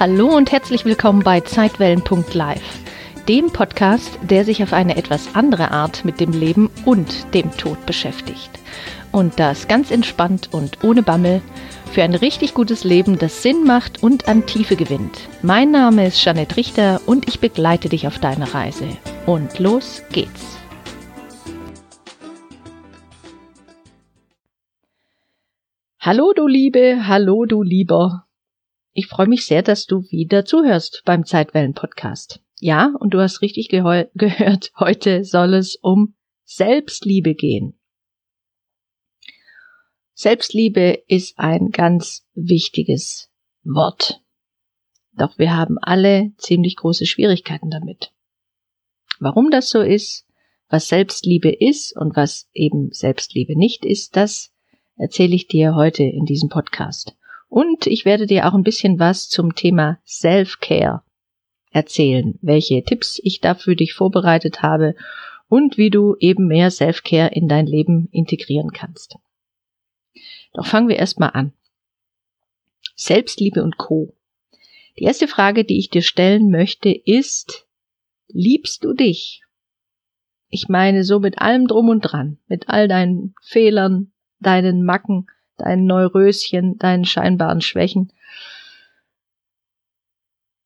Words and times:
Hallo 0.00 0.36
und 0.36 0.50
herzlich 0.50 0.84
willkommen 0.84 1.22
bei 1.22 1.40
Zeitwellen.live, 1.40 2.80
dem 3.28 3.52
Podcast, 3.52 4.18
der 4.22 4.44
sich 4.44 4.60
auf 4.64 4.72
eine 4.72 4.96
etwas 4.96 5.36
andere 5.36 5.70
Art 5.70 6.04
mit 6.04 6.18
dem 6.18 6.32
Leben 6.32 6.68
und 6.84 7.32
dem 7.32 7.52
Tod 7.56 7.86
beschäftigt. 7.86 8.50
Und 9.12 9.38
das 9.38 9.68
ganz 9.68 9.92
entspannt 9.92 10.48
und 10.50 10.82
ohne 10.82 11.04
Bammel 11.04 11.42
für 11.92 12.02
ein 12.02 12.16
richtig 12.16 12.54
gutes 12.54 12.82
Leben, 12.82 13.20
das 13.20 13.44
Sinn 13.44 13.62
macht 13.64 14.02
und 14.02 14.26
an 14.26 14.46
Tiefe 14.46 14.74
gewinnt. 14.74 15.28
Mein 15.42 15.70
Name 15.70 16.08
ist 16.08 16.22
Janet 16.24 16.56
Richter 16.56 17.00
und 17.06 17.28
ich 17.28 17.38
begleite 17.38 17.88
dich 17.88 18.08
auf 18.08 18.18
deiner 18.18 18.52
Reise. 18.52 18.88
Und 19.26 19.60
los 19.60 20.02
geht's. 20.10 20.58
Hallo 26.00 26.32
du 26.34 26.48
Liebe, 26.48 27.06
hallo 27.06 27.44
du 27.46 27.62
Lieber. 27.62 28.26
Ich 28.96 29.08
freue 29.08 29.26
mich 29.26 29.44
sehr, 29.44 29.62
dass 29.62 29.86
du 29.86 30.02
wieder 30.10 30.44
zuhörst 30.44 31.02
beim 31.04 31.26
Zeitwellen-Podcast. 31.26 32.40
Ja, 32.60 32.94
und 33.00 33.12
du 33.12 33.18
hast 33.18 33.42
richtig 33.42 33.68
gehört, 33.68 34.72
heute 34.78 35.24
soll 35.24 35.54
es 35.54 35.74
um 35.82 36.14
Selbstliebe 36.44 37.34
gehen. 37.34 37.76
Selbstliebe 40.12 41.02
ist 41.08 41.40
ein 41.40 41.70
ganz 41.70 42.24
wichtiges 42.34 43.32
Wort. 43.64 44.22
Doch 45.18 45.38
wir 45.38 45.56
haben 45.56 45.76
alle 45.80 46.32
ziemlich 46.36 46.76
große 46.76 47.04
Schwierigkeiten 47.04 47.70
damit. 47.70 48.12
Warum 49.18 49.50
das 49.50 49.70
so 49.70 49.80
ist, 49.80 50.24
was 50.68 50.86
Selbstliebe 50.86 51.50
ist 51.50 51.96
und 51.96 52.14
was 52.14 52.48
eben 52.52 52.92
Selbstliebe 52.92 53.58
nicht 53.58 53.84
ist, 53.84 54.14
das 54.14 54.52
erzähle 54.96 55.34
ich 55.34 55.48
dir 55.48 55.74
heute 55.74 56.04
in 56.04 56.26
diesem 56.26 56.48
Podcast. 56.48 57.16
Und 57.54 57.86
ich 57.86 58.04
werde 58.04 58.26
dir 58.26 58.48
auch 58.48 58.54
ein 58.54 58.64
bisschen 58.64 58.98
was 58.98 59.28
zum 59.28 59.54
Thema 59.54 60.00
Self-Care 60.04 61.04
erzählen, 61.70 62.36
welche 62.42 62.82
Tipps 62.82 63.20
ich 63.22 63.40
da 63.40 63.54
für 63.54 63.76
dich 63.76 63.94
vorbereitet 63.94 64.62
habe 64.62 64.96
und 65.46 65.78
wie 65.78 65.88
du 65.88 66.16
eben 66.18 66.48
mehr 66.48 66.72
Self-Care 66.72 67.30
in 67.32 67.46
dein 67.46 67.66
Leben 67.66 68.08
integrieren 68.10 68.72
kannst. 68.72 69.18
Doch 70.52 70.66
fangen 70.66 70.88
wir 70.88 70.96
erstmal 70.96 71.30
an. 71.30 71.52
Selbstliebe 72.96 73.62
und 73.62 73.76
Co. 73.76 74.16
Die 74.98 75.04
erste 75.04 75.28
Frage, 75.28 75.64
die 75.64 75.78
ich 75.78 75.90
dir 75.90 76.02
stellen 76.02 76.50
möchte, 76.50 76.90
ist, 76.90 77.68
liebst 78.26 78.82
du 78.82 78.94
dich? 78.94 79.44
Ich 80.48 80.68
meine 80.68 81.04
so 81.04 81.20
mit 81.20 81.38
allem 81.38 81.68
drum 81.68 81.88
und 81.88 82.00
dran, 82.00 82.40
mit 82.48 82.68
all 82.68 82.88
deinen 82.88 83.36
Fehlern, 83.42 84.10
deinen 84.40 84.84
Macken, 84.84 85.28
deinen 85.56 85.86
Neuröschen, 85.86 86.78
deinen 86.78 87.04
scheinbaren 87.04 87.60
Schwächen. 87.60 88.12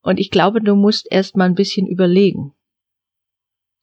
Und 0.03 0.19
ich 0.19 0.31
glaube, 0.31 0.61
du 0.61 0.75
musst 0.75 1.07
erst 1.11 1.37
mal 1.37 1.45
ein 1.45 1.55
bisschen 1.55 1.87
überlegen. 1.87 2.55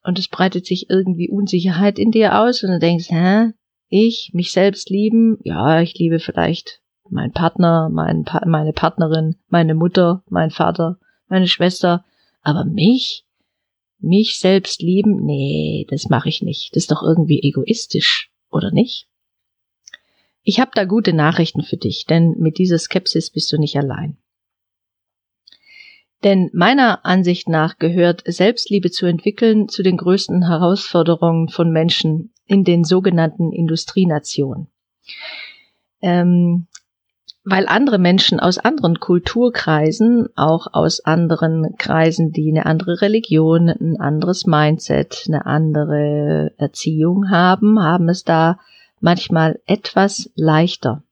Und 0.04 0.20
es 0.20 0.28
breitet 0.28 0.66
sich 0.66 0.90
irgendwie 0.90 1.30
Unsicherheit 1.30 2.00
in 2.00 2.12
dir 2.12 2.40
aus 2.40 2.64
und 2.64 2.72
du 2.72 2.80
denkst, 2.80 3.10
hä, 3.10 3.52
ich, 3.90 4.32
mich 4.34 4.52
selbst 4.52 4.90
lieben, 4.90 5.38
ja, 5.44 5.82
ich 5.82 5.96
liebe 5.96 6.20
vielleicht 6.20 6.82
meinen 7.10 7.32
Partner, 7.32 7.90
mein 7.92 8.24
pa 8.24 8.44
meine 8.46 8.74
Partnerin, 8.74 9.36
meine 9.48 9.76
Mutter, 9.76 10.24
mein 10.30 10.50
Vater, 10.50 11.00
meine 11.28 11.48
Schwester, 11.48 12.04
aber 12.42 12.66
mich, 12.66 13.26
mich 14.00 14.40
selbst 14.40 14.82
lieben, 14.82 15.26
nee, 15.26 15.86
das 15.90 16.10
mache 16.10 16.30
ich 16.30 16.42
nicht. 16.42 16.76
Das 16.76 16.84
ist 16.84 16.92
doch 16.92 17.04
irgendwie 17.04 17.42
egoistisch, 17.42 18.32
oder 18.50 18.72
nicht? 18.72 19.08
Ich 20.48 20.60
habe 20.60 20.72
da 20.76 20.86
gute 20.86 21.12
Nachrichten 21.12 21.64
für 21.64 21.76
dich, 21.76 22.06
denn 22.06 22.36
mit 22.38 22.60
dieser 22.60 22.78
Skepsis 22.78 23.32
bist 23.32 23.52
du 23.52 23.58
nicht 23.58 23.76
allein. 23.78 24.18
Denn 26.24 26.52
meiner 26.54 27.04
Ansicht 27.04 27.50
nach 27.50 27.80
gehört 27.80 28.24
Selbstliebe 28.26 28.92
zu 28.92 29.08
entwickeln 29.08 29.68
zu 29.70 29.82
den 29.82 29.98
größten 29.98 30.48
Herausforderungen 30.48 31.50
von 31.50 31.72
Menschen 31.72 32.32
in 32.46 32.64
den 32.64 32.84
sogenannten 32.84 33.52
Industrienationen. 33.52 34.68
Ähm, 36.02 36.68
weil 37.44 37.68
andere 37.68 37.98
Menschen 37.98 38.40
aus 38.40 38.60
anderen 38.60 39.00
Kulturkreisen, 39.00 40.28
auch 40.36 40.68
aus 40.74 41.00
anderen 41.00 41.76
Kreisen, 41.78 42.32
die 42.32 42.52
eine 42.52 42.68
andere 42.68 43.02
Religion, 43.02 43.70
ein 43.70 44.00
anderes 44.00 44.46
Mindset, 44.46 45.26
eine 45.28 45.48
andere 45.48 46.54
Erziehung 46.58 47.32
haben, 47.32 47.80
haben 47.80 48.10
es 48.10 48.24
da 48.24 48.60
manchmal 49.06 49.60
etwas 49.68 50.32
leichter. 50.36 51.04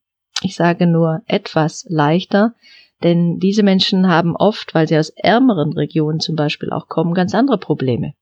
Ich 0.41 0.55
sage 0.55 0.87
nur 0.87 1.21
etwas 1.27 1.85
leichter, 1.87 2.55
denn 3.03 3.37
diese 3.37 3.61
Menschen 3.61 4.09
haben 4.09 4.35
oft, 4.35 4.73
weil 4.73 4.87
sie 4.87 4.97
aus 4.97 5.11
ärmeren 5.11 5.73
Regionen 5.73 6.19
zum 6.19 6.35
Beispiel 6.35 6.71
auch 6.71 6.87
kommen, 6.87 7.13
ganz 7.13 7.35
andere 7.35 7.59
Probleme. 7.59 8.13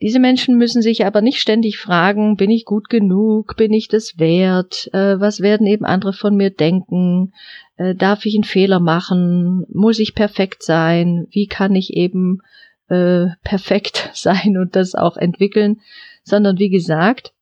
Diese 0.00 0.18
Menschen 0.18 0.58
müssen 0.58 0.82
sich 0.82 1.06
aber 1.06 1.20
nicht 1.20 1.38
ständig 1.38 1.78
fragen, 1.78 2.34
bin 2.34 2.50
ich 2.50 2.64
gut 2.64 2.88
genug, 2.88 3.54
bin 3.56 3.72
ich 3.72 3.86
das 3.86 4.18
wert, 4.18 4.92
äh, 4.92 5.20
was 5.20 5.38
werden 5.40 5.68
eben 5.68 5.84
andere 5.84 6.12
von 6.12 6.34
mir 6.34 6.50
denken, 6.50 7.34
äh, 7.76 7.94
darf 7.94 8.26
ich 8.26 8.34
einen 8.34 8.42
Fehler 8.42 8.80
machen, 8.80 9.64
muss 9.72 10.00
ich 10.00 10.16
perfekt 10.16 10.64
sein, 10.64 11.28
wie 11.30 11.46
kann 11.46 11.76
ich 11.76 11.94
eben 11.94 12.40
äh, 12.88 13.26
perfekt 13.44 14.10
sein 14.14 14.56
und 14.58 14.74
das 14.74 14.96
auch 14.96 15.16
entwickeln, 15.16 15.80
sondern 16.24 16.58
wie 16.58 16.70
gesagt, 16.70 17.32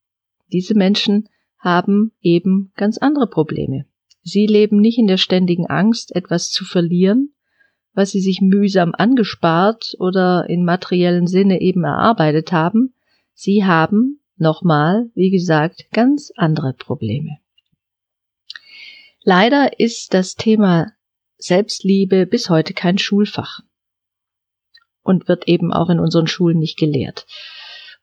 diese 0.52 0.74
Menschen 0.74 1.28
haben 1.58 2.12
eben 2.20 2.72
ganz 2.76 2.98
andere 2.98 3.28
Probleme. 3.28 3.86
Sie 4.22 4.46
leben 4.46 4.80
nicht 4.80 4.98
in 4.98 5.06
der 5.06 5.16
ständigen 5.16 5.66
Angst, 5.66 6.14
etwas 6.14 6.50
zu 6.50 6.64
verlieren, 6.64 7.32
was 7.94 8.10
sie 8.10 8.20
sich 8.20 8.40
mühsam 8.40 8.94
angespart 8.96 9.94
oder 9.98 10.48
in 10.48 10.64
materiellen 10.64 11.26
Sinne 11.26 11.60
eben 11.60 11.84
erarbeitet 11.84 12.52
haben. 12.52 12.94
Sie 13.34 13.64
haben, 13.64 14.20
nochmal, 14.36 15.10
wie 15.14 15.30
gesagt, 15.30 15.86
ganz 15.92 16.32
andere 16.36 16.72
Probleme. 16.72 17.38
Leider 19.22 19.78
ist 19.78 20.14
das 20.14 20.36
Thema 20.36 20.92
Selbstliebe 21.36 22.26
bis 22.26 22.48
heute 22.48 22.74
kein 22.74 22.98
Schulfach 22.98 23.60
und 25.02 25.28
wird 25.28 25.48
eben 25.48 25.72
auch 25.72 25.90
in 25.90 25.98
unseren 25.98 26.26
Schulen 26.26 26.58
nicht 26.58 26.78
gelehrt. 26.78 27.26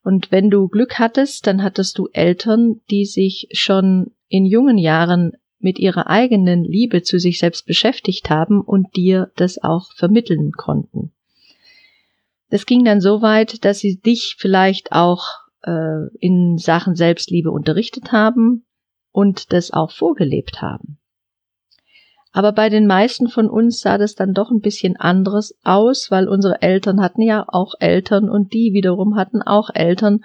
Und 0.08 0.32
wenn 0.32 0.50
du 0.50 0.70
Glück 0.70 1.00
hattest, 1.00 1.48
dann 1.48 1.62
hattest 1.62 1.98
du 1.98 2.08
Eltern, 2.14 2.80
die 2.90 3.04
sich 3.04 3.50
schon 3.52 4.12
in 4.30 4.46
jungen 4.46 4.78
Jahren 4.78 5.34
mit 5.60 5.80
ihrer 5.80 6.08
eigenen 6.08 6.64
Liebe 6.64 7.04
zu 7.04 7.20
sich 7.20 7.40
selbst 7.40 7.66
beschäftigt 7.66 8.30
haben 8.30 8.62
und 8.62 8.96
dir 8.96 9.34
das 9.36 9.62
auch 9.62 9.92
vermitteln 9.98 10.54
konnten. 10.54 11.12
Das 12.50 12.66
ging 12.66 12.86
dann 12.86 13.02
so 13.02 13.22
weit, 13.22 13.66
dass 13.66 13.80
sie 13.80 14.00
dich 14.00 14.38
vielleicht 14.40 14.94
auch 14.94 15.26
äh, 15.64 16.08
in 16.22 16.58
Sachen 16.58 16.96
Selbstliebe 16.96 17.52
unterrichtet 17.52 18.14
haben 18.14 18.66
und 19.12 19.52
das 19.52 19.72
auch 19.72 19.92
vorgelebt 19.92 20.62
haben. 20.62 20.97
Aber 22.38 22.52
bei 22.52 22.70
den 22.70 22.86
meisten 22.86 23.30
von 23.30 23.50
uns 23.50 23.80
sah 23.80 23.98
das 23.98 24.14
dann 24.14 24.36
doch 24.36 24.52
ein 24.52 24.60
bisschen 24.60 24.96
anderes 24.96 25.58
aus, 25.64 26.12
weil 26.12 26.28
unsere 26.28 26.62
Eltern 26.62 27.02
hatten 27.02 27.24
ja 27.24 27.44
auch 27.48 27.74
Eltern 27.80 28.30
und 28.30 28.54
die 28.54 28.74
wiederum 28.74 29.16
hatten 29.16 29.42
auch 29.42 29.72
Eltern. 29.74 30.20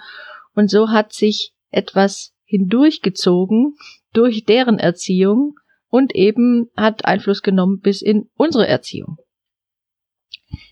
Und 0.54 0.68
so 0.68 0.90
hat 0.90 1.14
sich 1.14 1.54
etwas 1.70 2.34
hindurchgezogen 2.44 3.76
durch 4.12 4.44
deren 4.44 4.78
Erziehung 4.78 5.54
und 5.88 6.14
eben 6.14 6.68
hat 6.76 7.06
Einfluss 7.06 7.40
genommen 7.40 7.80
bis 7.80 8.02
in 8.02 8.28
unsere 8.36 8.68
Erziehung. 8.68 9.16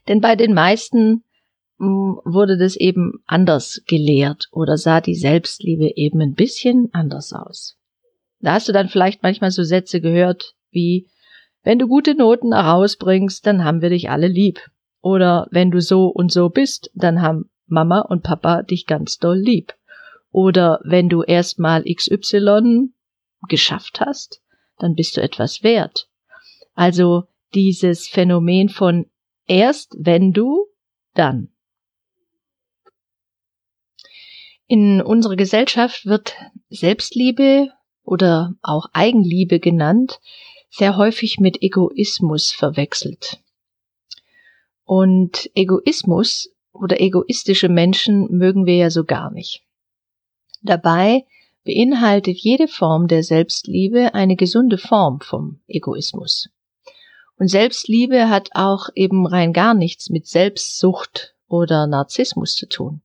Denn 0.09 0.21
bei 0.21 0.37
den 0.37 0.53
meisten 0.53 1.25
hm, 1.79 2.21
wurde 2.27 2.59
das 2.59 2.77
eben 2.77 3.15
anders 3.25 3.81
gelehrt 3.87 4.49
oder 4.53 4.77
sah 4.77 5.01
die 5.01 5.15
Selbstliebe 5.15 5.91
eben 5.97 6.21
ein 6.21 6.35
bisschen 6.35 6.91
anders 6.93 7.33
aus. 7.33 7.79
Da 8.41 8.53
hast 8.53 8.69
du 8.69 8.75
dann 8.75 8.91
vielleicht 8.91 9.23
manchmal 9.23 9.53
so 9.53 9.63
Sätze 9.63 10.03
gehört 10.03 10.53
wie 10.71 11.09
wenn 11.63 11.79
du 11.79 11.89
gute 11.89 12.15
Noten 12.15 12.55
herausbringst, 12.55 13.47
dann 13.47 13.65
haben 13.65 13.83
wir 13.83 13.91
dich 13.91 14.11
alle 14.11 14.29
lieb. 14.29 14.61
Oder 15.03 15.47
wenn 15.51 15.71
du 15.71 15.81
so 15.81 16.07
und 16.07 16.33
so 16.33 16.49
bist, 16.49 16.91
dann 16.95 17.23
haben 17.23 17.51
Mama 17.67 18.01
und 18.01 18.23
Papa 18.23 18.63
dich 18.63 18.87
ganz 18.87 19.19
doll 19.19 19.39
lieb. 19.39 19.75
Oder 20.31 20.81
wenn 20.85 21.09
du 21.09 21.23
erstmal 21.23 21.85
XY 21.85 22.91
geschafft 23.49 24.01
hast, 24.01 24.43
dann 24.79 24.95
bist 24.95 25.17
du 25.17 25.23
etwas 25.23 25.63
wert. 25.63 26.09
Also 26.75 27.25
dieses 27.55 28.09
Phänomen 28.09 28.69
von 28.69 29.07
erst 29.47 29.95
wenn 29.99 30.33
du, 30.33 30.67
dann. 31.15 31.49
In 34.67 35.03
unserer 35.03 35.35
Gesellschaft 35.35 36.07
wird 36.07 36.37
Selbstliebe 36.69 37.71
oder 38.05 38.55
auch 38.63 38.87
Eigenliebe 38.93 39.59
genannt, 39.59 40.21
sehr 40.71 40.97
häufig 40.97 41.39
mit 41.39 41.63
Egoismus 41.63 42.53
verwechselt. 42.53 43.41
Und 44.85 45.51
Egoismus 45.55 46.51
oder 46.73 47.01
egoistische 47.01 47.69
Menschen 47.69 48.37
mögen 48.37 48.67
wir 48.67 48.77
ja 48.77 48.91
so 48.91 49.05
gar 49.05 49.31
nicht. 49.31 49.63
Dabei 50.63 51.27
beinhaltet 51.65 52.39
jede 52.39 52.69
Form 52.69 53.09
der 53.09 53.23
Selbstliebe 53.23 54.15
eine 54.15 54.37
gesunde 54.37 54.79
Form 54.79 55.21
vom 55.21 55.61
Egoismus. 55.67 56.49
Und 57.39 57.49
Selbstliebe 57.49 58.29
hat 58.29 58.51
auch 58.55 58.89
eben 58.95 59.27
rein 59.27 59.53
gar 59.53 59.75
nichts 59.75 60.11
mit 60.11 60.27
Selbstsucht 60.27 61.35
oder 61.49 61.87
Narzissmus 61.87 62.55
zu 62.55 62.69
tun. 62.69 63.03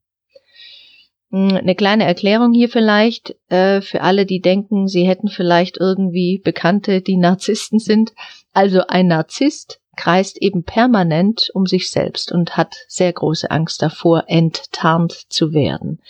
Hm, 1.31 1.57
eine 1.57 1.75
kleine 1.75 2.06
Erklärung 2.06 2.54
hier 2.54 2.69
vielleicht 2.69 3.36
äh, 3.50 3.81
für 3.81 4.01
alle, 4.01 4.25
die 4.25 4.42
denken, 4.42 4.88
sie 4.88 5.07
hätten 5.07 5.27
vielleicht 5.27 5.77
irgendwie 5.77 6.42
Bekannte, 6.44 7.01
die 7.01 7.18
Narzissten 7.18 7.80
sind. 7.80 8.13
Also 8.54 8.81
ein 8.88 9.07
Narzisst 9.07 9.81
kreist 9.95 10.42
eben 10.42 10.63
permanent 10.63 11.50
um 11.54 11.66
sich 11.66 11.89
selbst 11.89 12.31
und 12.31 12.57
hat 12.57 12.75
sehr 12.88 13.13
große 13.13 13.50
Angst 13.50 13.81
davor, 13.81 14.25
enttarnt 14.27 15.13
zu 15.30 15.54
werden. 15.54 16.01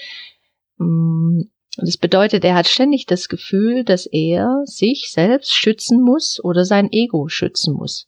Hm, 0.78 1.52
das 1.78 1.98
bedeutet, 1.98 2.46
er 2.46 2.56
hat 2.56 2.68
ständig 2.68 3.06
das 3.06 3.28
Gefühl, 3.28 3.84
dass 3.84 4.06
er 4.06 4.62
sich 4.66 5.12
selbst 5.12 5.54
schützen 5.54 6.02
muss 6.02 6.42
oder 6.44 6.64
sein 6.64 6.90
Ego 6.92 7.28
schützen 7.28 7.74
muss. 7.74 8.08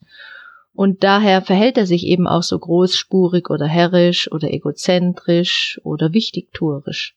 Und 0.78 1.04
daher 1.04 1.42
verhält 1.42 1.76
er 1.80 1.88
sich 1.88 2.06
eben 2.06 2.28
auch 2.28 2.44
so 2.44 2.60
großspurig 2.60 3.50
oder 3.50 3.66
herrisch 3.66 4.32
oder 4.32 4.54
egozentrisch 4.54 5.82
oder 5.84 6.14
wichtigtuerisch. 6.14 7.16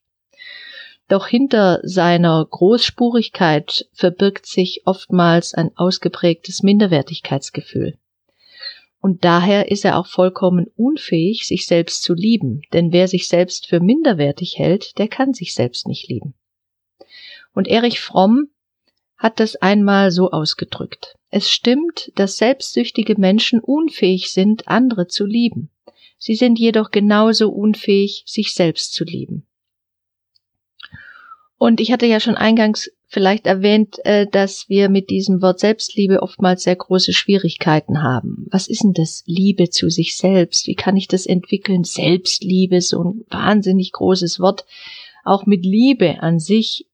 Doch 1.09 1.27
hinter 1.27 1.81
seiner 1.83 2.47
Großspurigkeit 2.49 3.87
verbirgt 3.93 4.47
sich 4.47 4.85
oftmals 4.87 5.53
ein 5.53 5.73
ausgeprägtes 5.77 6.63
Minderwertigkeitsgefühl. 6.63 7.99
Und 8.99 9.27
daher 9.27 9.71
ist 9.71 9.85
er 9.85 9.99
auch 9.99 10.07
vollkommen 10.07 10.69
unfähig, 10.75 11.47
sich 11.47 11.67
selbst 11.67 12.03
zu 12.03 12.15
lieben, 12.15 12.63
denn 12.73 12.95
wer 12.95 13.09
sich 13.09 13.29
selbst 13.29 13.67
für 13.67 13.81
minderwertig 13.81 14.57
hält, 14.57 14.97
der 14.97 15.09
kann 15.09 15.35
sich 15.35 15.53
selbst 15.53 15.87
nicht 15.87 16.09
lieben. 16.09 16.33
Und 17.53 17.69
Erich 17.69 18.01
Fromm 18.01 18.49
hat 19.21 19.39
das 19.39 19.55
einmal 19.55 20.11
so 20.11 20.31
ausgedrückt. 20.31 21.15
Es 21.29 21.51
stimmt, 21.51 22.11
dass 22.17 22.39
selbstsüchtige 22.39 23.21
Menschen 23.21 23.61
unfähig 23.61 24.33
sind, 24.33 24.67
andere 24.67 25.07
zu 25.07 25.27
lieben. 25.27 25.71
Sie 26.19 26.35
sind 26.35 26.59
jedoch 26.59 26.91
genauso 26.91 27.51
unfähig, 27.51 28.25
sich 28.27 28.55
selbst 28.55 28.95
zu 28.95 29.05
lieben. 29.05 29.47
Und 31.59 31.81
ich 31.81 31.93
hatte 31.93 32.07
ja 32.07 32.19
schon 32.19 32.37
eingangs 32.37 32.91
vielleicht 33.09 33.47
erwähnt, 33.47 33.99
äh, 34.05 34.27
dass 34.27 34.71
wir 34.71 34.89
mit 34.89 35.11
diesem 35.11 35.43
Wort 35.43 35.61
Selbstliebe 35.61 36.23
oftmals 36.23 36.63
sehr 36.63 36.77
große 36.77 37.13
Schwierigkeiten 37.13 38.03
haben. 38.03 38.47
Was 38.51 38.69
ist 38.69 38.83
denn 38.83 38.95
das 38.95 39.23
Liebe 39.27 39.69
zu 39.69 39.91
sich 39.91 40.17
selbst? 40.17 40.67
Wie 40.67 40.77
kann 40.77 40.97
ich 40.97 41.09
das 41.09 41.27
entwickeln? 41.27 41.85
Selbstliebe, 41.85 42.81
so 42.81 43.05
ein 43.05 43.25
wahnsinnig 43.29 43.93
großes 43.93 44.41
Wort. 44.41 44.65
Auch 45.25 45.45
mit 45.45 45.67
Liebe 45.67 46.23
an 46.23 46.39
sich 46.39 46.87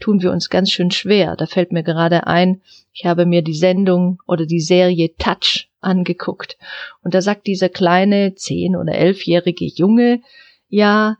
tun 0.00 0.22
wir 0.22 0.32
uns 0.32 0.50
ganz 0.50 0.70
schön 0.70 0.90
schwer. 0.90 1.36
Da 1.36 1.46
fällt 1.46 1.72
mir 1.72 1.82
gerade 1.82 2.26
ein, 2.26 2.62
ich 2.92 3.04
habe 3.04 3.26
mir 3.26 3.42
die 3.42 3.54
Sendung 3.54 4.20
oder 4.26 4.46
die 4.46 4.60
Serie 4.60 5.14
Touch 5.16 5.68
angeguckt. 5.80 6.56
Und 7.02 7.14
da 7.14 7.22
sagt 7.22 7.46
dieser 7.46 7.68
kleine 7.68 8.34
zehn- 8.34 8.76
oder 8.76 8.94
elfjährige 8.94 9.66
Junge, 9.66 10.20
ja, 10.68 11.16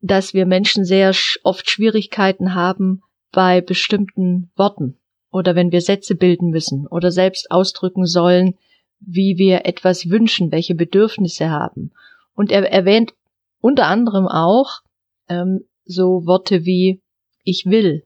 dass 0.00 0.34
wir 0.34 0.46
Menschen 0.46 0.84
sehr 0.84 1.12
oft 1.42 1.68
Schwierigkeiten 1.68 2.54
haben 2.54 3.02
bei 3.32 3.60
bestimmten 3.60 4.50
Worten 4.56 4.96
oder 5.30 5.54
wenn 5.54 5.72
wir 5.72 5.80
Sätze 5.80 6.14
bilden 6.14 6.50
müssen 6.50 6.86
oder 6.86 7.10
selbst 7.10 7.50
ausdrücken 7.50 8.06
sollen, 8.06 8.54
wie 9.00 9.36
wir 9.38 9.66
etwas 9.66 10.08
wünschen, 10.08 10.50
welche 10.50 10.74
Bedürfnisse 10.74 11.50
haben. 11.50 11.92
Und 12.34 12.50
er 12.50 12.70
erwähnt 12.70 13.14
unter 13.60 13.86
anderem 13.86 14.26
auch 14.26 14.80
ähm, 15.28 15.64
so 15.84 16.26
Worte 16.26 16.64
wie 16.64 17.02
ich 17.44 17.66
will 17.66 18.04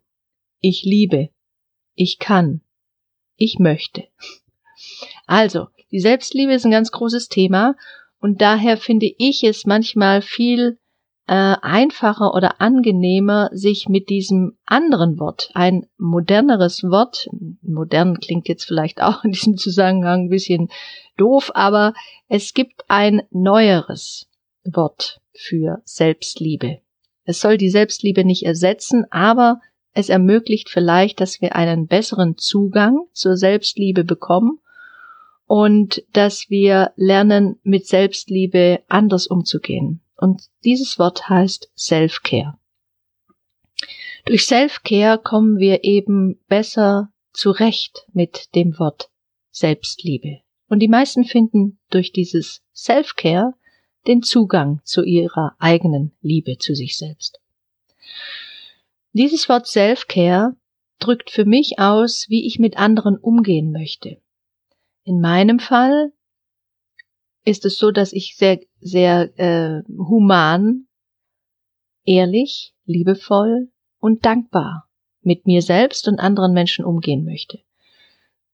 ich 0.62 0.84
liebe, 0.84 1.28
ich 1.94 2.18
kann, 2.18 2.62
ich 3.36 3.58
möchte. 3.58 4.04
Also, 5.26 5.66
die 5.90 6.00
Selbstliebe 6.00 6.54
ist 6.54 6.64
ein 6.64 6.70
ganz 6.70 6.90
großes 6.90 7.28
Thema 7.28 7.76
und 8.20 8.40
daher 8.40 8.78
finde 8.78 9.12
ich 9.18 9.44
es 9.44 9.66
manchmal 9.66 10.22
viel 10.22 10.78
äh, 11.26 11.56
einfacher 11.60 12.34
oder 12.34 12.60
angenehmer, 12.60 13.50
sich 13.52 13.88
mit 13.88 14.08
diesem 14.08 14.56
anderen 14.64 15.18
Wort, 15.18 15.50
ein 15.54 15.86
moderneres 15.98 16.82
Wort, 16.84 17.28
modern 17.60 18.18
klingt 18.18 18.48
jetzt 18.48 18.64
vielleicht 18.64 19.02
auch 19.02 19.24
in 19.24 19.32
diesem 19.32 19.56
Zusammenhang 19.56 20.26
ein 20.26 20.30
bisschen 20.30 20.68
doof, 21.16 21.50
aber 21.54 21.94
es 22.28 22.54
gibt 22.54 22.84
ein 22.88 23.22
neueres 23.30 24.28
Wort 24.64 25.20
für 25.34 25.82
Selbstliebe. 25.84 26.80
Es 27.24 27.40
soll 27.40 27.56
die 27.56 27.70
Selbstliebe 27.70 28.24
nicht 28.24 28.44
ersetzen, 28.44 29.06
aber 29.10 29.60
es 29.94 30.08
ermöglicht 30.08 30.70
vielleicht, 30.70 31.20
dass 31.20 31.40
wir 31.40 31.54
einen 31.54 31.86
besseren 31.86 32.38
Zugang 32.38 33.06
zur 33.12 33.36
Selbstliebe 33.36 34.04
bekommen 34.04 34.58
und 35.46 36.02
dass 36.12 36.48
wir 36.48 36.92
lernen, 36.96 37.58
mit 37.62 37.86
Selbstliebe 37.86 38.80
anders 38.88 39.26
umzugehen. 39.26 40.00
Und 40.16 40.42
dieses 40.64 40.98
Wort 40.98 41.28
heißt 41.28 41.70
Self-Care. 41.76 42.58
Durch 44.24 44.46
Self-Care 44.46 45.18
kommen 45.18 45.58
wir 45.58 45.84
eben 45.84 46.40
besser 46.48 47.12
zurecht 47.32 48.06
mit 48.12 48.54
dem 48.54 48.78
Wort 48.78 49.10
Selbstliebe. 49.50 50.40
Und 50.68 50.78
die 50.78 50.88
meisten 50.88 51.24
finden 51.24 51.78
durch 51.90 52.12
dieses 52.12 52.62
Self-Care 52.74 53.54
den 54.06 54.22
Zugang 54.22 54.80
zu 54.84 55.02
ihrer 55.02 55.54
eigenen 55.58 56.12
Liebe 56.20 56.56
zu 56.58 56.74
sich 56.74 56.96
selbst. 56.96 57.40
Dieses 59.12 59.48
Wort 59.48 59.66
Self-Care 59.66 60.56
drückt 60.98 61.30
für 61.30 61.44
mich 61.44 61.78
aus, 61.78 62.26
wie 62.28 62.46
ich 62.46 62.58
mit 62.58 62.78
anderen 62.78 63.18
umgehen 63.18 63.70
möchte. 63.70 64.22
In 65.04 65.20
meinem 65.20 65.58
Fall 65.58 66.12
ist 67.44 67.64
es 67.66 67.76
so, 67.76 67.90
dass 67.90 68.12
ich 68.12 68.36
sehr, 68.36 68.60
sehr 68.80 69.38
äh, 69.38 69.82
human, 69.88 70.86
ehrlich, 72.04 72.74
liebevoll 72.84 73.70
und 73.98 74.24
dankbar 74.24 74.88
mit 75.20 75.46
mir 75.46 75.60
selbst 75.62 76.08
und 76.08 76.18
anderen 76.18 76.52
Menschen 76.52 76.84
umgehen 76.84 77.24
möchte. 77.24 77.60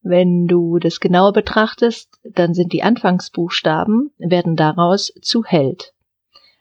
Wenn 0.02 0.46
du 0.46 0.78
das 0.78 1.00
genauer 1.00 1.32
betrachtest, 1.32 2.18
dann 2.22 2.54
sind 2.54 2.72
die 2.72 2.82
Anfangsbuchstaben, 2.82 4.10
werden 4.18 4.56
daraus 4.56 5.12
zu 5.22 5.44
Held. 5.44 5.92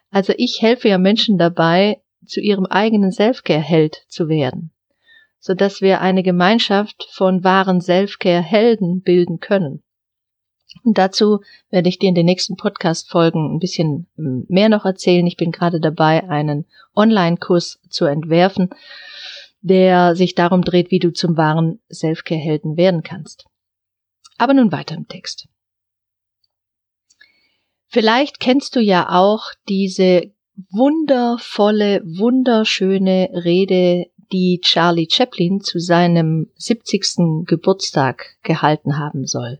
Also 0.09 0.33
ich 0.37 0.61
helfe 0.61 0.89
ja 0.89 0.97
Menschen 0.97 1.37
dabei, 1.37 2.01
zu 2.27 2.39
ihrem 2.39 2.65
eigenen 2.65 3.11
Selfcare-Held 3.11 4.05
zu 4.07 4.29
werden, 4.29 4.71
so 5.39 5.53
dass 5.53 5.81
wir 5.81 6.01
eine 6.01 6.23
Gemeinschaft 6.23 7.07
von 7.11 7.43
wahren 7.43 7.81
Selfcare-Helden 7.81 9.01
bilden 9.01 9.39
können. 9.39 9.83
Und 10.83 10.97
dazu 10.97 11.41
werde 11.69 11.89
ich 11.89 11.99
dir 11.99 12.09
in 12.09 12.15
den 12.15 12.25
nächsten 12.25 12.55
Podcast-Folgen 12.55 13.55
ein 13.55 13.59
bisschen 13.59 14.07
hm, 14.15 14.45
mehr 14.49 14.69
noch 14.69 14.85
erzählen. 14.85 15.25
Ich 15.25 15.37
bin 15.37 15.51
gerade 15.51 15.79
dabei, 15.79 16.29
einen 16.29 16.65
Online-Kurs 16.95 17.79
zu 17.89 18.05
entwerfen, 18.05 18.69
der 19.61 20.15
sich 20.15 20.35
darum 20.35 20.61
dreht, 20.61 20.91
wie 20.91 20.99
du 20.99 21.11
zum 21.11 21.37
wahren 21.37 21.79
Selfcare-Helden 21.89 22.77
werden 22.77 23.03
kannst. 23.03 23.45
Aber 24.37 24.53
nun 24.53 24.71
weiter 24.71 24.95
im 24.95 25.07
Text. 25.07 25.47
Vielleicht 27.87 28.39
kennst 28.39 28.75
du 28.75 28.81
ja 28.81 29.09
auch 29.09 29.45
diese 29.69 30.31
wundervolle, 30.71 32.01
wunderschöne 32.03 33.29
Rede, 33.33 34.05
die 34.31 34.59
Charlie 34.61 35.07
Chaplin 35.09 35.61
zu 35.61 35.79
seinem 35.79 36.49
70. 36.55 37.45
Geburtstag 37.45 38.37
gehalten 38.43 38.97
haben 38.97 39.25
soll. 39.25 39.59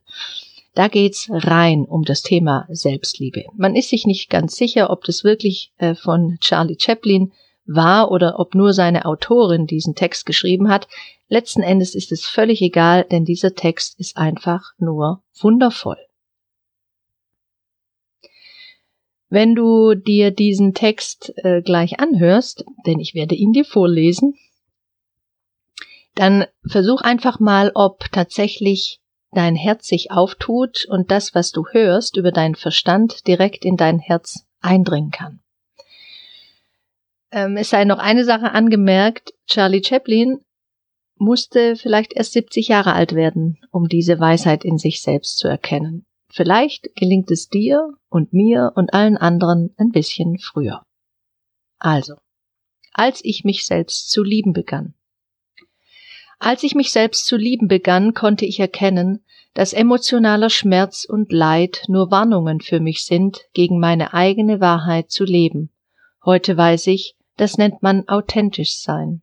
Da 0.74 0.88
geht's 0.90 1.28
rein 1.32 1.86
um 1.86 2.04
das 2.04 2.22
Thema 2.22 2.68
Selbstliebe. 2.70 3.46
Man 3.56 3.76
ist 3.76 3.90
sich 3.90 4.06
nicht 4.06 4.30
ganz 4.30 4.56
sicher, 4.56 4.90
ob 4.90 5.04
das 5.06 5.24
wirklich 5.24 5.72
äh, 5.78 5.96
von 5.96 6.38
Charlie 6.40 6.78
Chaplin 6.80 7.32
war 7.66 8.12
oder 8.12 8.40
ob 8.40 8.56
nur 8.56 8.74
seine 8.74 9.06
Autorin 9.06 9.68
diesen 9.68 9.96
Text 9.96 10.26
geschrieben 10.26 10.70
hat. 10.70 10.88
Letzten 11.30 11.62
Endes 11.62 11.96
ist 11.96 12.12
es 12.12 12.26
völlig 12.26 12.62
egal, 12.62 13.04
denn 13.04 13.26
dieser 13.26 13.56
Text 13.56 14.00
ist 14.00 14.18
einfach 14.18 14.74
nur 14.78 15.22
wundervoll. 15.42 15.98
Wenn 19.30 19.56
du 19.56 19.94
dir 19.94 20.32
diesen 20.32 20.74
Text 20.74 21.34
äh, 21.38 21.62
gleich 21.62 22.00
anhörst, 22.00 22.64
denn 22.86 23.00
ich 23.00 23.14
werde 23.14 23.36
ihn 23.36 23.52
dir 23.52 23.66
vorlesen, 23.66 24.36
dann 26.16 26.46
versuch 26.66 27.02
einfach 27.02 27.40
mal, 27.40 27.72
ob 27.76 28.12
tatsächlich 28.12 29.00
dein 29.32 29.56
Herz 29.56 29.88
sich 29.88 30.12
auftut 30.12 30.86
und 30.90 31.12
das, 31.12 31.36
was 31.36 31.52
du 31.52 31.66
hörst, 31.72 32.18
über 32.18 32.32
deinen 32.32 32.56
Verstand 32.56 33.28
direkt 33.28 33.66
in 33.66 33.76
dein 33.76 34.00
Herz 34.00 34.48
eindringen 34.62 35.12
kann. 35.12 35.42
Ähm, 37.32 37.58
es 37.58 37.70
sei 37.70 37.84
noch 37.84 38.00
eine 38.00 38.24
Sache 38.24 38.52
angemerkt, 38.52 39.34
Charlie 39.46 39.84
Chaplin 39.84 40.40
musste 41.20 41.76
vielleicht 41.76 42.14
erst 42.14 42.34
70 42.34 42.68
Jahre 42.68 42.94
alt 42.94 43.14
werden, 43.14 43.60
um 43.72 43.88
diese 43.88 44.20
Weisheit 44.20 44.64
in 44.64 44.78
sich 44.78 45.02
selbst 45.02 45.38
zu 45.38 45.48
erkennen. 45.48 46.07
Vielleicht 46.30 46.96
gelingt 46.96 47.32
es 47.32 47.50
dir 47.50 47.94
und 48.10 48.34
mir 48.34 48.74
und 48.76 48.94
allen 48.94 49.18
anderen 49.18 49.74
ein 49.78 49.92
bisschen 49.92 50.38
früher. 50.40 50.84
Also, 51.80 52.16
als 52.92 53.24
ich 53.24 53.44
mich 53.44 53.66
selbst 53.66 54.12
zu 54.12 54.24
lieben 54.24 54.54
begann. 54.54 54.94
Als 56.40 56.64
ich 56.64 56.76
mich 56.76 56.92
selbst 56.92 57.26
zu 57.26 57.36
lieben 57.36 57.68
begann, 57.68 58.14
konnte 58.14 58.46
ich 58.46 58.60
erkennen, 58.60 59.24
dass 59.54 59.74
emotionaler 59.74 60.52
Schmerz 60.52 61.06
und 61.06 61.32
Leid 61.32 61.84
nur 61.88 62.12
Warnungen 62.12 62.62
für 62.62 62.80
mich 62.80 63.06
sind, 63.06 63.42
gegen 63.54 63.80
meine 63.80 64.14
eigene 64.14 64.60
Wahrheit 64.60 65.10
zu 65.10 65.24
leben. 65.24 65.72
Heute 66.24 66.56
weiß 66.56 66.88
ich, 66.88 67.16
das 67.38 67.58
nennt 67.58 67.82
man 67.82 68.08
authentisch 68.08 68.76
sein. 68.76 69.22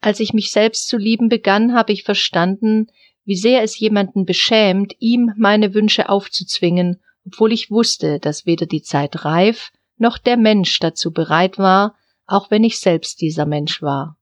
Als 0.00 0.20
ich 0.20 0.32
mich 0.32 0.50
selbst 0.50 0.88
zu 0.88 0.96
lieben 0.96 1.28
begann, 1.28 1.74
habe 1.74 1.92
ich 1.92 2.04
verstanden, 2.04 2.86
wie 3.30 3.36
sehr 3.36 3.62
es 3.62 3.78
jemanden 3.78 4.24
beschämt, 4.24 4.96
ihm 4.98 5.32
meine 5.36 5.72
Wünsche 5.72 6.08
aufzuzwingen, 6.08 7.00
obwohl 7.24 7.52
ich 7.52 7.70
wusste, 7.70 8.18
dass 8.18 8.44
weder 8.44 8.66
die 8.66 8.82
Zeit 8.82 9.24
reif 9.24 9.70
noch 9.98 10.18
der 10.18 10.36
Mensch 10.36 10.80
dazu 10.80 11.12
bereit 11.12 11.56
war, 11.56 11.94
auch 12.26 12.50
wenn 12.50 12.64
ich 12.64 12.80
selbst 12.80 13.20
dieser 13.20 13.46
Mensch 13.46 13.82
war. 13.82 14.16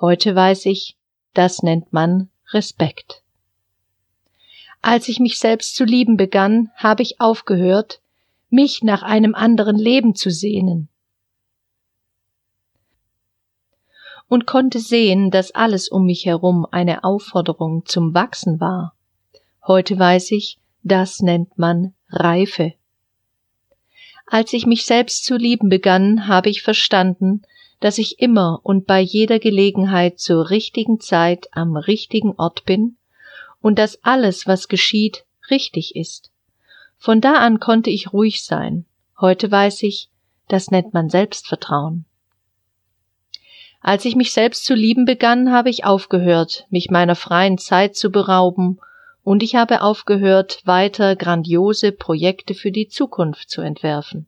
Heute 0.00 0.34
weiß 0.34 0.66
ich, 0.66 0.96
das 1.32 1.62
nennt 1.62 1.92
man 1.92 2.28
Respekt. 2.50 3.22
Als 4.82 5.06
ich 5.06 5.20
mich 5.20 5.38
selbst 5.38 5.76
zu 5.76 5.84
lieben 5.84 6.16
begann, 6.16 6.72
habe 6.74 7.04
ich 7.04 7.20
aufgehört, 7.20 8.00
mich 8.48 8.82
nach 8.82 9.04
einem 9.04 9.36
anderen 9.36 9.76
Leben 9.76 10.16
zu 10.16 10.28
sehnen. 10.28 10.88
Und 14.30 14.46
konnte 14.46 14.78
sehen, 14.78 15.30
dass 15.30 15.50
alles 15.50 15.88
um 15.88 16.06
mich 16.06 16.24
herum 16.24 16.66
eine 16.70 17.04
Aufforderung 17.04 17.84
zum 17.84 18.14
Wachsen 18.14 18.60
war. 18.60 18.94
Heute 19.66 19.98
weiß 19.98 20.30
ich, 20.30 20.58
das 20.84 21.20
nennt 21.20 21.58
man 21.58 21.94
Reife. 22.08 22.74
Als 24.26 24.52
ich 24.52 24.66
mich 24.66 24.86
selbst 24.86 25.24
zu 25.24 25.36
lieben 25.36 25.68
begann, 25.68 26.28
habe 26.28 26.48
ich 26.48 26.62
verstanden, 26.62 27.42
dass 27.80 27.98
ich 27.98 28.20
immer 28.20 28.60
und 28.62 28.86
bei 28.86 29.00
jeder 29.00 29.40
Gelegenheit 29.40 30.20
zur 30.20 30.50
richtigen 30.50 31.00
Zeit 31.00 31.48
am 31.50 31.76
richtigen 31.76 32.34
Ort 32.36 32.64
bin 32.64 32.96
und 33.60 33.80
dass 33.80 34.04
alles, 34.04 34.46
was 34.46 34.68
geschieht, 34.68 35.24
richtig 35.50 35.96
ist. 35.96 36.30
Von 36.98 37.20
da 37.20 37.34
an 37.34 37.58
konnte 37.58 37.90
ich 37.90 38.12
ruhig 38.12 38.44
sein. 38.44 38.84
Heute 39.20 39.50
weiß 39.50 39.82
ich, 39.82 40.08
das 40.46 40.70
nennt 40.70 40.94
man 40.94 41.10
Selbstvertrauen. 41.10 42.04
Als 43.80 44.04
ich 44.04 44.14
mich 44.14 44.32
selbst 44.32 44.64
zu 44.64 44.74
lieben 44.74 45.06
begann, 45.06 45.50
habe 45.50 45.70
ich 45.70 45.84
aufgehört, 45.84 46.66
mich 46.70 46.90
meiner 46.90 47.16
freien 47.16 47.58
Zeit 47.58 47.96
zu 47.96 48.10
berauben, 48.10 48.78
und 49.22 49.42
ich 49.42 49.54
habe 49.54 49.82
aufgehört, 49.82 50.60
weiter 50.64 51.14
grandiose 51.16 51.92
Projekte 51.92 52.54
für 52.54 52.72
die 52.72 52.88
Zukunft 52.88 53.50
zu 53.50 53.60
entwerfen. 53.60 54.26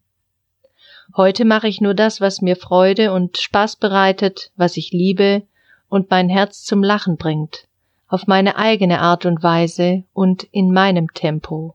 Heute 1.17 1.45
mache 1.45 1.69
ich 1.69 1.81
nur 1.81 1.95
das, 1.95 2.21
was 2.21 2.41
mir 2.41 2.57
Freude 2.57 3.13
und 3.13 3.37
Spaß 3.37 3.77
bereitet, 3.77 4.51
was 4.57 4.77
ich 4.77 4.93
liebe 4.93 5.43
und 5.89 6.11
mein 6.11 6.29
Herz 6.31 6.65
zum 6.65 6.83
Lachen 6.83 7.17
bringt, 7.17 7.67
auf 8.09 8.27
meine 8.27 8.57
eigene 8.57 9.01
Art 9.01 9.27
und 9.27 9.43
Weise 9.43 10.05
und 10.15 10.45
in 10.45 10.73
meinem 10.73 11.13
Tempo. 11.13 11.75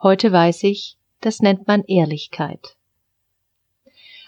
Heute 0.00 0.30
weiß 0.30 0.62
ich, 0.64 0.96
das 1.20 1.40
nennt 1.40 1.66
man 1.66 1.82
Ehrlichkeit. 1.84 2.76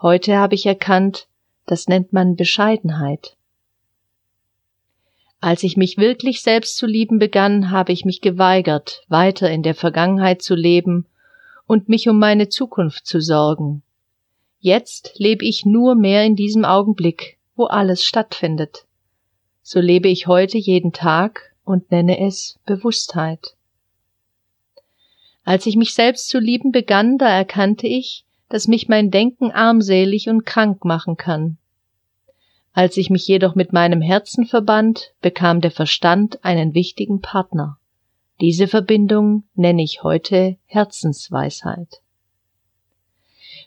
Heute 0.00 0.36
habe 0.36 0.54
ich 0.54 0.64
erkannt, 0.64 1.26
das 1.66 1.88
nennt 1.88 2.12
man 2.12 2.36
Bescheidenheit. 2.36 3.36
Als 5.40 5.64
ich 5.64 5.76
mich 5.76 5.98
wirklich 5.98 6.40
selbst 6.40 6.76
zu 6.76 6.86
lieben 6.86 7.18
begann, 7.18 7.72
habe 7.72 7.92
ich 7.92 8.04
mich 8.04 8.20
geweigert, 8.20 9.02
weiter 9.08 9.50
in 9.50 9.64
der 9.64 9.74
Vergangenheit 9.74 10.40
zu 10.40 10.54
leben 10.54 11.06
und 11.66 11.88
mich 11.88 12.08
um 12.08 12.18
meine 12.18 12.48
Zukunft 12.48 13.06
zu 13.06 13.20
sorgen. 13.20 13.82
Jetzt 14.60 15.12
lebe 15.16 15.44
ich 15.44 15.64
nur 15.64 15.96
mehr 15.96 16.24
in 16.24 16.36
diesem 16.36 16.64
Augenblick, 16.64 17.38
wo 17.56 17.64
alles 17.64 18.04
stattfindet. 18.04 18.84
So 19.62 19.80
lebe 19.80 20.08
ich 20.08 20.28
heute 20.28 20.58
jeden 20.58 20.92
Tag 20.92 21.54
und 21.64 21.90
nenne 21.90 22.20
es 22.24 22.58
Bewusstheit. 22.66 23.56
Als 25.44 25.66
ich 25.66 25.76
mich 25.76 25.94
selbst 25.94 26.28
zu 26.28 26.38
lieben 26.38 26.70
begann, 26.70 27.18
da 27.18 27.28
erkannte 27.28 27.86
ich, 27.86 28.24
dass 28.48 28.68
mich 28.68 28.88
mein 28.88 29.10
Denken 29.10 29.50
armselig 29.50 30.28
und 30.28 30.44
krank 30.44 30.84
machen 30.84 31.16
kann. 31.16 31.58
Als 32.72 32.96
ich 32.96 33.10
mich 33.10 33.26
jedoch 33.26 33.54
mit 33.54 33.72
meinem 33.72 34.00
Herzen 34.00 34.46
verband, 34.46 35.12
bekam 35.20 35.60
der 35.60 35.70
Verstand 35.70 36.44
einen 36.44 36.74
wichtigen 36.74 37.20
Partner. 37.20 37.78
Diese 38.40 38.68
Verbindung 38.68 39.44
nenne 39.54 39.82
ich 39.82 40.02
heute 40.02 40.56
Herzensweisheit. 40.66 42.00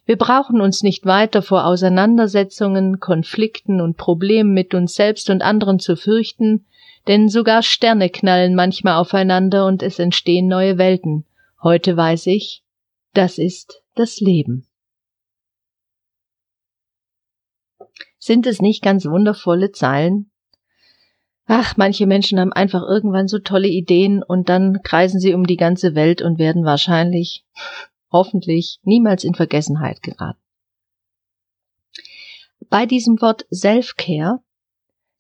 Wir 0.06 0.18
brauchen 0.18 0.62
uns 0.62 0.82
nicht 0.82 1.06
weiter 1.06 1.42
vor 1.42 1.66
Auseinandersetzungen, 1.66 3.00
Konflikten 3.00 3.82
und 3.82 3.98
Problemen 3.98 4.54
mit 4.54 4.74
uns 4.74 4.96
selbst 4.96 5.30
und 5.30 5.42
anderen 5.42 5.80
zu 5.80 5.96
fürchten, 5.96 6.66
denn 7.08 7.30
sogar 7.30 7.64
Sterne 7.64 8.10
knallen 8.10 8.56
manchmal 8.56 8.96
aufeinander 8.96 9.66
und 9.66 9.84
es 9.84 10.00
entstehen 10.00 10.48
neue 10.48 10.78
Welten. 10.78 11.26
Heute 11.62 11.98
weiß 11.98 12.28
ich, 12.28 12.64
das 13.14 13.38
ist 13.38 13.84
das 13.96 14.20
Leben. 14.20 14.66
Sind 18.24 18.46
es 18.46 18.62
nicht 18.62 18.84
ganz 18.84 19.06
wundervolle 19.06 19.72
Zeilen? 19.72 20.30
Ach, 21.48 21.76
manche 21.76 22.06
Menschen 22.06 22.40
haben 22.40 22.54
einfach 22.54 22.84
irgendwann 22.84 23.28
so 23.28 23.40
tolle 23.40 23.68
Ideen 23.68 24.22
und 24.22 24.48
dann 24.48 24.84
kreisen 24.84 25.20
sie 25.20 25.34
um 25.34 25.48
die 25.48 25.58
ganze 25.58 25.96
Welt 25.96 26.22
und 26.22 26.38
werden 26.38 26.64
wahrscheinlich, 26.64 27.44
hoffentlich, 28.12 28.80
niemals 28.84 29.24
in 29.24 29.34
Vergessenheit 29.34 30.04
geraten. 30.04 30.40
Bei 32.70 32.86
diesem 32.86 33.20
Wort 33.22 33.48
Self-Care 33.52 34.44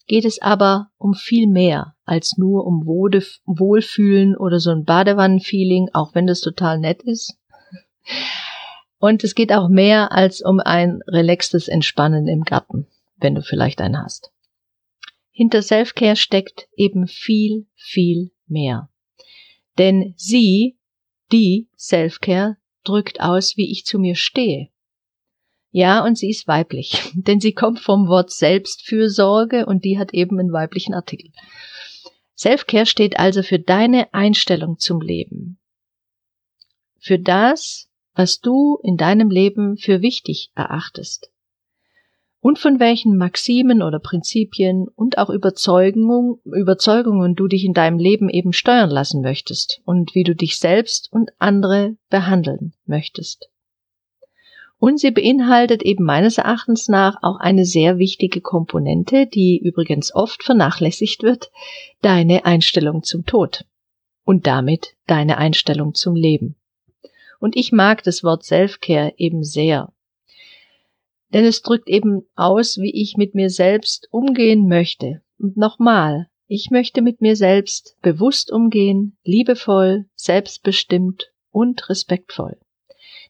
geht 0.05 0.25
es 0.25 0.39
aber 0.39 0.91
um 0.99 1.15
viel 1.15 1.47
mehr 1.47 1.95
als 2.05 2.37
nur 2.37 2.67
um 2.67 2.85
Wohlfühlen 2.85 4.37
oder 4.37 4.59
so 4.59 4.69
ein 4.69 4.85
Badewannenfeeling, 4.85 5.89
auch 5.93 6.13
wenn 6.13 6.27
das 6.27 6.39
total 6.39 6.77
nett 6.77 7.01
ist. 7.01 7.35
Und 9.01 9.23
es 9.23 9.33
geht 9.33 9.51
auch 9.51 9.67
mehr 9.67 10.11
als 10.11 10.41
um 10.41 10.59
ein 10.59 11.01
relaxtes 11.07 11.67
Entspannen 11.67 12.27
im 12.27 12.43
Garten, 12.43 12.85
wenn 13.17 13.33
du 13.33 13.41
vielleicht 13.41 13.81
einen 13.81 13.97
hast. 13.97 14.31
Hinter 15.31 15.63
Selfcare 15.63 16.15
steckt 16.15 16.67
eben 16.75 17.07
viel, 17.07 17.65
viel 17.73 18.29
mehr. 18.45 18.91
Denn 19.79 20.13
sie, 20.17 20.77
die 21.31 21.67
Selfcare, 21.75 22.57
drückt 22.83 23.21
aus, 23.21 23.57
wie 23.57 23.71
ich 23.71 23.85
zu 23.85 23.97
mir 23.97 24.13
stehe. 24.13 24.69
Ja, 25.71 26.05
und 26.05 26.19
sie 26.19 26.29
ist 26.29 26.47
weiblich, 26.47 27.11
denn 27.15 27.39
sie 27.39 27.53
kommt 27.53 27.79
vom 27.79 28.07
Wort 28.07 28.29
Selbstfürsorge 28.29 29.65
und 29.65 29.83
die 29.83 29.97
hat 29.97 30.13
eben 30.13 30.39
einen 30.39 30.53
weiblichen 30.53 30.93
Artikel. 30.93 31.31
Selfcare 32.35 32.85
steht 32.85 33.17
also 33.17 33.41
für 33.41 33.57
deine 33.57 34.13
Einstellung 34.13 34.77
zum 34.77 35.01
Leben. 35.01 35.57
Für 36.99 37.17
das, 37.17 37.90
was 38.13 38.39
du 38.39 38.79
in 38.83 38.97
deinem 38.97 39.29
Leben 39.29 39.77
für 39.77 40.01
wichtig 40.01 40.51
erachtest. 40.55 41.31
Und 42.39 42.57
von 42.57 42.79
welchen 42.79 43.17
Maximen 43.17 43.83
oder 43.83 43.99
Prinzipien 43.99 44.87
und 44.87 45.19
auch 45.19 45.29
Überzeugungen, 45.29 46.39
Überzeugungen 46.43 47.35
du 47.35 47.47
dich 47.47 47.63
in 47.63 47.73
deinem 47.73 47.99
Leben 47.99 48.29
eben 48.29 48.51
steuern 48.51 48.89
lassen 48.89 49.21
möchtest 49.21 49.81
und 49.85 50.15
wie 50.15 50.23
du 50.23 50.35
dich 50.35 50.57
selbst 50.57 51.07
und 51.11 51.31
andere 51.37 51.97
behandeln 52.09 52.73
möchtest. 52.85 53.51
Und 54.79 54.99
sie 54.99 55.11
beinhaltet 55.11 55.83
eben 55.83 56.03
meines 56.03 56.39
Erachtens 56.39 56.87
nach 56.87 57.17
auch 57.21 57.39
eine 57.39 57.65
sehr 57.65 57.99
wichtige 57.99 58.41
Komponente, 58.41 59.27
die 59.27 59.61
übrigens 59.63 60.13
oft 60.15 60.41
vernachlässigt 60.41 61.21
wird, 61.21 61.51
deine 62.01 62.45
Einstellung 62.45 63.03
zum 63.03 63.27
Tod 63.27 63.65
und 64.23 64.47
damit 64.47 64.95
deine 65.05 65.37
Einstellung 65.37 65.93
zum 65.93 66.15
Leben. 66.15 66.55
Und 67.41 67.57
ich 67.57 67.71
mag 67.71 68.03
das 68.03 68.23
Wort 68.23 68.45
Selfcare 68.45 69.13
eben 69.17 69.43
sehr. 69.43 69.91
Denn 71.33 71.43
es 71.43 71.63
drückt 71.63 71.89
eben 71.89 72.21
aus, 72.35 72.77
wie 72.77 72.93
ich 72.93 73.17
mit 73.17 73.33
mir 73.33 73.49
selbst 73.49 74.07
umgehen 74.11 74.67
möchte. 74.67 75.23
Und 75.39 75.57
nochmal, 75.57 76.27
ich 76.45 76.69
möchte 76.69 77.01
mit 77.01 77.19
mir 77.19 77.35
selbst 77.35 77.97
bewusst 78.03 78.51
umgehen, 78.51 79.17
liebevoll, 79.23 80.05
selbstbestimmt 80.13 81.31
und 81.49 81.89
respektvoll. 81.89 82.59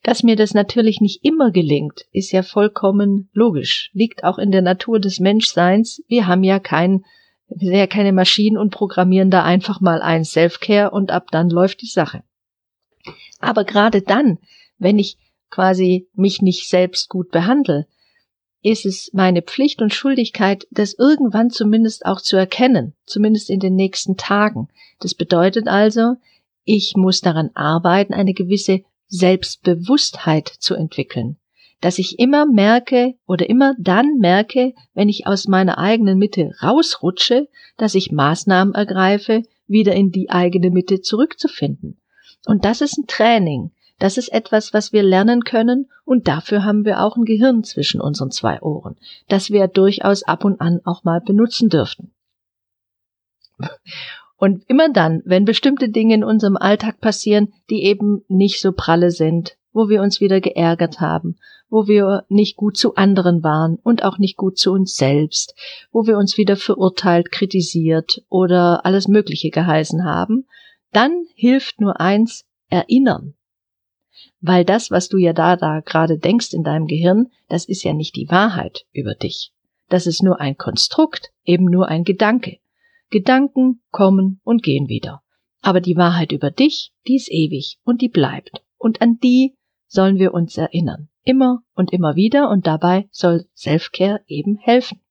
Dass 0.03 0.23
mir 0.23 0.35
das 0.35 0.53
natürlich 0.53 0.99
nicht 0.99 1.23
immer 1.23 1.51
gelingt, 1.51 2.05
ist 2.11 2.33
ja 2.33 2.43
vollkommen 2.43 3.29
logisch, 3.33 3.91
liegt 3.93 4.25
auch 4.25 4.39
in 4.39 4.51
der 4.51 4.61
Natur 4.61 4.99
des 4.99 5.21
Menschseins. 5.21 6.03
Wir 6.09 6.27
haben 6.27 6.43
ja 6.43 6.59
kein 6.59 7.05
Wir 7.47 7.69
sind 7.69 7.77
ja 7.77 7.87
keine 7.87 8.11
Maschinen 8.11 8.57
und 8.57 8.71
programmieren 8.71 9.29
da 9.29 9.43
einfach 9.43 9.79
mal 9.79 10.01
ein 10.01 10.25
Self-Care 10.25 10.91
und 10.91 11.11
ab 11.11 11.27
dann 11.31 11.49
läuft 11.49 11.81
die 11.81 11.87
Sache. 11.87 12.23
Aber 13.39 13.63
gerade 13.63 14.01
dann, 14.01 14.37
wenn 14.77 14.99
ich 14.99 15.17
quasi 15.49 16.07
mich 16.13 16.41
nicht 16.41 16.67
selbst 16.67 17.09
gut 17.09 17.31
behandle, 17.31 17.87
ist 18.63 18.85
es 18.85 19.09
meine 19.13 19.41
Pflicht 19.41 19.81
und 19.81 19.93
Schuldigkeit, 19.93 20.67
das 20.71 20.93
irgendwann 20.93 21.49
zumindest 21.49 22.05
auch 22.05 22.21
zu 22.21 22.37
erkennen, 22.37 22.93
zumindest 23.05 23.49
in 23.49 23.59
den 23.59 23.75
nächsten 23.75 24.17
Tagen. 24.17 24.67
Das 24.99 25.15
bedeutet 25.15 25.67
also, 25.67 26.15
ich 26.63 26.93
muss 26.95 27.21
daran 27.21 27.49
arbeiten, 27.55 28.13
eine 28.13 28.33
gewisse 28.33 28.81
Selbstbewusstheit 29.07 30.47
zu 30.47 30.75
entwickeln, 30.75 31.37
dass 31.81 31.97
ich 31.97 32.19
immer 32.19 32.45
merke 32.45 33.15
oder 33.25 33.49
immer 33.49 33.75
dann 33.79 34.19
merke, 34.19 34.73
wenn 34.93 35.09
ich 35.09 35.27
aus 35.27 35.47
meiner 35.47 35.79
eigenen 35.79 36.17
Mitte 36.17 36.51
rausrutsche, 36.61 37.47
dass 37.77 37.95
ich 37.95 38.11
Maßnahmen 38.11 38.75
ergreife, 38.75 39.43
wieder 39.67 39.93
in 39.93 40.11
die 40.11 40.29
eigene 40.29 40.69
Mitte 40.69 41.01
zurückzufinden. 41.01 42.00
Und 42.45 42.65
das 42.65 42.81
ist 42.81 42.97
ein 42.97 43.07
Training. 43.07 43.71
Das 43.99 44.17
ist 44.17 44.29
etwas, 44.33 44.73
was 44.73 44.91
wir 44.91 45.03
lernen 45.03 45.43
können 45.43 45.87
und 46.05 46.27
dafür 46.27 46.63
haben 46.63 46.85
wir 46.85 47.01
auch 47.01 47.15
ein 47.17 47.25
Gehirn 47.25 47.63
zwischen 47.63 48.01
unseren 48.01 48.31
zwei 48.31 48.59
Ohren, 48.61 48.97
das 49.27 49.51
wir 49.51 49.67
durchaus 49.67 50.23
ab 50.23 50.43
und 50.43 50.59
an 50.59 50.81
auch 50.85 51.03
mal 51.03 51.21
benutzen 51.21 51.69
dürften. 51.69 52.11
Und 54.37 54.63
immer 54.67 54.91
dann, 54.91 55.21
wenn 55.23 55.45
bestimmte 55.45 55.89
Dinge 55.89 56.15
in 56.15 56.23
unserem 56.23 56.57
Alltag 56.57 56.99
passieren, 56.99 57.53
die 57.69 57.83
eben 57.83 58.23
nicht 58.27 58.59
so 58.59 58.71
pralle 58.71 59.11
sind, 59.11 59.55
wo 59.71 59.87
wir 59.87 60.01
uns 60.01 60.19
wieder 60.19 60.41
geärgert 60.41 60.99
haben, 60.99 61.37
wo 61.69 61.87
wir 61.87 62.25
nicht 62.27 62.57
gut 62.57 62.75
zu 62.75 62.95
anderen 62.95 63.43
waren 63.43 63.77
und 63.83 64.03
auch 64.03 64.17
nicht 64.17 64.35
gut 64.35 64.57
zu 64.57 64.71
uns 64.71 64.95
selbst, 64.95 65.53
wo 65.91 66.07
wir 66.07 66.17
uns 66.17 66.39
wieder 66.39 66.55
verurteilt, 66.57 67.31
kritisiert 67.31 68.23
oder 68.29 68.83
alles 68.83 69.07
Mögliche 69.07 69.51
geheißen 69.51 70.03
haben, 70.03 70.47
dann 70.91 71.25
hilft 71.35 71.79
nur 71.79 71.99
eins, 71.99 72.45
erinnern. 72.69 73.35
Weil 74.39 74.65
das, 74.65 74.91
was 74.91 75.09
du 75.09 75.17
ja 75.17 75.33
da, 75.33 75.55
da 75.55 75.81
gerade 75.81 76.17
denkst 76.17 76.53
in 76.53 76.63
deinem 76.63 76.87
Gehirn, 76.87 77.27
das 77.47 77.65
ist 77.65 77.83
ja 77.83 77.93
nicht 77.93 78.15
die 78.15 78.29
Wahrheit 78.29 78.85
über 78.91 79.15
dich. 79.15 79.51
Das 79.89 80.07
ist 80.07 80.23
nur 80.23 80.39
ein 80.39 80.57
Konstrukt, 80.57 81.31
eben 81.43 81.65
nur 81.65 81.87
ein 81.89 82.03
Gedanke. 82.03 82.59
Gedanken 83.09 83.81
kommen 83.91 84.39
und 84.43 84.63
gehen 84.63 84.87
wieder. 84.87 85.21
Aber 85.61 85.81
die 85.81 85.97
Wahrheit 85.97 86.31
über 86.31 86.49
dich, 86.49 86.91
die 87.07 87.15
ist 87.15 87.29
ewig 87.29 87.77
und 87.83 88.01
die 88.01 88.09
bleibt. 88.09 88.63
Und 88.77 89.01
an 89.01 89.19
die 89.19 89.57
sollen 89.87 90.17
wir 90.17 90.33
uns 90.33 90.57
erinnern. 90.57 91.09
Immer 91.23 91.61
und 91.75 91.93
immer 91.93 92.15
wieder 92.15 92.49
und 92.49 92.65
dabei 92.65 93.07
soll 93.11 93.45
Selfcare 93.53 94.21
eben 94.27 94.57
helfen. 94.57 95.01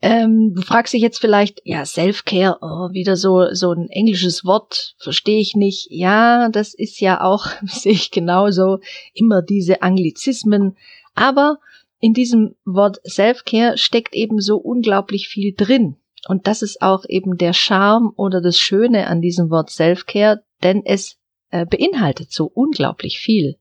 Ähm, 0.00 0.54
du 0.54 0.62
fragst 0.62 0.94
dich 0.94 1.02
jetzt 1.02 1.18
vielleicht, 1.18 1.60
ja, 1.64 1.84
Self-Care, 1.84 2.58
oh, 2.60 2.92
wieder 2.92 3.16
so, 3.16 3.52
so 3.52 3.72
ein 3.72 3.88
englisches 3.88 4.44
Wort, 4.44 4.94
verstehe 4.98 5.40
ich 5.40 5.56
nicht. 5.56 5.88
Ja, 5.90 6.48
das 6.50 6.72
ist 6.74 7.00
ja 7.00 7.20
auch, 7.20 7.46
sehe 7.66 7.92
ich 7.92 8.10
genauso, 8.10 8.78
immer 9.12 9.42
diese 9.42 9.82
Anglizismen. 9.82 10.76
Aber 11.14 11.58
in 12.00 12.14
diesem 12.14 12.54
Wort 12.64 13.00
Self-Care 13.04 13.76
steckt 13.76 14.14
eben 14.14 14.40
so 14.40 14.56
unglaublich 14.56 15.28
viel 15.28 15.52
drin. 15.56 15.96
Und 16.28 16.46
das 16.46 16.62
ist 16.62 16.80
auch 16.80 17.04
eben 17.08 17.36
der 17.36 17.52
Charme 17.52 18.12
oder 18.16 18.40
das 18.40 18.58
Schöne 18.58 19.08
an 19.08 19.20
diesem 19.20 19.50
Wort 19.50 19.70
Self-Care, 19.70 20.44
denn 20.62 20.82
es 20.84 21.16
äh, 21.50 21.66
beinhaltet 21.66 22.32
so 22.32 22.46
unglaublich 22.46 23.18
viel 23.18 23.56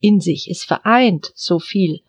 in 0.00 0.20
sich. 0.20 0.48
Es 0.50 0.64
vereint 0.64 1.32
so 1.34 1.58
viel 1.58 2.00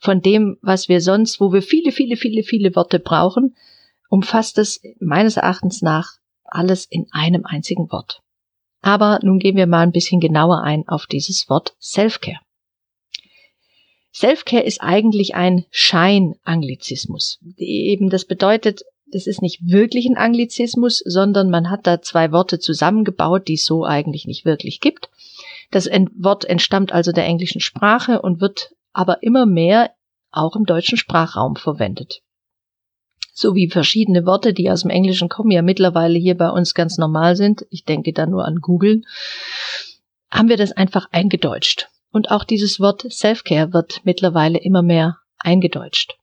von 0.00 0.22
dem, 0.22 0.56
was 0.62 0.88
wir 0.88 1.00
sonst, 1.00 1.40
wo 1.40 1.52
wir 1.52 1.62
viele, 1.62 1.92
viele, 1.92 2.16
viele, 2.16 2.42
viele 2.42 2.74
Worte 2.74 2.98
brauchen, 2.98 3.54
umfasst 4.08 4.58
es 4.58 4.80
meines 4.98 5.36
Erachtens 5.36 5.82
nach 5.82 6.14
alles 6.44 6.86
in 6.86 7.06
einem 7.12 7.44
einzigen 7.44 7.92
Wort. 7.92 8.22
Aber 8.80 9.20
nun 9.22 9.38
gehen 9.38 9.56
wir 9.56 9.66
mal 9.66 9.82
ein 9.82 9.92
bisschen 9.92 10.20
genauer 10.20 10.62
ein 10.62 10.88
auf 10.88 11.06
dieses 11.06 11.48
Wort 11.48 11.76
Selfcare. 11.78 12.40
Selfcare 14.10 14.64
ist 14.64 14.80
eigentlich 14.80 15.34
ein 15.34 15.66
Scheinanglizismus. 15.70 17.38
Eben 17.56 18.10
das 18.10 18.24
bedeutet, 18.24 18.82
das 19.12 19.26
ist 19.26 19.42
nicht 19.42 19.60
wirklich 19.64 20.06
ein 20.06 20.16
Anglizismus, 20.16 21.02
sondern 21.04 21.50
man 21.50 21.70
hat 21.70 21.86
da 21.86 22.00
zwei 22.00 22.32
Worte 22.32 22.58
zusammengebaut, 22.58 23.48
die 23.48 23.54
es 23.54 23.64
so 23.64 23.84
eigentlich 23.84 24.26
nicht 24.26 24.44
wirklich 24.44 24.80
gibt. 24.80 25.10
Das 25.70 25.86
Wort 25.86 26.44
entstammt 26.44 26.92
also 26.92 27.12
der 27.12 27.26
englischen 27.26 27.60
Sprache 27.60 28.22
und 28.22 28.40
wird 28.40 28.74
aber 28.92 29.22
immer 29.22 29.46
mehr 29.46 29.92
auch 30.30 30.56
im 30.56 30.64
deutschen 30.64 30.98
Sprachraum 30.98 31.56
verwendet. 31.56 32.22
So 33.32 33.54
wie 33.54 33.70
verschiedene 33.70 34.26
Worte, 34.26 34.52
die 34.52 34.70
aus 34.70 34.82
dem 34.82 34.90
Englischen 34.90 35.28
kommen, 35.28 35.50
ja 35.50 35.62
mittlerweile 35.62 36.18
hier 36.18 36.36
bei 36.36 36.50
uns 36.50 36.74
ganz 36.74 36.98
normal 36.98 37.36
sind, 37.36 37.66
ich 37.70 37.84
denke 37.84 38.12
da 38.12 38.26
nur 38.26 38.44
an 38.44 38.56
Google, 38.56 39.02
haben 40.30 40.48
wir 40.48 40.56
das 40.56 40.72
einfach 40.72 41.08
eingedeutscht. 41.10 41.88
Und 42.12 42.30
auch 42.30 42.44
dieses 42.44 42.80
Wort 42.80 43.06
Self-Care 43.10 43.72
wird 43.72 44.00
mittlerweile 44.04 44.58
immer 44.58 44.82
mehr 44.82 45.18
eingedeutscht. 45.38 46.16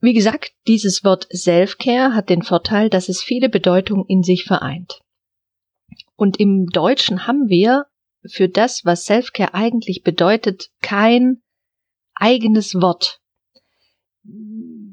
Wie 0.00 0.12
gesagt, 0.12 0.52
dieses 0.66 1.02
Wort 1.02 1.26
Self-Care 1.32 2.14
hat 2.14 2.28
den 2.28 2.42
Vorteil, 2.42 2.90
dass 2.90 3.08
es 3.08 3.22
viele 3.22 3.48
Bedeutungen 3.48 4.04
in 4.06 4.22
sich 4.22 4.44
vereint. 4.44 5.00
Und 6.14 6.38
im 6.38 6.66
Deutschen 6.66 7.26
haben 7.26 7.48
wir 7.48 7.86
für 8.26 8.48
das, 8.48 8.84
was 8.84 9.06
Selfcare 9.06 9.54
eigentlich 9.54 10.02
bedeutet, 10.02 10.70
kein 10.82 11.42
eigenes 12.18 12.74
Wort. 12.74 13.20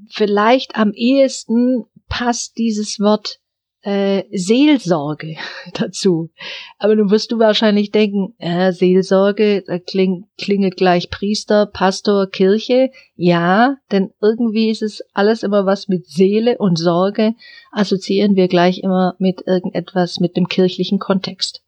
Vielleicht 0.09 0.75
am 0.75 0.93
ehesten 0.93 1.85
passt 2.07 2.57
dieses 2.57 2.99
Wort 2.99 3.39
äh, 3.85 4.23
Seelsorge 4.31 5.35
dazu. 5.73 6.31
Aber 6.79 6.95
nun 6.95 7.11
wirst 7.11 7.31
du 7.31 7.39
wahrscheinlich 7.39 7.91
denken, 7.91 8.33
äh, 8.39 8.71
Seelsorge, 8.71 9.63
da 9.65 9.77
kling, 9.77 10.25
klingelt 10.38 10.75
gleich 10.75 11.09
Priester, 11.09 11.67
Pastor, 11.67 12.27
Kirche. 12.27 12.89
Ja, 13.15 13.77
denn 13.91 14.11
irgendwie 14.21 14.69
ist 14.69 14.81
es 14.81 15.03
alles 15.13 15.43
immer 15.43 15.65
was 15.65 15.88
mit 15.88 16.07
Seele 16.07 16.57
und 16.57 16.77
Sorge, 16.77 17.35
assoziieren 17.71 18.35
wir 18.35 18.47
gleich 18.47 18.79
immer 18.79 19.15
mit 19.19 19.43
irgendetwas 19.45 20.19
mit 20.19 20.35
dem 20.35 20.47
kirchlichen 20.47 20.97
Kontext. 20.97 21.64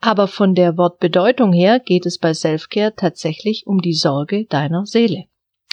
Aber 0.00 0.28
von 0.28 0.54
der 0.54 0.76
Wortbedeutung 0.76 1.52
her 1.52 1.80
geht 1.80 2.06
es 2.06 2.18
bei 2.18 2.32
Selfcare 2.32 2.94
tatsächlich 2.94 3.66
um 3.66 3.80
die 3.80 3.94
Sorge 3.94 4.44
deiner 4.44 4.86
Seele. 4.86 5.24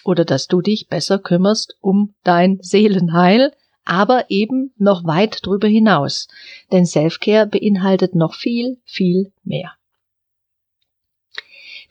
Oder 0.03 0.25
dass 0.25 0.47
du 0.47 0.61
dich 0.61 0.87
besser 0.87 1.19
kümmerst 1.19 1.77
um 1.79 2.15
dein 2.23 2.59
Seelenheil, 2.61 3.51
aber 3.85 4.25
eben 4.29 4.73
noch 4.77 5.05
weit 5.05 5.45
drüber 5.45 5.67
hinaus. 5.67 6.27
Denn 6.71 6.85
Selfcare 6.85 7.45
beinhaltet 7.45 8.15
noch 8.15 8.33
viel, 8.33 8.79
viel 8.83 9.31
mehr. 9.43 9.73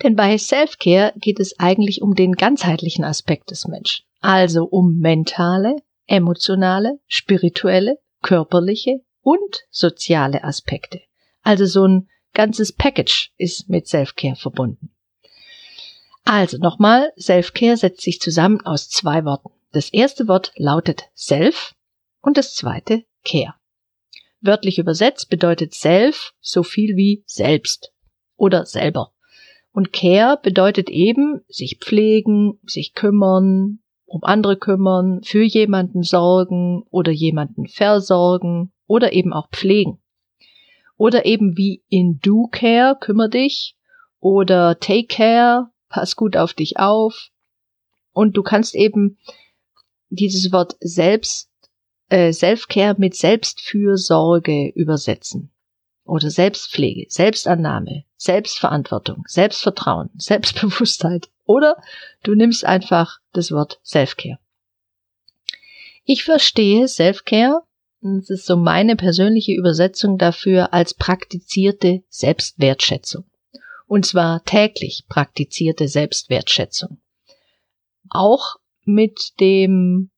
Denn 0.03 0.17
bei 0.17 0.37
Selfcare 0.37 1.13
geht 1.17 1.39
es 1.39 1.59
eigentlich 1.61 2.03
um 2.03 2.15
den 2.15 2.33
ganzheitlichen 2.33 3.05
Aspekt 3.05 3.53
des 3.53 3.69
Menschen. 3.69 4.05
Also 4.21 4.65
um 4.65 4.99
mentale, 4.99 5.77
emotionale, 6.07 6.99
spirituelle, 7.07 7.99
körperliche 8.23 9.03
und 9.23 9.65
soziale 9.71 10.43
Aspekte. 10.43 11.01
Also 11.43 11.67
so 11.67 11.87
ein 11.87 12.09
ganzes 12.35 12.73
Package 12.73 13.33
ist 13.39 13.69
mit 13.69 13.87
Selfcare 13.89 14.37
verbunden. 14.37 14.91
Also 16.25 16.59
nochmal, 16.59 17.13
Selfcare 17.17 17.77
setzt 17.77 18.01
sich 18.01 18.21
zusammen 18.21 18.61
aus 18.65 18.89
zwei 18.89 19.25
Worten. 19.25 19.51
Das 19.73 19.91
erste 19.91 20.29
Wort 20.29 20.53
lautet 20.57 21.05
Self 21.15 21.75
und 22.23 22.37
das 22.37 22.55
zweite 22.55 23.05
Care. 23.25 23.55
Wörtlich 24.41 24.79
übersetzt 24.79 25.31
bedeutet 25.31 25.75
Self 25.75 26.33
so 26.41 26.63
viel 26.63 26.97
wie 26.97 27.25
selbst 27.27 27.93
oder 28.37 28.67
selber. 28.67 29.13
Und 29.73 29.93
Care 29.93 30.39
bedeutet 30.43 30.89
eben 30.89 31.41
sich 31.49 31.79
pflegen, 31.81 32.59
sich 32.63 32.95
kümmern, 32.95 33.81
um 34.07 34.23
andere 34.23 34.57
kümmern, 34.57 35.23
für 35.25 35.43
jemanden 35.43 36.03
sorgen 36.03 36.85
oder 36.91 37.11
jemanden 37.11 37.67
versorgen 37.67 38.73
oder 38.87 39.13
eben 39.13 39.33
auch 39.33 39.49
pflegen. 39.51 39.99
Oder 40.97 41.27
eben 41.27 41.57
wie 41.57 41.83
in 41.89 42.21
Do 42.21 42.49
Care, 42.51 42.97
kümmere 43.01 43.31
dich. 43.31 43.77
Oder 44.21 44.79
Take 44.79 45.07
Care, 45.07 45.71
pass 45.89 46.17
gut 46.17 46.37
auf 46.37 46.55
dich 46.55 46.79
auf. 46.79 47.31
Und 48.13 48.37
du 48.37 48.43
kannst 48.43 48.75
eben 48.75 49.19
dieses 50.09 50.53
Wort 50.53 50.77
selbst, 50.81 51.51
äh, 52.09 52.33
Self-Care 52.33 52.95
mit 52.99 53.15
Selbstfürsorge 53.15 54.69
übersetzen. 54.75 55.53
Oder 56.05 56.31
Selbstpflege, 56.31 57.07
Selbstannahme, 57.09 58.05
Selbstverantwortung, 58.17 59.25
Selbstvertrauen, 59.27 60.11
Selbstbewusstheit. 60.17 61.29
Oder 61.45 61.77
du 62.23 62.35
nimmst 62.35 62.65
einfach 62.65 63.19
das 63.33 63.51
Wort 63.51 63.81
Self-Care. 63.85 64.39
Ich 66.05 66.25
verstehe 66.25 66.87
Self-Care 66.87 67.63
das 68.05 68.29
ist 68.29 68.45
so 68.45 68.57
meine 68.57 68.97
persönliche 68.97 69.55
Übersetzung 69.55 70.19
dafür 70.19 70.75
als 70.75 70.93
praktizierte 70.93 72.03
Selbstwertschätzung. 72.09 73.25
Und 73.87 74.05
zwar 74.05 74.45
täglich 74.45 75.05
praktizierte 75.09 75.89
Selbstwertschätzung. 75.89 76.99
Auch 78.11 78.57
mit 78.85 79.33
dem, 79.41 80.11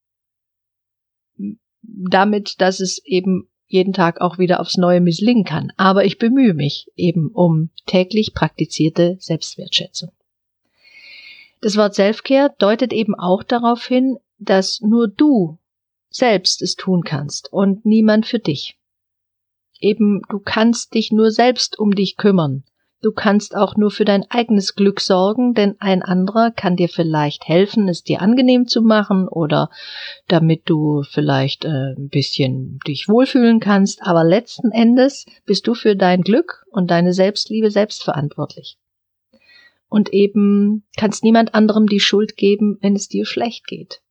damit, 1.79 2.59
dass 2.59 2.81
es 2.81 3.01
eben 3.05 3.49
jeden 3.67 3.93
Tag 3.93 4.19
auch 4.19 4.37
wieder 4.37 4.59
aufs 4.59 4.75
Neue 4.75 4.99
misslingen 4.99 5.45
kann. 5.45 5.71
Aber 5.77 6.03
ich 6.03 6.17
bemühe 6.17 6.53
mich 6.53 6.87
eben 6.95 7.29
um 7.31 7.69
täglich 7.85 8.33
praktizierte 8.33 9.15
Selbstwertschätzung. 9.19 10.11
Das 11.61 11.77
Wort 11.77 11.95
Selfcare 11.95 12.53
deutet 12.59 12.91
eben 12.91 13.15
auch 13.15 13.43
darauf 13.43 13.85
hin, 13.85 14.17
dass 14.39 14.81
nur 14.81 15.07
du 15.07 15.57
selbst 16.17 16.61
es 16.61 16.75
tun 16.75 17.03
kannst 17.03 17.51
und 17.53 17.85
niemand 17.85 18.25
für 18.25 18.39
dich. 18.39 18.77
Eben, 19.79 20.21
du 20.29 20.39
kannst 20.39 20.93
dich 20.93 21.11
nur 21.11 21.31
selbst 21.31 21.77
um 21.77 21.93
dich 21.93 22.17
kümmern. 22.17 22.63
Du 23.01 23.11
kannst 23.11 23.55
auch 23.55 23.77
nur 23.77 23.91
für 23.91 24.05
dein 24.05 24.25
eigenes 24.31 24.73
Glück 24.73 25.01
sorgen, 25.01 25.53
denn 25.53 25.75
ein 25.79 26.01
anderer 26.01 26.49
kann 26.49 26.75
dir 26.75 26.89
vielleicht 26.89 27.47
helfen, 27.47 27.87
es 27.87 28.03
dir 28.03 28.23
angenehm 28.23 28.67
zu 28.67 28.81
machen 28.81 29.27
oder 29.27 29.69
damit 30.27 30.63
du 30.65 31.03
vielleicht 31.03 31.63
äh, 31.63 31.93
ein 31.95 32.09
bisschen 32.09 32.79
dich 32.87 33.07
wohlfühlen 33.07 33.59
kannst, 33.59 34.01
aber 34.01 34.23
letzten 34.23 34.71
Endes 34.71 35.27
bist 35.45 35.67
du 35.67 35.75
für 35.75 35.95
dein 35.95 36.23
Glück 36.23 36.65
und 36.71 36.89
deine 36.89 37.13
Selbstliebe 37.13 37.69
selbst 37.69 38.03
verantwortlich. 38.03 38.79
Und 39.89 40.11
eben 40.11 40.83
kannst 40.97 41.23
niemand 41.23 41.53
anderem 41.53 41.85
die 41.85 41.99
Schuld 41.99 42.35
geben, 42.35 42.79
wenn 42.81 42.95
es 42.95 43.07
dir 43.07 43.25
schlecht 43.25 43.67
geht. 43.67 44.01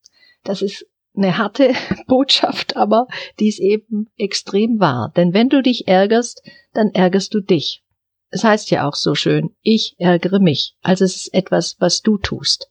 Das 0.45 0.63
ist 0.63 0.87
eine 1.17 1.39
harte 1.39 1.73
Botschaft, 2.07 2.77
aber 2.77 3.07
die 3.39 3.49
ist 3.49 3.61
eben 3.61 4.11
extrem 4.17 4.81
wahr. 4.81 5.13
Denn 5.17 5.33
wenn 5.33 5.49
du 5.49 5.63
dich 5.63 5.89
ärgerst, 5.89 6.43
dann 6.73 6.91
ärgerst 6.91 7.35
du 7.35 7.41
dich. 7.41 7.83
Es 8.31 8.45
heißt 8.45 8.71
ja 8.71 8.89
auch 8.89 8.95
so 8.95 9.15
schön, 9.15 9.55
ich 9.63 9.95
ärgere 9.99 10.41
mich. 10.41 10.75
Also 10.83 11.05
es 11.05 11.17
ist 11.17 11.35
etwas, 11.35 11.77
was 11.79 12.03
du 12.03 12.19
tust. 12.19 12.71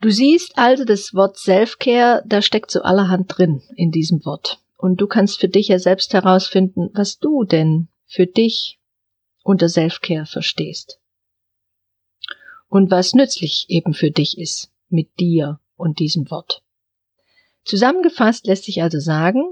Du 0.00 0.10
siehst 0.10 0.56
also 0.56 0.84
das 0.84 1.14
Wort 1.14 1.38
Selfcare, 1.38 2.22
da 2.26 2.42
steckt 2.42 2.70
so 2.70 2.82
allerhand 2.82 3.36
drin 3.36 3.62
in 3.74 3.90
diesem 3.90 4.24
Wort. 4.24 4.60
Und 4.76 5.00
du 5.00 5.06
kannst 5.06 5.40
für 5.40 5.48
dich 5.48 5.68
ja 5.68 5.78
selbst 5.78 6.12
herausfinden, 6.12 6.90
was 6.92 7.18
du 7.18 7.44
denn 7.44 7.88
für 8.06 8.26
dich 8.26 8.78
unter 9.42 9.68
Selfcare 9.68 10.26
verstehst 10.26 11.00
und 12.68 12.90
was 12.90 13.14
nützlich 13.14 13.66
eben 13.68 13.94
für 13.94 14.10
dich 14.10 14.38
ist 14.38 14.70
mit 14.88 15.18
dir 15.18 15.60
und 15.76 15.98
diesem 15.98 16.30
Wort. 16.30 16.62
Zusammengefasst 17.64 18.46
lässt 18.46 18.64
sich 18.64 18.82
also 18.82 19.00
sagen, 19.00 19.42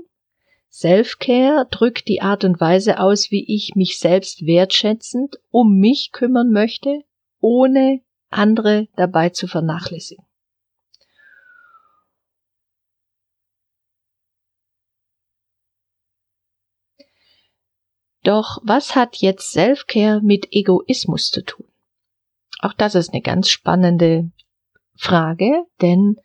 Self-Care 0.70 1.66
drückt 1.70 2.09
die 2.09 2.20
Art 2.20 2.44
und 2.44 2.61
Weise 2.61 2.98
aus, 2.98 3.31
wie 3.31 3.44
ich 3.46 3.74
mich 3.77 3.98
selbst 3.98 4.44
wertschätzend 4.44 5.37
um 5.50 5.79
mich 5.79 6.11
kümmern 6.12 6.50
möchte, 6.50 7.05
ohne 7.40 8.00
andere 8.31 8.88
dabei 8.96 9.31
zu 9.31 9.46
vernachlässigen. 9.46 10.24
Doch 18.24 18.59
was 18.62 18.96
hat 18.96 19.16
jetzt 19.16 19.53
Self-Care 19.53 20.22
mit 20.22 20.48
Egoismus 20.50 21.31
zu 21.31 21.44
tun? 21.44 21.66
Auch 22.61 22.73
das 22.73 22.95
ist 22.95 23.12
eine 23.12 23.23
ganz 23.23 23.49
spannende 23.49 24.31
Frage, 24.97 25.64
denn 25.81 26.17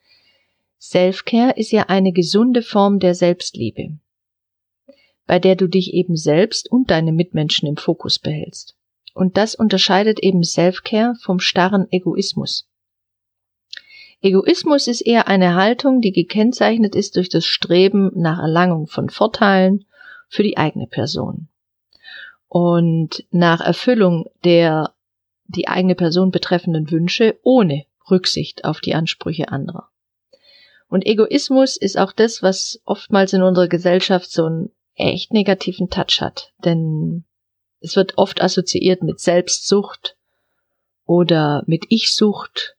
Selfcare 0.77 1.53
ist 1.57 1.71
ja 1.71 1.83
eine 1.89 2.13
gesunde 2.13 2.61
Form 2.61 2.99
der 2.99 3.15
Selbstliebe, 3.15 3.97
bei 5.25 5.39
der 5.39 5.55
du 5.55 5.67
dich 5.67 5.93
eben 5.93 6.15
selbst 6.15 6.71
und 6.71 6.89
deine 6.89 7.11
Mitmenschen 7.11 7.67
im 7.67 7.77
Fokus 7.77 8.19
behältst. 8.19 8.75
Und 9.13 9.35
das 9.35 9.55
unterscheidet 9.55 10.19
eben 10.19 10.43
Selfcare 10.43 11.15
vom 11.21 11.39
starren 11.39 11.87
Egoismus. 11.91 12.69
Egoismus 14.21 14.87
ist 14.87 15.01
eher 15.01 15.27
eine 15.27 15.55
Haltung, 15.55 16.01
die 16.01 16.11
gekennzeichnet 16.11 16.95
ist 16.95 17.15
durch 17.15 17.29
das 17.29 17.45
Streben 17.45 18.11
nach 18.15 18.39
Erlangung 18.39 18.87
von 18.87 19.09
Vorteilen 19.09 19.85
für 20.27 20.43
die 20.43 20.57
eigene 20.57 20.87
Person 20.87 21.47
und 22.49 23.25
nach 23.31 23.61
Erfüllung 23.61 24.25
der 24.43 24.93
die 25.49 25.67
eigene 25.67 25.95
Person 25.95 26.31
betreffenden 26.31 26.91
Wünsche 26.91 27.39
ohne 27.43 27.85
Rücksicht 28.09 28.65
auf 28.65 28.79
die 28.79 28.95
Ansprüche 28.95 29.49
anderer. 29.49 29.89
Und 30.87 31.05
Egoismus 31.05 31.77
ist 31.77 31.97
auch 31.97 32.11
das, 32.11 32.41
was 32.41 32.81
oftmals 32.85 33.33
in 33.33 33.43
unserer 33.43 33.67
Gesellschaft 33.67 34.31
so 34.31 34.45
einen 34.45 34.71
echt 34.95 35.33
negativen 35.33 35.89
Touch 35.89 36.21
hat. 36.21 36.53
Denn 36.63 37.25
es 37.79 37.95
wird 37.95 38.17
oft 38.17 38.41
assoziiert 38.41 39.03
mit 39.03 39.19
Selbstsucht 39.19 40.17
oder 41.05 41.63
mit 41.67 41.85
Ich-Sucht, 41.89 42.75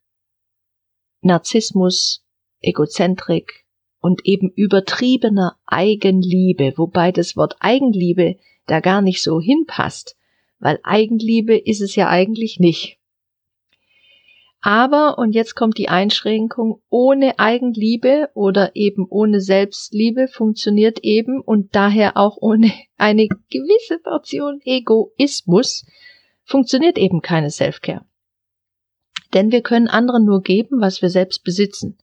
Narzissmus, 1.23 2.25
Egozentrik 2.61 3.65
und 4.01 4.25
eben 4.25 4.51
übertriebener 4.51 5.59
Eigenliebe, 5.67 6.75
wobei 6.77 7.13
das 7.13 7.37
Wort 7.37 7.57
Eigenliebe 7.61 8.39
da 8.67 8.81
gar 8.81 9.03
nicht 9.03 9.23
so 9.23 9.41
hinpasst, 9.41 10.17
weil 10.61 10.79
Eigenliebe 10.83 11.57
ist 11.57 11.81
es 11.81 11.97
ja 11.97 12.09
eigentlich 12.09 12.61
nicht. 12.61 12.99
Aber, 14.63 15.17
und 15.17 15.35
jetzt 15.35 15.57
kommt 15.57 15.79
die 15.79 15.89
Einschränkung, 15.89 16.83
ohne 16.91 17.39
Eigenliebe 17.39 18.29
oder 18.35 18.77
eben 18.77 19.07
ohne 19.09 19.41
Selbstliebe 19.41 20.29
funktioniert 20.29 20.99
eben 21.03 21.41
und 21.41 21.75
daher 21.75 22.19
auch 22.19 22.37
ohne 22.41 22.71
eine 22.99 23.27
gewisse 23.51 23.99
Portion 23.99 24.61
Egoismus 24.65 25.87
funktioniert 26.45 26.99
eben 26.99 27.23
keine 27.23 27.51
Selfcare. 27.51 28.05
Denn 29.33 29.51
wir 29.51 29.63
können 29.63 29.89
anderen 29.89 30.25
nur 30.25 30.43
geben, 30.43 30.81
was 30.81 31.01
wir 31.01 31.09
selbst 31.09 31.43
besitzen. 31.43 31.97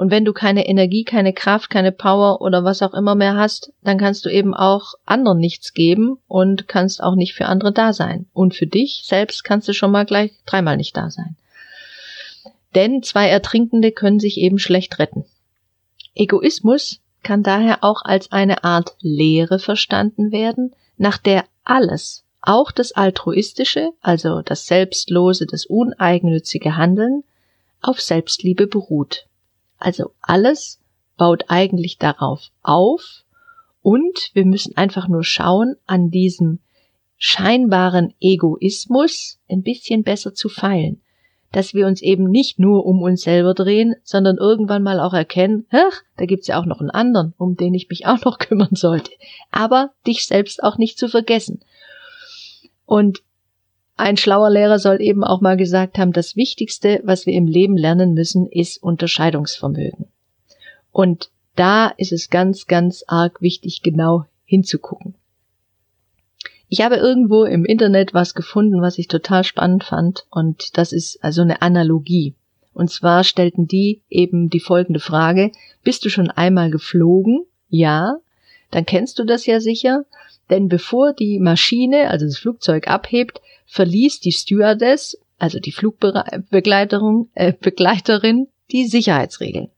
Und 0.00 0.10
wenn 0.10 0.24
du 0.24 0.32
keine 0.32 0.66
Energie, 0.66 1.04
keine 1.04 1.34
Kraft, 1.34 1.68
keine 1.68 1.92
Power 1.92 2.40
oder 2.40 2.64
was 2.64 2.80
auch 2.80 2.94
immer 2.94 3.14
mehr 3.14 3.36
hast, 3.36 3.70
dann 3.82 3.98
kannst 3.98 4.24
du 4.24 4.30
eben 4.30 4.54
auch 4.54 4.94
anderen 5.04 5.36
nichts 5.36 5.74
geben 5.74 6.16
und 6.26 6.68
kannst 6.68 7.02
auch 7.02 7.16
nicht 7.16 7.34
für 7.34 7.44
andere 7.44 7.70
da 7.70 7.92
sein. 7.92 8.24
Und 8.32 8.54
für 8.54 8.66
dich 8.66 9.02
selbst 9.04 9.44
kannst 9.44 9.68
du 9.68 9.74
schon 9.74 9.90
mal 9.90 10.06
gleich 10.06 10.32
dreimal 10.46 10.78
nicht 10.78 10.96
da 10.96 11.10
sein. 11.10 11.36
Denn 12.74 13.02
zwei 13.02 13.28
Ertrinkende 13.28 13.92
können 13.92 14.20
sich 14.20 14.38
eben 14.38 14.58
schlecht 14.58 14.98
retten. 14.98 15.26
Egoismus 16.14 17.00
kann 17.22 17.42
daher 17.42 17.84
auch 17.84 18.02
als 18.02 18.32
eine 18.32 18.64
Art 18.64 18.96
Lehre 19.02 19.58
verstanden 19.58 20.32
werden, 20.32 20.72
nach 20.96 21.18
der 21.18 21.44
alles, 21.62 22.24
auch 22.40 22.72
das 22.72 22.92
altruistische, 22.92 23.90
also 24.00 24.40
das 24.40 24.64
selbstlose, 24.64 25.44
das 25.44 25.66
uneigennützige 25.66 26.78
Handeln, 26.78 27.22
auf 27.82 28.00
Selbstliebe 28.00 28.66
beruht. 28.66 29.26
Also 29.80 30.12
alles 30.20 30.78
baut 31.16 31.46
eigentlich 31.48 31.98
darauf 31.98 32.50
auf 32.62 33.24
und 33.82 34.30
wir 34.34 34.44
müssen 34.44 34.76
einfach 34.76 35.08
nur 35.08 35.24
schauen, 35.24 35.76
an 35.86 36.10
diesem 36.10 36.60
scheinbaren 37.16 38.14
Egoismus 38.20 39.38
ein 39.48 39.62
bisschen 39.62 40.04
besser 40.04 40.34
zu 40.34 40.48
feilen. 40.48 41.00
Dass 41.52 41.74
wir 41.74 41.86
uns 41.86 42.00
eben 42.00 42.30
nicht 42.30 42.60
nur 42.60 42.86
um 42.86 43.02
uns 43.02 43.22
selber 43.22 43.54
drehen, 43.54 43.96
sondern 44.04 44.36
irgendwann 44.36 44.82
mal 44.82 45.00
auch 45.00 45.14
erkennen, 45.14 45.66
ach, 45.70 46.02
da 46.16 46.26
gibt's 46.26 46.46
ja 46.46 46.60
auch 46.60 46.64
noch 46.64 46.80
einen 46.80 46.90
anderen, 46.90 47.34
um 47.38 47.56
den 47.56 47.74
ich 47.74 47.88
mich 47.88 48.06
auch 48.06 48.24
noch 48.24 48.38
kümmern 48.38 48.74
sollte. 48.76 49.10
Aber 49.50 49.92
dich 50.06 50.26
selbst 50.26 50.62
auch 50.62 50.78
nicht 50.78 50.98
zu 50.98 51.08
vergessen. 51.08 51.60
Und 52.86 53.22
ein 54.00 54.16
schlauer 54.16 54.50
Lehrer 54.50 54.78
soll 54.78 55.00
eben 55.00 55.22
auch 55.24 55.40
mal 55.40 55.56
gesagt 55.56 55.98
haben, 55.98 56.12
das 56.12 56.36
Wichtigste, 56.36 57.00
was 57.04 57.26
wir 57.26 57.34
im 57.34 57.46
Leben 57.46 57.76
lernen 57.76 58.14
müssen, 58.14 58.46
ist 58.46 58.82
Unterscheidungsvermögen. 58.82 60.06
Und 60.90 61.30
da 61.54 61.88
ist 61.88 62.12
es 62.12 62.30
ganz, 62.30 62.66
ganz 62.66 63.04
arg 63.06 63.42
wichtig, 63.42 63.82
genau 63.82 64.24
hinzugucken. 64.44 65.14
Ich 66.68 66.80
habe 66.82 66.96
irgendwo 66.96 67.44
im 67.44 67.64
Internet 67.64 68.14
was 68.14 68.34
gefunden, 68.34 68.80
was 68.80 68.98
ich 68.98 69.08
total 69.08 69.44
spannend 69.44 69.84
fand, 69.84 70.24
und 70.30 70.78
das 70.78 70.92
ist 70.92 71.22
also 71.22 71.42
eine 71.42 71.62
Analogie. 71.62 72.34
Und 72.72 72.90
zwar 72.90 73.24
stellten 73.24 73.66
die 73.66 74.02
eben 74.08 74.48
die 74.48 74.60
folgende 74.60 75.00
Frage, 75.00 75.50
bist 75.82 76.04
du 76.04 76.08
schon 76.08 76.30
einmal 76.30 76.70
geflogen? 76.70 77.44
Ja, 77.68 78.18
dann 78.70 78.86
kennst 78.86 79.18
du 79.18 79.24
das 79.24 79.46
ja 79.46 79.60
sicher, 79.60 80.04
denn 80.50 80.68
bevor 80.68 81.12
die 81.12 81.38
Maschine, 81.38 82.10
also 82.10 82.26
das 82.26 82.38
Flugzeug 82.38 82.88
abhebt, 82.88 83.40
verließ 83.66 84.20
die 84.20 84.32
Stewardess, 84.32 85.18
also 85.38 85.58
die 85.60 85.72
Flugbegleiterin, 85.72 87.28
äh, 87.34 87.52
Begleiterin, 87.52 88.48
die 88.70 88.86
Sicherheitsregeln. 88.86 89.70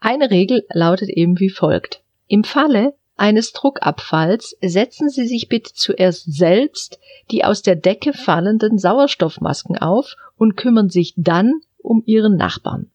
Eine 0.00 0.30
Regel 0.30 0.66
lautet 0.72 1.08
eben 1.08 1.38
wie 1.40 1.50
folgt. 1.50 2.02
Im 2.26 2.44
Falle 2.44 2.94
eines 3.16 3.52
Druckabfalls 3.52 4.56
setzen 4.60 5.08
Sie 5.08 5.26
sich 5.26 5.48
bitte 5.48 5.72
zuerst 5.72 6.24
selbst 6.32 6.98
die 7.30 7.44
aus 7.44 7.62
der 7.62 7.76
Decke 7.76 8.12
fallenden 8.12 8.76
Sauerstoffmasken 8.76 9.78
auf 9.78 10.16
und 10.36 10.56
kümmern 10.56 10.90
sich 10.90 11.14
dann 11.16 11.60
um 11.78 12.02
Ihren 12.06 12.36
Nachbarn. 12.36 12.90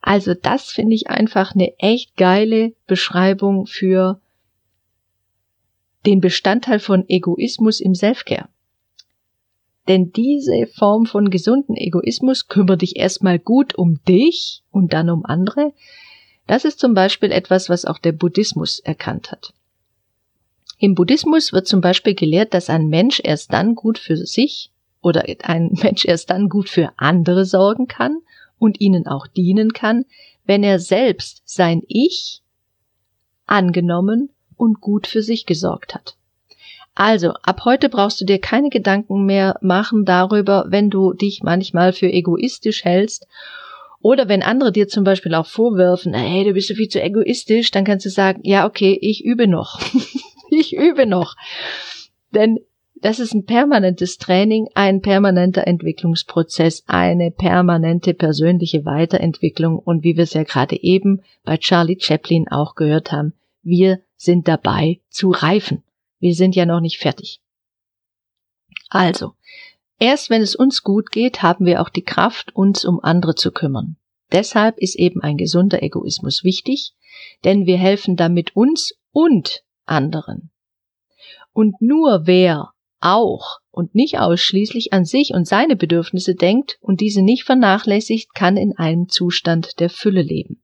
Also 0.00 0.34
das 0.34 0.70
finde 0.70 0.94
ich 0.94 1.10
einfach 1.10 1.54
eine 1.54 1.78
echt 1.78 2.16
geile 2.16 2.72
Beschreibung 2.86 3.66
für 3.66 4.20
den 6.06 6.20
Bestandteil 6.20 6.78
von 6.78 7.04
Egoismus 7.08 7.80
im 7.80 7.94
Selfcare. 7.94 8.48
Denn 9.88 10.12
diese 10.12 10.66
Form 10.66 11.06
von 11.06 11.30
gesunden 11.30 11.76
Egoismus 11.76 12.48
kümmere 12.48 12.78
dich 12.78 12.96
erstmal 12.96 13.38
gut 13.38 13.74
um 13.74 14.02
dich 14.04 14.62
und 14.70 14.92
dann 14.92 15.10
um 15.10 15.24
andere. 15.24 15.72
Das 16.46 16.64
ist 16.64 16.78
zum 16.78 16.94
Beispiel 16.94 17.32
etwas, 17.32 17.68
was 17.68 17.84
auch 17.84 17.98
der 17.98 18.12
Buddhismus 18.12 18.78
erkannt 18.80 19.32
hat. 19.32 19.52
Im 20.78 20.94
Buddhismus 20.94 21.52
wird 21.52 21.66
zum 21.66 21.80
Beispiel 21.80 22.14
gelehrt, 22.14 22.54
dass 22.54 22.70
ein 22.70 22.86
Mensch 22.86 23.20
erst 23.22 23.52
dann 23.52 23.74
gut 23.74 23.98
für 23.98 24.16
sich 24.16 24.70
oder 25.02 25.24
ein 25.42 25.70
Mensch 25.82 26.04
erst 26.04 26.30
dann 26.30 26.48
gut 26.48 26.68
für 26.68 26.92
andere 26.96 27.44
sorgen 27.44 27.86
kann 27.86 28.18
und 28.58 28.80
ihnen 28.80 29.06
auch 29.06 29.26
dienen 29.26 29.72
kann, 29.72 30.04
wenn 30.44 30.62
er 30.62 30.78
selbst 30.78 31.42
sein 31.44 31.82
Ich 31.86 32.42
angenommen 33.46 34.30
und 34.60 34.80
gut 34.80 35.06
für 35.06 35.22
sich 35.22 35.46
gesorgt 35.46 35.94
hat. 35.94 36.16
Also, 36.94 37.32
ab 37.42 37.62
heute 37.64 37.88
brauchst 37.88 38.20
du 38.20 38.24
dir 38.24 38.38
keine 38.38 38.68
Gedanken 38.68 39.24
mehr 39.24 39.56
machen 39.62 40.04
darüber, 40.04 40.66
wenn 40.68 40.90
du 40.90 41.14
dich 41.14 41.42
manchmal 41.42 41.92
für 41.92 42.12
egoistisch 42.12 42.84
hältst 42.84 43.26
oder 44.02 44.28
wenn 44.28 44.42
andere 44.42 44.72
dir 44.72 44.88
zum 44.88 45.04
Beispiel 45.04 45.34
auch 45.34 45.46
vorwerfen, 45.46 46.14
hey, 46.14 46.44
du 46.44 46.52
bist 46.52 46.68
so 46.68 46.74
viel 46.74 46.88
zu 46.88 47.00
egoistisch, 47.00 47.70
dann 47.70 47.84
kannst 47.84 48.06
du 48.06 48.10
sagen, 48.10 48.40
ja, 48.44 48.66
okay, 48.66 48.98
ich 49.00 49.24
übe 49.24 49.46
noch. 49.46 49.80
ich 50.50 50.76
übe 50.76 51.06
noch. 51.06 51.36
Denn 52.34 52.58
das 52.96 53.18
ist 53.18 53.32
ein 53.32 53.46
permanentes 53.46 54.18
Training, 54.18 54.68
ein 54.74 55.00
permanenter 55.00 55.66
Entwicklungsprozess, 55.66 56.84
eine 56.86 57.30
permanente 57.30 58.12
persönliche 58.12 58.84
Weiterentwicklung 58.84 59.78
und 59.78 60.04
wie 60.04 60.16
wir 60.16 60.24
es 60.24 60.34
ja 60.34 60.42
gerade 60.42 60.82
eben 60.82 61.22
bei 61.44 61.56
Charlie 61.56 61.98
Chaplin 61.98 62.48
auch 62.48 62.74
gehört 62.74 63.10
haben, 63.10 63.32
wir 63.62 64.00
sind 64.20 64.48
dabei 64.48 65.00
zu 65.08 65.30
reifen. 65.30 65.82
Wir 66.18 66.34
sind 66.34 66.54
ja 66.54 66.66
noch 66.66 66.80
nicht 66.80 66.98
fertig. 66.98 67.40
Also, 68.90 69.32
erst 69.98 70.28
wenn 70.28 70.42
es 70.42 70.54
uns 70.54 70.82
gut 70.82 71.10
geht, 71.10 71.42
haben 71.42 71.64
wir 71.64 71.80
auch 71.80 71.88
die 71.88 72.04
Kraft, 72.04 72.54
uns 72.54 72.84
um 72.84 73.00
andere 73.02 73.34
zu 73.34 73.50
kümmern. 73.50 73.96
Deshalb 74.30 74.76
ist 74.76 74.96
eben 74.96 75.22
ein 75.22 75.38
gesunder 75.38 75.82
Egoismus 75.82 76.44
wichtig, 76.44 76.92
denn 77.44 77.64
wir 77.64 77.78
helfen 77.78 78.16
damit 78.16 78.54
uns 78.54 78.92
und 79.10 79.64
anderen. 79.86 80.50
Und 81.52 81.80
nur 81.80 82.26
wer 82.26 82.72
auch 83.00 83.60
und 83.70 83.94
nicht 83.94 84.18
ausschließlich 84.18 84.92
an 84.92 85.06
sich 85.06 85.32
und 85.32 85.48
seine 85.48 85.76
Bedürfnisse 85.76 86.34
denkt 86.34 86.78
und 86.82 87.00
diese 87.00 87.22
nicht 87.22 87.44
vernachlässigt, 87.44 88.34
kann 88.34 88.58
in 88.58 88.76
einem 88.76 89.08
Zustand 89.08 89.80
der 89.80 89.88
Fülle 89.88 90.22
leben. 90.22 90.62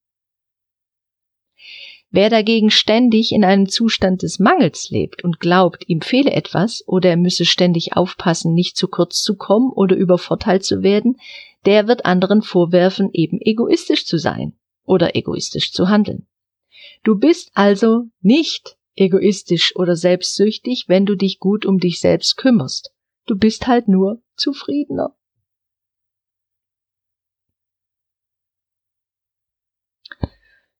Wer 2.10 2.30
dagegen 2.30 2.70
ständig 2.70 3.32
in 3.32 3.44
einem 3.44 3.68
Zustand 3.68 4.22
des 4.22 4.38
Mangels 4.38 4.90
lebt 4.90 5.24
und 5.24 5.40
glaubt, 5.40 5.84
ihm 5.88 6.00
fehle 6.00 6.32
etwas 6.32 6.84
oder 6.86 7.10
er 7.10 7.16
müsse 7.16 7.44
ständig 7.44 7.96
aufpassen, 7.96 8.54
nicht 8.54 8.76
zu 8.76 8.88
kurz 8.88 9.22
zu 9.22 9.36
kommen 9.36 9.72
oder 9.72 9.96
übervorteilt 9.96 10.64
zu 10.64 10.82
werden, 10.82 11.18
der 11.64 11.88
wird 11.88 12.06
anderen 12.06 12.42
vorwerfen, 12.42 13.10
eben 13.12 13.40
egoistisch 13.40 14.06
zu 14.06 14.18
sein 14.18 14.54
oder 14.84 15.16
egoistisch 15.16 15.72
zu 15.72 15.88
handeln. 15.88 16.26
Du 17.02 17.18
bist 17.18 17.50
also 17.54 18.04
nicht 18.20 18.76
egoistisch 18.94 19.74
oder 19.76 19.96
selbstsüchtig, 19.96 20.84
wenn 20.88 21.06
du 21.06 21.16
dich 21.16 21.38
gut 21.40 21.66
um 21.66 21.78
dich 21.78 22.00
selbst 22.00 22.36
kümmerst. 22.36 22.92
Du 23.26 23.36
bist 23.36 23.66
halt 23.66 23.88
nur 23.88 24.22
zufriedener. 24.36 25.15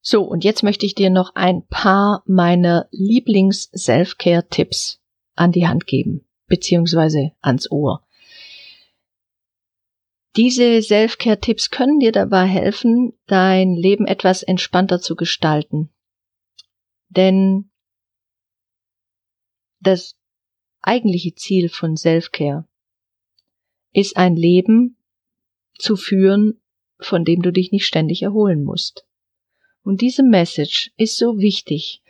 So, 0.09 0.23
und 0.23 0.45
jetzt 0.45 0.63
möchte 0.63 0.87
ich 0.87 0.95
dir 0.95 1.11
noch 1.11 1.35
ein 1.35 1.67
paar 1.67 2.23
meiner 2.27 2.87
Lieblings-Self-Care-Tipps 2.93 5.03
an 5.35 5.51
die 5.51 5.67
Hand 5.67 5.89
geben, 5.89 6.25
beziehungsweise 6.47 7.33
ans 7.41 7.69
Ohr. 7.73 8.07
Diese 10.37 10.81
Self-Care-Tipps 10.81 11.71
können 11.71 11.99
dir 11.99 12.13
dabei 12.13 12.47
helfen, 12.47 13.15
dein 13.27 13.75
Leben 13.75 14.07
etwas 14.07 14.45
entspannter 14.45 15.01
zu 15.01 15.17
gestalten. 15.17 15.91
Denn 17.09 17.73
das 19.81 20.15
eigentliche 20.83 21.35
Ziel 21.35 21.69
von 21.69 21.97
Self-Care 21.97 22.69
ist 23.93 24.17
ein 24.17 24.37
Leben 24.37 24.99
zu 25.77 25.97
führen, 25.97 26.61
von 27.01 27.25
dem 27.25 27.43
du 27.43 27.51
dich 27.51 27.73
nicht 27.73 27.87
ständig 27.87 28.23
erholen 28.23 28.63
musst. 28.63 29.05
Und 29.87 30.01
diese 30.01 30.25
Message 30.25 30.91
ist 30.97 31.17
so 31.17 31.39
wichtig, 31.39 32.03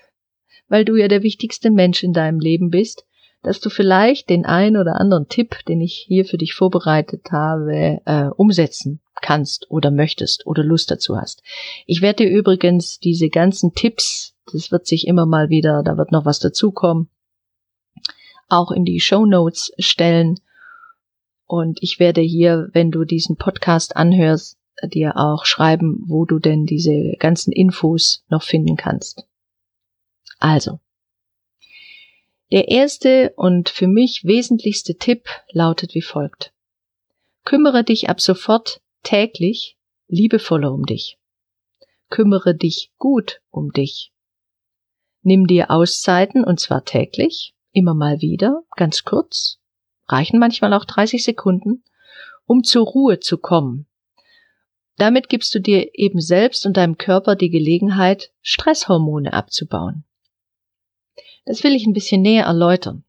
weil 0.67 0.87
du 0.87 0.97
ja 0.97 1.09
der 1.09 1.23
wichtigste 1.23 1.71
Mensch 1.71 2.03
in 2.03 2.15
deinem 2.15 2.41
Leben 2.41 2.71
bist, 2.71 3.05
dass 3.43 3.61
du 3.61 3.69
vielleicht 3.69 4.31
den 4.31 4.47
ein 4.47 4.79
oder 4.79 4.99
anderen 4.99 5.29
Tipp, 5.29 5.63
den 5.69 5.83
ich 5.83 6.07
hier 6.09 6.25
für 6.25 6.39
dich 6.39 6.55
vorbereitet 6.55 7.31
habe, 7.31 8.01
äh, 8.07 8.29
umsetzen 8.35 9.03
kannst 9.21 9.71
oder 9.71 9.91
möchtest 9.91 10.47
oder 10.47 10.65
Lust 10.65 10.91
dazu 10.91 11.19
hast. 11.19 11.43
Ich 11.85 12.01
werde 12.01 12.25
dir 12.25 12.31
übrigens 12.31 12.99
diese 12.99 13.29
ganzen 13.29 13.75
Tipps, 13.75 14.35
das 14.51 14.73
wird 14.73 14.87
sich 14.87 15.07
immer 15.07 15.27
mal 15.27 15.51
wieder, 15.51 15.83
da 15.83 15.99
wird 15.99 16.13
noch 16.13 16.25
was 16.25 16.39
dazukommen, 16.39 17.11
auch 18.49 18.71
in 18.71 18.87
die 18.87 19.01
Show 19.01 19.27
Notes 19.27 19.71
stellen. 19.79 20.41
Und 21.45 21.83
ich 21.83 22.01
werde 22.01 22.23
hier, 22.23 22.71
wenn 22.73 22.91
du 22.91 23.05
diesen 23.05 23.37
Podcast 23.37 23.97
anhörst, 23.97 24.57
dir 24.85 25.17
auch 25.17 25.45
schreiben, 25.45 26.03
wo 26.07 26.25
du 26.25 26.39
denn 26.39 26.67
diese 26.67 27.15
ganzen 27.19 27.53
Infos 27.53 28.25
noch 28.29 28.43
finden 28.43 28.77
kannst. 28.77 29.27
Also, 30.39 30.81
der 32.53 32.69
erste 32.69 33.33
und 33.37 33.69
für 33.69 33.89
mich 33.89 34.25
wesentlichste 34.25 34.97
Tipp 34.97 35.29
lautet 35.51 35.95
wie 35.95 36.03
folgt. 36.03 36.53
Kümmere 37.45 37.85
dich 37.85 38.09
ab 38.09 38.21
sofort 38.21 38.81
täglich 39.03 39.77
liebevoller 40.09 40.73
um 40.73 40.85
dich. 40.85 41.19
Kümmere 42.09 42.55
dich 42.55 42.93
gut 42.99 43.41
um 43.51 43.73
dich. 43.73 44.13
Nimm 45.23 45.49
dir 45.49 45.71
Auszeiten 45.73 46.45
und 46.45 46.61
zwar 46.61 46.85
täglich, 46.85 47.55
immer 47.73 47.95
mal 47.95 48.21
wieder, 48.21 48.63
ganz 48.77 49.03
kurz, 49.03 49.59
reichen 50.07 50.39
manchmal 50.39 50.73
auch 50.73 50.85
30 50.85 51.25
Sekunden, 51.25 51.83
um 52.45 52.63
zur 52.63 52.87
Ruhe 52.87 53.19
zu 53.19 53.39
kommen, 53.39 53.87
damit 54.97 55.29
gibst 55.29 55.55
du 55.55 55.61
dir 55.61 55.91
eben 55.95 56.21
selbst 56.21 56.67
und 56.67 56.77
deinem 56.77 56.97
Körper 56.97 57.37
die 57.37 57.51
Gelegenheit, 57.51 58.33
Stresshormone 58.41 59.33
abzubauen. 59.33 60.05
Das 61.45 61.63
will 61.63 61.75
ich 61.75 61.87
ein 61.87 61.93
bisschen 61.93 62.23
näher 62.23 62.45
erläutern. 62.45 63.05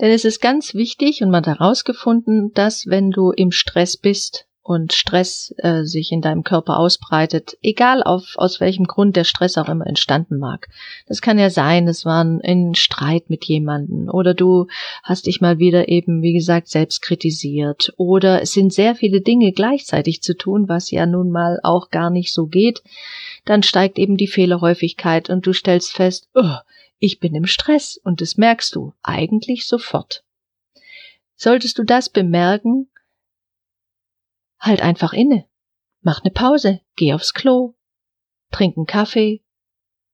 Denn 0.00 0.10
es 0.10 0.24
ist 0.24 0.40
ganz 0.40 0.74
wichtig 0.74 1.22
und 1.22 1.30
man 1.30 1.46
hat 1.46 1.58
herausgefunden, 1.58 2.52
dass 2.52 2.86
wenn 2.86 3.10
du 3.10 3.30
im 3.30 3.50
Stress 3.50 3.96
bist, 3.96 4.46
und 4.64 4.94
Stress 4.94 5.54
äh, 5.58 5.84
sich 5.84 6.10
in 6.10 6.22
deinem 6.22 6.42
Körper 6.42 6.78
ausbreitet, 6.78 7.58
egal 7.62 8.02
auf, 8.02 8.32
aus 8.36 8.60
welchem 8.60 8.86
Grund 8.86 9.14
der 9.14 9.24
Stress 9.24 9.58
auch 9.58 9.68
immer 9.68 9.86
entstanden 9.86 10.38
mag. 10.38 10.68
Das 11.06 11.20
kann 11.20 11.38
ja 11.38 11.50
sein, 11.50 11.86
es 11.86 12.06
war 12.06 12.24
ein, 12.24 12.74
Streit 12.74 13.28
mit 13.28 13.44
jemandem 13.44 14.08
oder 14.08 14.32
du 14.32 14.66
hast 15.02 15.26
dich 15.26 15.42
mal 15.42 15.58
wieder 15.58 15.88
eben, 15.88 16.22
wie 16.22 16.32
gesagt, 16.32 16.68
selbst 16.68 17.02
kritisiert 17.02 17.92
oder 17.98 18.40
es 18.40 18.52
sind 18.52 18.72
sehr 18.72 18.94
viele 18.94 19.20
Dinge 19.20 19.52
gleichzeitig 19.52 20.22
zu 20.22 20.34
tun, 20.34 20.66
was 20.66 20.90
ja 20.90 21.04
nun 21.04 21.30
mal 21.30 21.60
auch 21.62 21.90
gar 21.90 22.08
nicht 22.08 22.32
so 22.32 22.46
geht. 22.46 22.82
Dann 23.44 23.62
steigt 23.62 23.98
eben 23.98 24.16
die 24.16 24.28
Fehlerhäufigkeit 24.28 25.28
und 25.28 25.46
du 25.46 25.52
stellst 25.52 25.92
fest, 25.92 26.30
oh, 26.34 26.56
ich 26.98 27.20
bin 27.20 27.34
im 27.34 27.44
Stress 27.44 28.00
und 28.02 28.22
das 28.22 28.38
merkst 28.38 28.74
du 28.74 28.94
eigentlich 29.02 29.66
sofort. 29.66 30.24
Solltest 31.36 31.78
du 31.78 31.84
das 31.84 32.08
bemerken, 32.08 32.88
halt 34.64 34.82
einfach 34.82 35.12
inne. 35.12 35.46
Mach 36.02 36.22
ne 36.24 36.30
Pause, 36.30 36.80
geh 36.96 37.14
aufs 37.14 37.32
Klo, 37.32 37.74
trink 38.50 38.76
einen 38.76 38.86
Kaffee, 38.86 39.42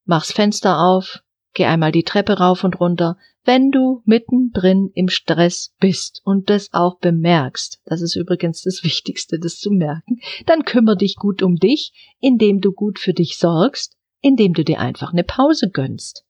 mach's 0.05 0.33
Fenster 0.33 0.81
auf, 0.81 1.23
geh 1.55 1.65
einmal 1.65 1.93
die 1.93 2.05
Treppe 2.05 2.39
rauf 2.39 2.65
und 2.65 2.79
runter, 2.81 3.17
wenn 3.45 3.71
du 3.71 4.03
mittendrin 4.05 4.91
im 4.95 5.09
Stress 5.09 5.75
bist 5.81 6.21
und 6.25 6.51
das 6.51 6.73
auch 6.73 6.99
bemerkst, 6.99 7.81
das 7.85 8.03
ist 8.03 8.15
übrigens 8.15 8.63
das 8.63 8.85
Wichtigste, 8.85 9.39
das 9.39 9.59
zu 9.59 9.71
merken, 9.71 10.21
dann 10.47 10.65
kümmere 10.65 10.99
dich 10.99 11.17
gut 11.17 11.43
um 11.43 11.57
dich, 11.57 11.93
indem 12.21 12.61
du 12.61 12.73
gut 12.73 12.99
für 12.99 13.15
dich 13.15 13.39
sorgst, 13.39 13.97
indem 14.21 14.53
du 14.53 14.63
dir 14.63 14.79
einfach 14.79 15.13
eine 15.13 15.25
Pause 15.25 15.71
gönnst. 15.71 16.27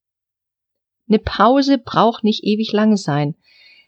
Eine 1.09 1.19
Pause 1.19 1.79
braucht 1.79 2.23
nicht 2.23 2.45
ewig 2.45 2.71
lange 2.73 2.97
sein. 2.97 3.35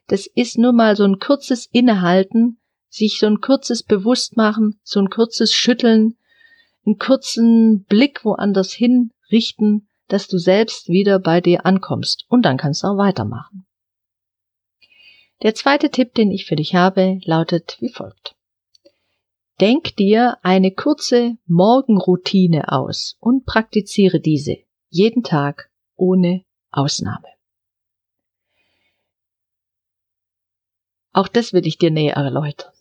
Das 0.09 0.27
ist 0.27 0.59
nur 0.59 0.73
mal 0.73 0.97
so 0.97 1.05
ein 1.05 1.21
kurzes 1.21 1.67
Innehalten 1.67 2.59
sich 2.93 3.19
so 3.19 3.27
ein 3.27 3.41
kurzes 3.41 3.83
Bewusstmachen, 3.83 4.79
so 4.83 5.01
ein 5.01 5.09
kurzes 5.09 5.53
Schütteln, 5.53 6.17
einen 6.85 6.99
kurzen 6.99 7.85
Blick 7.85 8.25
woanders 8.25 8.73
hin 8.73 9.13
richten, 9.31 9.89
dass 10.09 10.29
du 10.29 10.37
selbst 10.37 10.89
wieder 10.89 11.19
bei 11.19 11.41
dir 11.41 11.65
ankommst 11.65 12.27
und 12.29 12.43
dann 12.43 12.59
kannst 12.59 12.83
du 12.83 12.89
auch 12.89 12.99
weitermachen. 12.99 13.67
Der 15.43 15.55
zweite 15.55 15.91
Tipp, 15.91 16.15
den 16.15 16.31
ich 16.31 16.45
für 16.45 16.55
dich 16.55 16.75
habe, 16.75 17.19
lautet 17.25 17.79
wie 17.81 17.89
folgt. 17.89 18.37
Denk 19.61 19.97
dir 19.97 20.37
eine 20.43 20.73
kurze 20.73 21.39
Morgenroutine 21.47 22.71
aus 22.71 23.17
und 23.21 23.47
praktiziere 23.47 24.21
diese 24.21 24.59
jeden 24.91 25.23
Tag 25.23 25.71
ohne 25.97 26.45
Ausnahme. 26.71 27.29
Auch 31.13 31.29
das 31.29 31.53
will 31.53 31.67
ich 31.67 31.79
dir 31.79 31.91
näher 31.91 32.17
erläutern. 32.17 32.72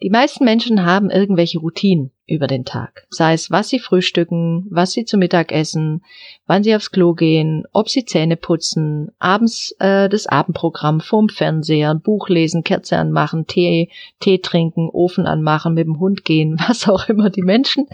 Die 0.00 0.10
meisten 0.10 0.44
Menschen 0.44 0.86
haben 0.86 1.10
irgendwelche 1.10 1.58
Routinen 1.58 2.12
über 2.24 2.46
den 2.46 2.64
Tag. 2.64 3.08
Sei 3.10 3.32
es, 3.32 3.50
was 3.50 3.68
sie 3.68 3.80
frühstücken, 3.80 4.64
was 4.70 4.92
sie 4.92 5.04
zu 5.04 5.16
Mittag 5.16 5.50
essen, 5.50 6.04
wann 6.46 6.62
sie 6.62 6.76
aufs 6.76 6.92
Klo 6.92 7.14
gehen, 7.14 7.64
ob 7.72 7.88
sie 7.88 8.04
Zähne 8.04 8.36
putzen, 8.36 9.10
abends 9.18 9.74
äh, 9.80 10.08
das 10.08 10.28
Abendprogramm 10.28 11.00
vorm 11.00 11.28
Fernseher, 11.28 11.96
Buch 11.96 12.28
lesen, 12.28 12.62
Kerze 12.62 12.96
anmachen, 12.96 13.48
Tee, 13.48 13.90
Tee 14.20 14.38
trinken, 14.38 14.88
Ofen 14.88 15.26
anmachen, 15.26 15.74
mit 15.74 15.86
dem 15.86 15.98
Hund 15.98 16.24
gehen, 16.24 16.60
was 16.68 16.88
auch 16.88 17.08
immer 17.08 17.28
die 17.28 17.42
Menschen. 17.42 17.88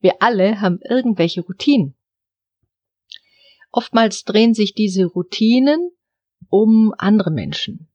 Wir 0.00 0.16
alle 0.20 0.60
haben 0.60 0.80
irgendwelche 0.86 1.40
Routinen. 1.40 1.94
Oftmals 3.72 4.24
drehen 4.24 4.52
sich 4.52 4.74
diese 4.74 5.06
Routinen 5.06 5.90
um 6.50 6.94
andere 6.98 7.30
Menschen. 7.30 7.87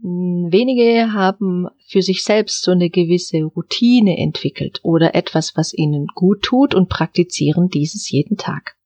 Wenige 0.00 1.12
haben 1.12 1.66
für 1.86 2.02
sich 2.02 2.22
selbst 2.22 2.62
so 2.62 2.70
eine 2.70 2.88
gewisse 2.88 3.42
Routine 3.42 4.16
entwickelt 4.16 4.78
oder 4.84 5.14
etwas, 5.16 5.56
was 5.56 5.74
ihnen 5.74 6.06
gut 6.14 6.42
tut 6.42 6.74
und 6.74 6.88
praktizieren 6.88 7.68
dieses 7.68 8.08
jeden 8.10 8.36
Tag. 8.36 8.76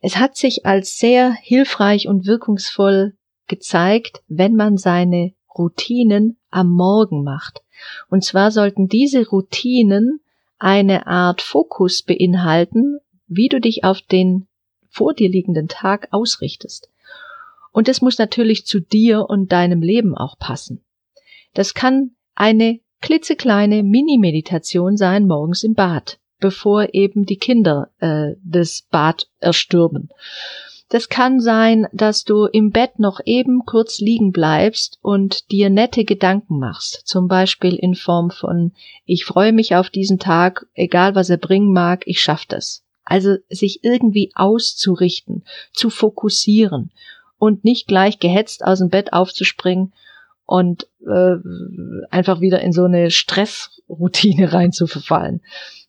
Es 0.00 0.16
hat 0.16 0.36
sich 0.36 0.66
als 0.66 0.98
sehr 0.98 1.32
hilfreich 1.32 2.06
und 2.06 2.26
wirkungsvoll 2.26 3.16
gezeigt, 3.48 4.22
wenn 4.28 4.54
man 4.54 4.76
seine 4.76 5.32
Routinen 5.56 6.38
am 6.50 6.70
Morgen 6.70 7.24
macht. 7.24 7.62
Und 8.08 8.22
zwar 8.22 8.50
sollten 8.50 8.86
diese 8.86 9.26
Routinen 9.26 10.20
eine 10.58 11.06
Art 11.06 11.42
Fokus 11.42 12.02
beinhalten, 12.02 12.98
wie 13.26 13.48
du 13.48 13.60
dich 13.60 13.82
auf 13.82 14.00
den 14.00 14.46
vor 14.88 15.12
dir 15.12 15.28
liegenden 15.28 15.66
Tag 15.66 16.08
ausrichtest. 16.12 16.88
Und 17.74 17.88
es 17.88 18.00
muss 18.00 18.18
natürlich 18.18 18.66
zu 18.66 18.78
dir 18.78 19.28
und 19.28 19.50
deinem 19.50 19.82
Leben 19.82 20.16
auch 20.16 20.38
passen. 20.38 20.84
Das 21.54 21.74
kann 21.74 22.12
eine 22.36 22.78
klitzekleine 23.00 23.82
Mini-Meditation 23.82 24.96
sein 24.96 25.26
morgens 25.26 25.64
im 25.64 25.74
Bad, 25.74 26.20
bevor 26.38 26.94
eben 26.94 27.26
die 27.26 27.36
Kinder 27.36 27.90
äh, 27.98 28.36
das 28.44 28.86
Bad 28.92 29.28
erstürmen. 29.40 30.08
Das 30.88 31.08
kann 31.08 31.40
sein, 31.40 31.88
dass 31.92 32.22
du 32.22 32.44
im 32.44 32.70
Bett 32.70 33.00
noch 33.00 33.18
eben 33.24 33.64
kurz 33.66 33.98
liegen 33.98 34.30
bleibst 34.30 35.00
und 35.02 35.50
dir 35.50 35.68
nette 35.68 36.04
Gedanken 36.04 36.60
machst, 36.60 37.02
zum 37.04 37.26
Beispiel 37.26 37.74
in 37.74 37.96
Form 37.96 38.30
von 38.30 38.72
ich 39.04 39.24
freue 39.24 39.52
mich 39.52 39.74
auf 39.74 39.90
diesen 39.90 40.20
Tag, 40.20 40.66
egal 40.74 41.16
was 41.16 41.28
er 41.28 41.38
bringen 41.38 41.72
mag, 41.72 42.04
ich 42.06 42.20
schaff 42.20 42.46
das. 42.46 42.84
Also 43.04 43.34
sich 43.48 43.82
irgendwie 43.82 44.30
auszurichten, 44.36 45.42
zu 45.72 45.90
fokussieren 45.90 46.92
und 47.44 47.62
nicht 47.62 47.86
gleich 47.86 48.18
gehetzt 48.18 48.64
aus 48.64 48.78
dem 48.78 48.88
Bett 48.88 49.12
aufzuspringen 49.12 49.92
und 50.46 50.88
äh, 51.06 51.36
einfach 52.10 52.40
wieder 52.40 52.60
in 52.60 52.72
so 52.72 52.84
eine 52.84 53.10
Stressroutine 53.10 54.52
rein 54.52 54.72
zu 54.72 54.86
verfallen, 54.86 55.42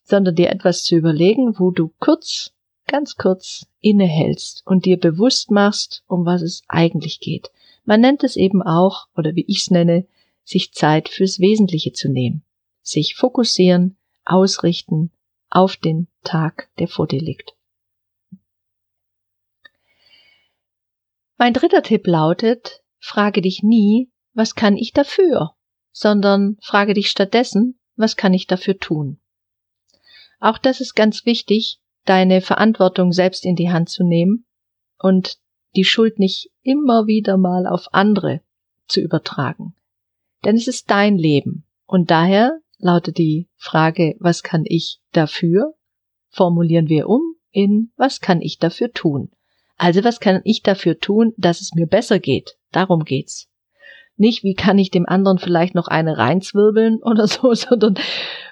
sondern 0.03 0.35
dir 0.35 0.49
etwas 0.49 0.83
zu 0.83 0.95
überlegen, 0.95 1.57
wo 1.57 1.71
du 1.71 1.91
kurz, 1.99 2.51
ganz 2.87 3.15
kurz 3.15 3.67
innehältst 3.79 4.63
und 4.65 4.85
dir 4.85 4.99
bewusst 4.99 5.49
machst, 5.49 6.03
um 6.07 6.25
was 6.25 6.41
es 6.41 6.63
eigentlich 6.67 7.21
geht. 7.21 7.51
Man 7.85 8.01
nennt 8.01 8.23
es 8.23 8.35
eben 8.35 8.61
auch, 8.61 9.07
oder 9.15 9.35
wie 9.35 9.45
ich 9.47 9.59
es 9.59 9.71
nenne, 9.71 10.05
sich 10.43 10.73
Zeit 10.73 11.07
fürs 11.07 11.39
Wesentliche 11.39 11.93
zu 11.93 12.09
nehmen, 12.09 12.43
sich 12.81 13.15
fokussieren, 13.15 13.95
ausrichten 14.25 15.11
auf 15.49 15.77
den 15.77 16.07
Tag, 16.23 16.69
der 16.79 16.89
vor 16.89 17.07
dir 17.07 17.21
liegt. 17.21 17.54
Mein 21.37 21.53
dritter 21.53 21.83
Tipp 21.83 22.07
lautet, 22.07 22.81
frage 22.99 23.41
dich 23.41 23.61
nie, 23.61 24.09
was 24.33 24.55
kann 24.55 24.77
ich 24.77 24.93
dafür, 24.93 25.51
sondern 25.91 26.57
frage 26.61 26.93
dich 26.93 27.09
stattdessen, 27.09 27.79
was 27.95 28.15
kann 28.15 28.33
ich 28.33 28.47
dafür 28.47 28.77
tun. 28.77 29.19
Auch 30.39 30.57
das 30.57 30.81
ist 30.81 30.95
ganz 30.95 31.25
wichtig, 31.25 31.79
deine 32.05 32.41
Verantwortung 32.41 33.11
selbst 33.11 33.45
in 33.45 33.55
die 33.55 33.69
Hand 33.69 33.89
zu 33.89 34.03
nehmen 34.03 34.45
und 34.99 35.37
die 35.75 35.83
Schuld 35.83 36.19
nicht 36.19 36.51
immer 36.61 37.07
wieder 37.07 37.37
mal 37.37 37.67
auf 37.67 37.93
andere 37.93 38.41
zu 38.87 39.01
übertragen. 39.01 39.75
Denn 40.45 40.55
es 40.55 40.67
ist 40.67 40.89
dein 40.89 41.17
Leben 41.17 41.65
und 41.85 42.11
daher 42.11 42.59
lautet 42.77 43.17
die 43.17 43.49
Frage, 43.55 44.15
was 44.19 44.43
kann 44.43 44.63
ich 44.65 44.99
dafür? 45.11 45.73
Formulieren 46.29 46.87
wir 46.87 47.09
um 47.09 47.21
in, 47.51 47.91
was 47.95 48.21
kann 48.21 48.41
ich 48.41 48.59
dafür 48.59 48.91
tun? 48.91 49.31
Also 49.77 50.03
was 50.03 50.19
kann 50.19 50.41
ich 50.43 50.61
dafür 50.63 50.99
tun, 50.99 51.33
dass 51.37 51.61
es 51.61 51.73
mir 51.73 51.87
besser 51.87 52.19
geht? 52.19 52.57
Darum 52.71 53.03
geht's. 53.03 53.49
Nicht, 54.17 54.43
wie 54.43 54.53
kann 54.53 54.77
ich 54.77 54.91
dem 54.91 55.05
anderen 55.05 55.39
vielleicht 55.39 55.75
noch 55.75 55.87
eine 55.87 56.17
reinzwirbeln 56.17 57.01
oder 57.03 57.27
so, 57.27 57.53
sondern 57.53 57.95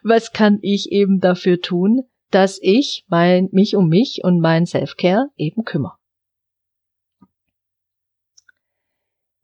was 0.03 0.33
kann 0.33 0.59
ich 0.62 0.91
eben 0.91 1.19
dafür 1.19 1.62
tun, 1.62 2.03
dass 2.31 2.59
ich 2.62 3.05
mein, 3.07 3.49
mich 3.51 3.75
um 3.75 3.88
mich 3.88 4.21
und 4.23 4.39
mein 4.39 4.65
Self-Care 4.65 5.29
eben 5.38 5.63
kümmere. 5.63 5.97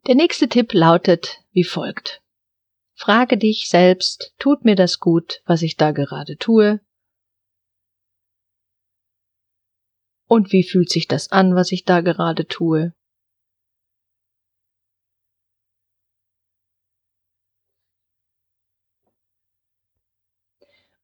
Der 0.06 0.14
nächste 0.14 0.48
Tipp 0.48 0.72
lautet 0.72 1.38
wie 1.52 1.64
folgt. 1.64 2.20
Frage 2.94 3.38
dich 3.38 3.68
selbst, 3.68 4.34
tut 4.38 4.64
mir 4.64 4.74
das 4.74 4.98
gut, 4.98 5.40
was 5.46 5.62
ich 5.62 5.76
da 5.76 5.92
gerade 5.92 6.36
tue? 6.36 6.80
Und 10.32 10.52
wie 10.52 10.62
fühlt 10.62 10.90
sich 10.90 11.08
das 11.08 11.32
an, 11.32 11.56
was 11.56 11.72
ich 11.72 11.84
da 11.84 12.02
gerade 12.02 12.46
tue? 12.46 12.94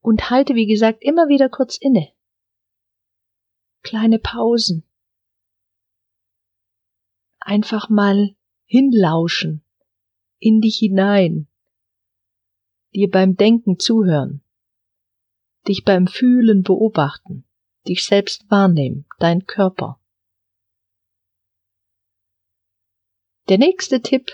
Und 0.01 0.31
halte, 0.31 0.55
wie 0.55 0.67
gesagt, 0.67 1.03
immer 1.03 1.27
wieder 1.27 1.49
kurz 1.49 1.77
inne. 1.77 2.13
Kleine 3.83 4.21
Pausen. 4.21 4.85
Einfach 7.41 7.89
mal 7.89 8.37
hinlauschen, 8.67 9.61
in 10.39 10.61
dich 10.61 10.79
hinein, 10.79 11.49
dir 12.95 13.11
beim 13.11 13.37
Denken 13.37 13.81
zuhören, 13.81 14.41
dich 15.67 15.85
beim 15.85 16.07
Fühlen 16.07 16.63
beobachten 16.63 17.46
dich 17.89 18.05
selbst 18.05 18.51
wahrnehmen, 18.51 19.07
dein 19.19 19.47
Körper. 19.47 19.99
Der 23.49 23.59
nächste 23.59 24.03
Tipp, 24.03 24.33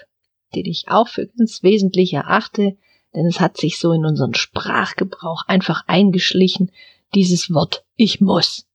den 0.54 0.66
ich 0.66 0.88
auch 0.88 1.08
für 1.08 1.26
ganz 1.26 1.62
wesentlich 1.62 2.12
erachte, 2.14 2.76
denn 3.14 3.26
es 3.26 3.40
hat 3.40 3.58
sich 3.58 3.78
so 3.78 3.92
in 3.92 4.06
unseren 4.06 4.34
Sprachgebrauch 4.34 5.46
einfach 5.46 5.86
eingeschlichen, 5.86 6.72
dieses 7.14 7.52
Wort 7.52 7.84
ich 7.94 8.20
muss. 8.20 8.66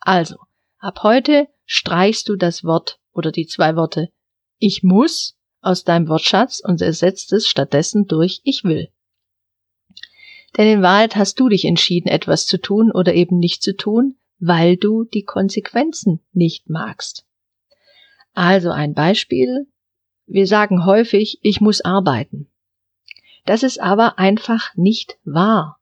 Also, 0.00 0.36
ab 0.78 1.02
heute 1.02 1.48
streichst 1.64 2.28
du 2.28 2.36
das 2.36 2.64
Wort 2.64 3.00
oder 3.12 3.30
die 3.30 3.46
zwei 3.46 3.76
Worte 3.76 4.10
ich 4.58 4.82
muss 4.82 5.36
aus 5.60 5.84
deinem 5.84 6.08
Wortschatz 6.08 6.60
und 6.60 6.80
ersetzt 6.80 7.32
es 7.32 7.46
stattdessen 7.46 8.06
durch 8.06 8.40
ich 8.44 8.64
will. 8.64 8.88
Denn 10.56 10.68
in 10.68 10.82
Wahrheit 10.82 11.16
hast 11.16 11.38
du 11.38 11.48
dich 11.48 11.64
entschieden, 11.64 12.08
etwas 12.08 12.46
zu 12.46 12.58
tun 12.58 12.90
oder 12.90 13.14
eben 13.14 13.38
nicht 13.38 13.62
zu 13.62 13.76
tun, 13.76 14.16
weil 14.38 14.76
du 14.76 15.04
die 15.04 15.22
Konsequenzen 15.22 16.20
nicht 16.32 16.68
magst. 16.70 17.26
Also 18.32 18.70
ein 18.70 18.94
Beispiel. 18.94 19.66
Wir 20.26 20.46
sagen 20.46 20.84
häufig, 20.84 21.38
ich 21.42 21.60
muss 21.60 21.80
arbeiten. 21.80 22.48
Das 23.44 23.62
ist 23.62 23.80
aber 23.80 24.18
einfach 24.18 24.74
nicht 24.74 25.18
wahr. 25.24 25.78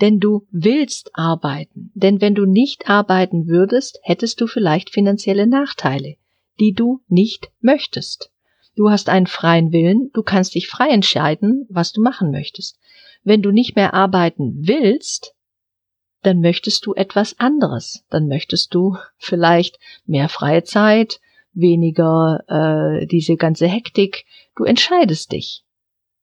Denn 0.00 0.20
du 0.20 0.46
willst 0.50 1.10
arbeiten. 1.14 1.90
Denn 1.94 2.20
wenn 2.20 2.34
du 2.34 2.46
nicht 2.46 2.88
arbeiten 2.88 3.46
würdest, 3.46 3.98
hättest 4.02 4.40
du 4.40 4.46
vielleicht 4.46 4.90
finanzielle 4.90 5.46
Nachteile, 5.46 6.16
die 6.60 6.72
du 6.72 7.02
nicht 7.08 7.50
möchtest. 7.60 8.30
Du 8.74 8.90
hast 8.90 9.08
einen 9.08 9.26
freien 9.26 9.72
Willen, 9.72 10.10
du 10.14 10.22
kannst 10.22 10.54
dich 10.54 10.68
frei 10.68 10.88
entscheiden, 10.88 11.66
was 11.68 11.92
du 11.92 12.00
machen 12.00 12.30
möchtest. 12.30 12.78
Wenn 13.24 13.42
du 13.42 13.50
nicht 13.50 13.76
mehr 13.76 13.94
arbeiten 13.94 14.66
willst, 14.66 15.34
dann 16.22 16.40
möchtest 16.40 16.86
du 16.86 16.94
etwas 16.94 17.38
anderes. 17.38 18.04
Dann 18.10 18.28
möchtest 18.28 18.74
du 18.74 18.96
vielleicht 19.16 19.78
mehr 20.06 20.28
freie 20.28 20.64
Zeit, 20.64 21.20
weniger 21.52 22.44
äh, 22.48 23.06
diese 23.06 23.36
ganze 23.36 23.66
Hektik. 23.66 24.24
Du 24.56 24.64
entscheidest 24.64 25.32
dich. 25.32 25.64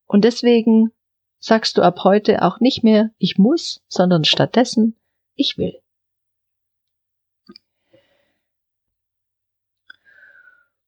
Und 0.07 0.25
deswegen 0.25 0.91
sagst 1.39 1.77
du 1.77 1.81
ab 1.81 2.03
heute 2.03 2.41
auch 2.41 2.59
nicht 2.59 2.83
mehr 2.83 3.11
ich 3.17 3.37
muss, 3.37 3.81
sondern 3.87 4.25
stattdessen 4.25 4.95
ich 5.35 5.57
will. 5.57 5.79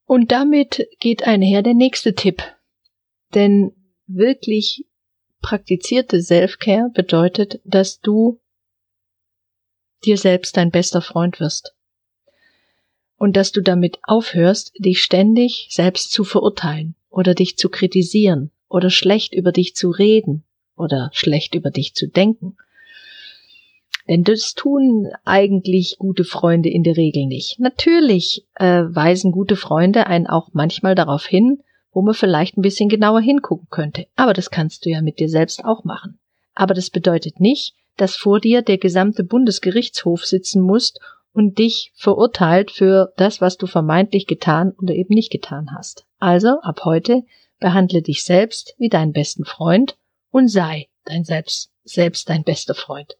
Und 0.06 0.34
damit 0.34 0.90
geht 1.00 1.26
einher 1.26 1.62
der 1.62 1.74
nächste 1.74 2.16
Tipp. 2.16 2.44
Denn 3.34 3.72
wirklich 4.08 4.86
praktizierte 5.42 6.22
Selfcare 6.22 6.90
bedeutet, 6.94 7.60
dass 7.64 8.00
du 8.00 8.40
dir 10.04 10.18
selbst 10.18 10.58
dein 10.58 10.72
bester 10.72 11.02
Freund 11.02 11.40
wirst. 11.40 11.76
Und 13.18 13.36
dass 13.38 13.52
du 13.52 13.62
damit 13.62 14.00
aufhörst, 14.04 14.74
dich 14.80 15.04
ständig 15.04 15.68
selbst 15.70 16.12
zu 16.12 16.24
verurteilen 16.24 16.96
oder 17.10 17.36
dich 17.36 17.58
zu 17.58 17.70
kritisieren 17.70 18.52
oder 18.68 18.90
schlecht 18.90 19.36
über 19.36 19.52
dich 19.52 19.76
zu 19.76 19.92
reden 19.92 20.44
oder 20.76 21.12
schlecht 21.14 21.54
über 21.54 21.70
dich 21.70 21.94
zu 21.94 22.08
denken. 22.08 22.58
Denn 24.08 24.24
das 24.24 24.56
tun 24.56 25.12
eigentlich 25.24 25.98
gute 26.00 26.24
Freunde 26.24 26.70
in 26.70 26.84
der 26.84 26.98
Regel 26.98 27.28
nicht. 27.28 27.60
Natürlich 27.60 28.46
äh, 28.56 28.84
weisen 28.88 29.32
gute 29.32 29.56
Freunde 29.56 30.08
einen 30.08 30.28
auch 30.28 30.50
manchmal 30.54 30.96
darauf 30.96 31.26
hin, 31.26 31.62
wo 31.92 32.02
man 32.02 32.14
vielleicht 32.14 32.58
ein 32.58 32.62
bisschen 32.62 32.90
genauer 32.90 33.22
hingucken 33.22 33.68
könnte. 33.70 34.08
Aber 34.16 34.34
das 34.34 34.50
kannst 34.50 34.86
du 34.86 34.90
ja 34.90 35.02
mit 35.02 35.20
dir 35.20 35.30
selbst 35.30 35.64
auch 35.64 35.84
machen. 35.84 36.20
Aber 36.54 36.74
das 36.74 36.90
bedeutet 36.90 37.40
nicht, 37.40 37.76
dass 37.98 38.16
vor 38.16 38.40
dir 38.40 38.62
der 38.62 38.78
gesamte 38.78 39.24
Bundesgerichtshof 39.24 40.26
sitzen 40.26 40.62
muss 40.62 40.94
und 41.34 41.60
dich 41.60 41.92
verurteilt 41.96 42.72
für 42.72 43.14
das, 43.18 43.42
was 43.42 43.58
du 43.58 43.68
vermeintlich 43.68 44.28
getan 44.28 44.74
oder 44.82 44.94
eben 44.94 45.14
nicht 45.14 45.32
getan 45.32 45.70
hast. 45.76 46.06
Also 46.20 46.60
ab 46.62 46.82
heute 46.84 47.24
behandle 47.60 48.02
dich 48.02 48.24
selbst 48.24 48.76
wie 48.78 48.90
deinen 48.90 49.14
besten 49.14 49.46
Freund 49.46 49.98
und 50.32 50.48
sei 50.48 50.90
dein 51.06 51.24
selbst, 51.24 51.72
selbst 51.84 52.30
dein 52.30 52.44
bester 52.44 52.76
Freund. 52.76 53.16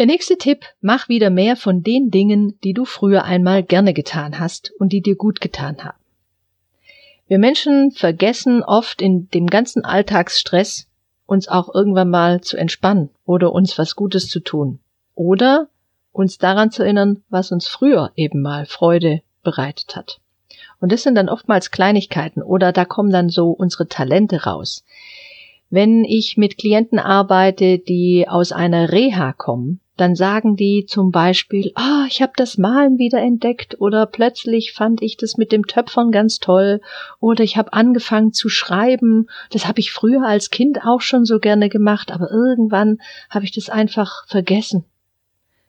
Der 0.00 0.06
nächste 0.06 0.38
Tipp, 0.38 0.64
mach 0.80 1.10
wieder 1.10 1.28
mehr 1.28 1.56
von 1.56 1.82
den 1.82 2.10
Dingen, 2.10 2.58
die 2.64 2.72
du 2.72 2.86
früher 2.86 3.24
einmal 3.24 3.62
gerne 3.62 3.92
getan 3.92 4.38
hast 4.38 4.72
und 4.78 4.94
die 4.94 5.02
dir 5.02 5.14
gut 5.14 5.42
getan 5.42 5.84
haben. 5.84 5.98
Wir 7.28 7.38
Menschen 7.38 7.90
vergessen 7.90 8.62
oft 8.62 9.02
in 9.02 9.28
dem 9.28 9.46
ganzen 9.46 9.84
Alltagsstress, 9.84 10.88
uns 11.26 11.48
auch 11.48 11.74
irgendwann 11.74 12.08
mal 12.08 12.40
zu 12.40 12.56
entspannen 12.56 13.10
oder 13.26 13.52
uns 13.52 13.76
was 13.76 13.94
Gutes 13.94 14.28
zu 14.30 14.40
tun 14.40 14.78
oder 15.14 15.68
uns 16.12 16.38
daran 16.38 16.70
zu 16.70 16.82
erinnern, 16.82 17.22
was 17.28 17.52
uns 17.52 17.68
früher 17.68 18.10
eben 18.16 18.40
mal 18.40 18.64
Freude 18.64 19.20
bereitet 19.42 19.96
hat. 19.96 20.18
Und 20.80 20.92
das 20.92 21.02
sind 21.02 21.14
dann 21.14 21.28
oftmals 21.28 21.70
Kleinigkeiten 21.70 22.40
oder 22.40 22.72
da 22.72 22.86
kommen 22.86 23.12
dann 23.12 23.28
so 23.28 23.50
unsere 23.50 23.86
Talente 23.86 24.44
raus. 24.44 24.82
Wenn 25.70 26.04
ich 26.04 26.36
mit 26.36 26.58
Klienten 26.58 26.98
arbeite, 26.98 27.78
die 27.78 28.26
aus 28.28 28.50
einer 28.50 28.90
Reha 28.90 29.32
kommen, 29.32 29.80
dann 29.96 30.16
sagen 30.16 30.56
die 30.56 30.86
zum 30.86 31.12
Beispiel, 31.12 31.70
ah, 31.76 32.06
ich 32.08 32.22
habe 32.22 32.32
das 32.34 32.58
Malen 32.58 32.98
wieder 32.98 33.20
entdeckt 33.20 33.80
oder 33.80 34.06
plötzlich 34.06 34.72
fand 34.72 35.00
ich 35.02 35.16
das 35.16 35.36
mit 35.36 35.52
dem 35.52 35.66
Töpfern 35.66 36.10
ganz 36.10 36.38
toll 36.38 36.80
oder 37.20 37.44
ich 37.44 37.56
habe 37.56 37.72
angefangen 37.72 38.32
zu 38.32 38.48
schreiben, 38.48 39.28
das 39.52 39.68
habe 39.68 39.78
ich 39.78 39.92
früher 39.92 40.26
als 40.26 40.50
Kind 40.50 40.84
auch 40.84 41.02
schon 41.02 41.24
so 41.24 41.38
gerne 41.38 41.68
gemacht, 41.68 42.10
aber 42.10 42.30
irgendwann 42.30 42.98
habe 43.28 43.44
ich 43.44 43.52
das 43.52 43.68
einfach 43.68 44.26
vergessen. 44.26 44.84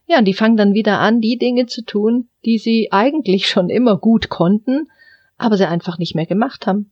Ja, 0.08 0.18
und 0.20 0.26
die 0.26 0.34
fangen 0.34 0.58
dann 0.58 0.74
wieder 0.74 1.00
an, 1.00 1.22
die 1.22 1.38
Dinge 1.38 1.68
zu 1.68 1.84
tun, 1.84 2.30
die 2.44 2.58
sie 2.58 2.92
eigentlich 2.92 3.48
schon 3.48 3.70
immer 3.70 3.98
gut 3.98 4.30
konnten, 4.30 4.90
aber 5.38 5.58
sie 5.58 5.68
einfach 5.68 6.00
nicht 6.00 6.16
mehr 6.16 6.26
gemacht 6.26 6.66
haben. 6.68 6.92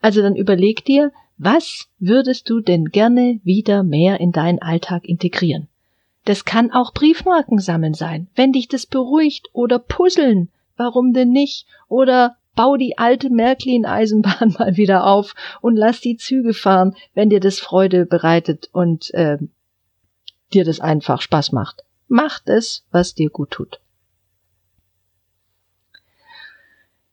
Also 0.00 0.20
dann 0.20 0.34
überleg 0.34 0.84
dir, 0.84 1.12
was 1.36 1.88
würdest 1.98 2.48
du 2.48 2.60
denn 2.60 2.86
gerne 2.86 3.40
wieder 3.42 3.82
mehr 3.82 4.20
in 4.20 4.32
deinen 4.32 4.60
Alltag 4.60 5.04
integrieren? 5.04 5.68
Das 6.24 6.44
kann 6.44 6.70
auch 6.70 6.92
Briefmarken 6.94 7.58
sammeln 7.58 7.94
sein, 7.94 8.28
wenn 8.34 8.52
dich 8.52 8.68
das 8.68 8.86
beruhigt 8.86 9.50
oder 9.52 9.78
Puzzeln. 9.78 10.48
Warum 10.76 11.12
denn 11.12 11.30
nicht? 11.30 11.66
Oder 11.88 12.36
bau 12.54 12.76
die 12.76 12.98
alte 12.98 13.30
Märklin-Eisenbahn 13.30 14.54
mal 14.58 14.76
wieder 14.76 15.06
auf 15.06 15.34
und 15.60 15.76
lass 15.76 16.00
die 16.00 16.16
Züge 16.16 16.54
fahren, 16.54 16.96
wenn 17.14 17.30
dir 17.30 17.40
das 17.40 17.58
Freude 17.58 18.06
bereitet 18.06 18.70
und 18.72 19.12
äh, 19.14 19.38
dir 20.52 20.64
das 20.64 20.80
einfach 20.80 21.20
Spaß 21.20 21.52
macht. 21.52 21.84
Mach 22.08 22.40
es, 22.46 22.84
was 22.90 23.14
dir 23.14 23.30
gut 23.30 23.50
tut. 23.50 23.80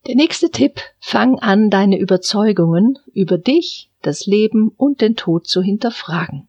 Der 0.06 0.16
nächste 0.16 0.50
Tipp, 0.50 0.80
fang 0.98 1.38
an, 1.38 1.70
deine 1.70 1.98
Überzeugungen 1.98 2.98
über 3.14 3.38
dich, 3.38 3.88
das 4.02 4.26
Leben 4.26 4.72
und 4.76 5.00
den 5.00 5.16
Tod 5.16 5.46
zu 5.46 5.62
hinterfragen. 5.62 6.48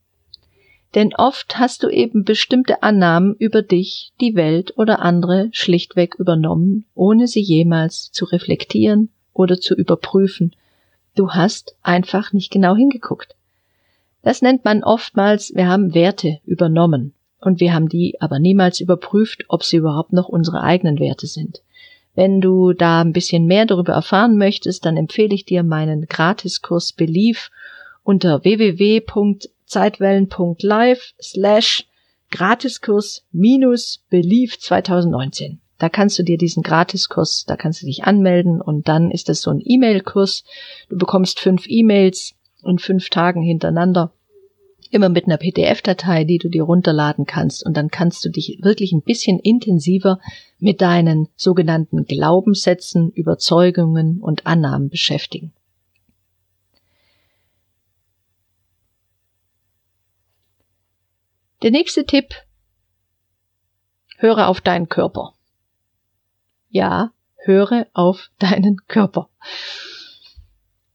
Denn 0.95 1.15
oft 1.15 1.57
hast 1.57 1.83
du 1.83 1.89
eben 1.89 2.23
bestimmte 2.23 2.83
Annahmen 2.83 3.35
über 3.35 3.61
dich, 3.61 4.13
die 4.21 4.35
Welt 4.35 4.77
oder 4.77 5.01
andere 5.01 5.49
schlichtweg 5.51 6.15
übernommen, 6.15 6.85
ohne 6.93 7.27
sie 7.27 7.41
jemals 7.41 8.11
zu 8.11 8.25
reflektieren 8.25 9.09
oder 9.33 9.59
zu 9.59 9.73
überprüfen. 9.75 10.55
Du 11.15 11.31
hast 11.31 11.75
einfach 11.81 12.31
nicht 12.31 12.51
genau 12.51 12.75
hingeguckt. 12.75 13.35
Das 14.21 14.41
nennt 14.41 14.65
man 14.65 14.83
oftmals, 14.83 15.53
wir 15.55 15.67
haben 15.67 15.93
Werte 15.95 16.39
übernommen 16.45 17.13
und 17.39 17.59
wir 17.59 17.73
haben 17.73 17.89
die 17.89 18.21
aber 18.21 18.39
niemals 18.39 18.79
überprüft, 18.79 19.45
ob 19.49 19.63
sie 19.63 19.77
überhaupt 19.77 20.13
noch 20.13 20.29
unsere 20.29 20.61
eigenen 20.61 20.99
Werte 20.99 21.27
sind. 21.27 21.61
Wenn 22.15 22.41
du 22.41 22.73
da 22.73 23.01
ein 23.01 23.13
bisschen 23.13 23.45
mehr 23.45 23.65
darüber 23.65 23.93
erfahren 23.93 24.37
möchtest, 24.37 24.85
dann 24.85 24.97
empfehle 24.97 25.33
ich 25.33 25.45
dir 25.45 25.63
meinen 25.63 26.05
Gratiskurs 26.07 26.93
Belief 26.93 27.49
unter 28.03 28.43
www 28.43 29.01
zeitwellen.live 29.73 31.13
slash 31.21 31.85
Gratiskurs 32.29 33.25
minus 33.31 34.03
Belief 34.09 34.59
2019. 34.59 35.59
Da 35.79 35.89
kannst 35.89 36.17
du 36.19 36.23
dir 36.23 36.37
diesen 36.37 36.63
Gratiskurs, 36.63 37.45
da 37.45 37.57
kannst 37.57 37.81
du 37.81 37.87
dich 37.87 38.03
anmelden 38.03 38.61
und 38.61 38.87
dann 38.87 39.11
ist 39.11 39.29
das 39.29 39.41
so 39.41 39.51
ein 39.51 39.61
E-Mail-Kurs. 39.63 40.43
Du 40.89 40.97
bekommst 40.97 41.39
fünf 41.39 41.65
E-Mails 41.67 42.35
in 42.63 42.79
fünf 42.79 43.09
Tagen 43.09 43.41
hintereinander. 43.41 44.13
Immer 44.93 45.09
mit 45.09 45.25
einer 45.25 45.37
PDF-Datei, 45.37 46.23
die 46.23 46.37
du 46.37 46.49
dir 46.49 46.61
runterladen 46.61 47.25
kannst. 47.25 47.65
Und 47.65 47.75
dann 47.75 47.89
kannst 47.89 48.23
du 48.25 48.29
dich 48.29 48.59
wirklich 48.61 48.91
ein 48.91 49.01
bisschen 49.01 49.39
intensiver 49.39 50.19
mit 50.59 50.81
deinen 50.81 51.29
sogenannten 51.35 52.05
Glaubenssätzen, 52.05 53.09
Überzeugungen 53.09 54.21
und 54.21 54.45
Annahmen 54.45 54.89
beschäftigen. 54.89 55.51
Der 61.63 61.71
nächste 61.71 62.05
Tipp. 62.05 62.35
Höre 64.19 64.47
auf 64.47 64.61
deinen 64.61 64.89
Körper. 64.89 65.33
Ja, 66.69 67.13
höre 67.37 67.87
auf 67.93 68.29
deinen 68.37 68.77
Körper. 68.87 69.27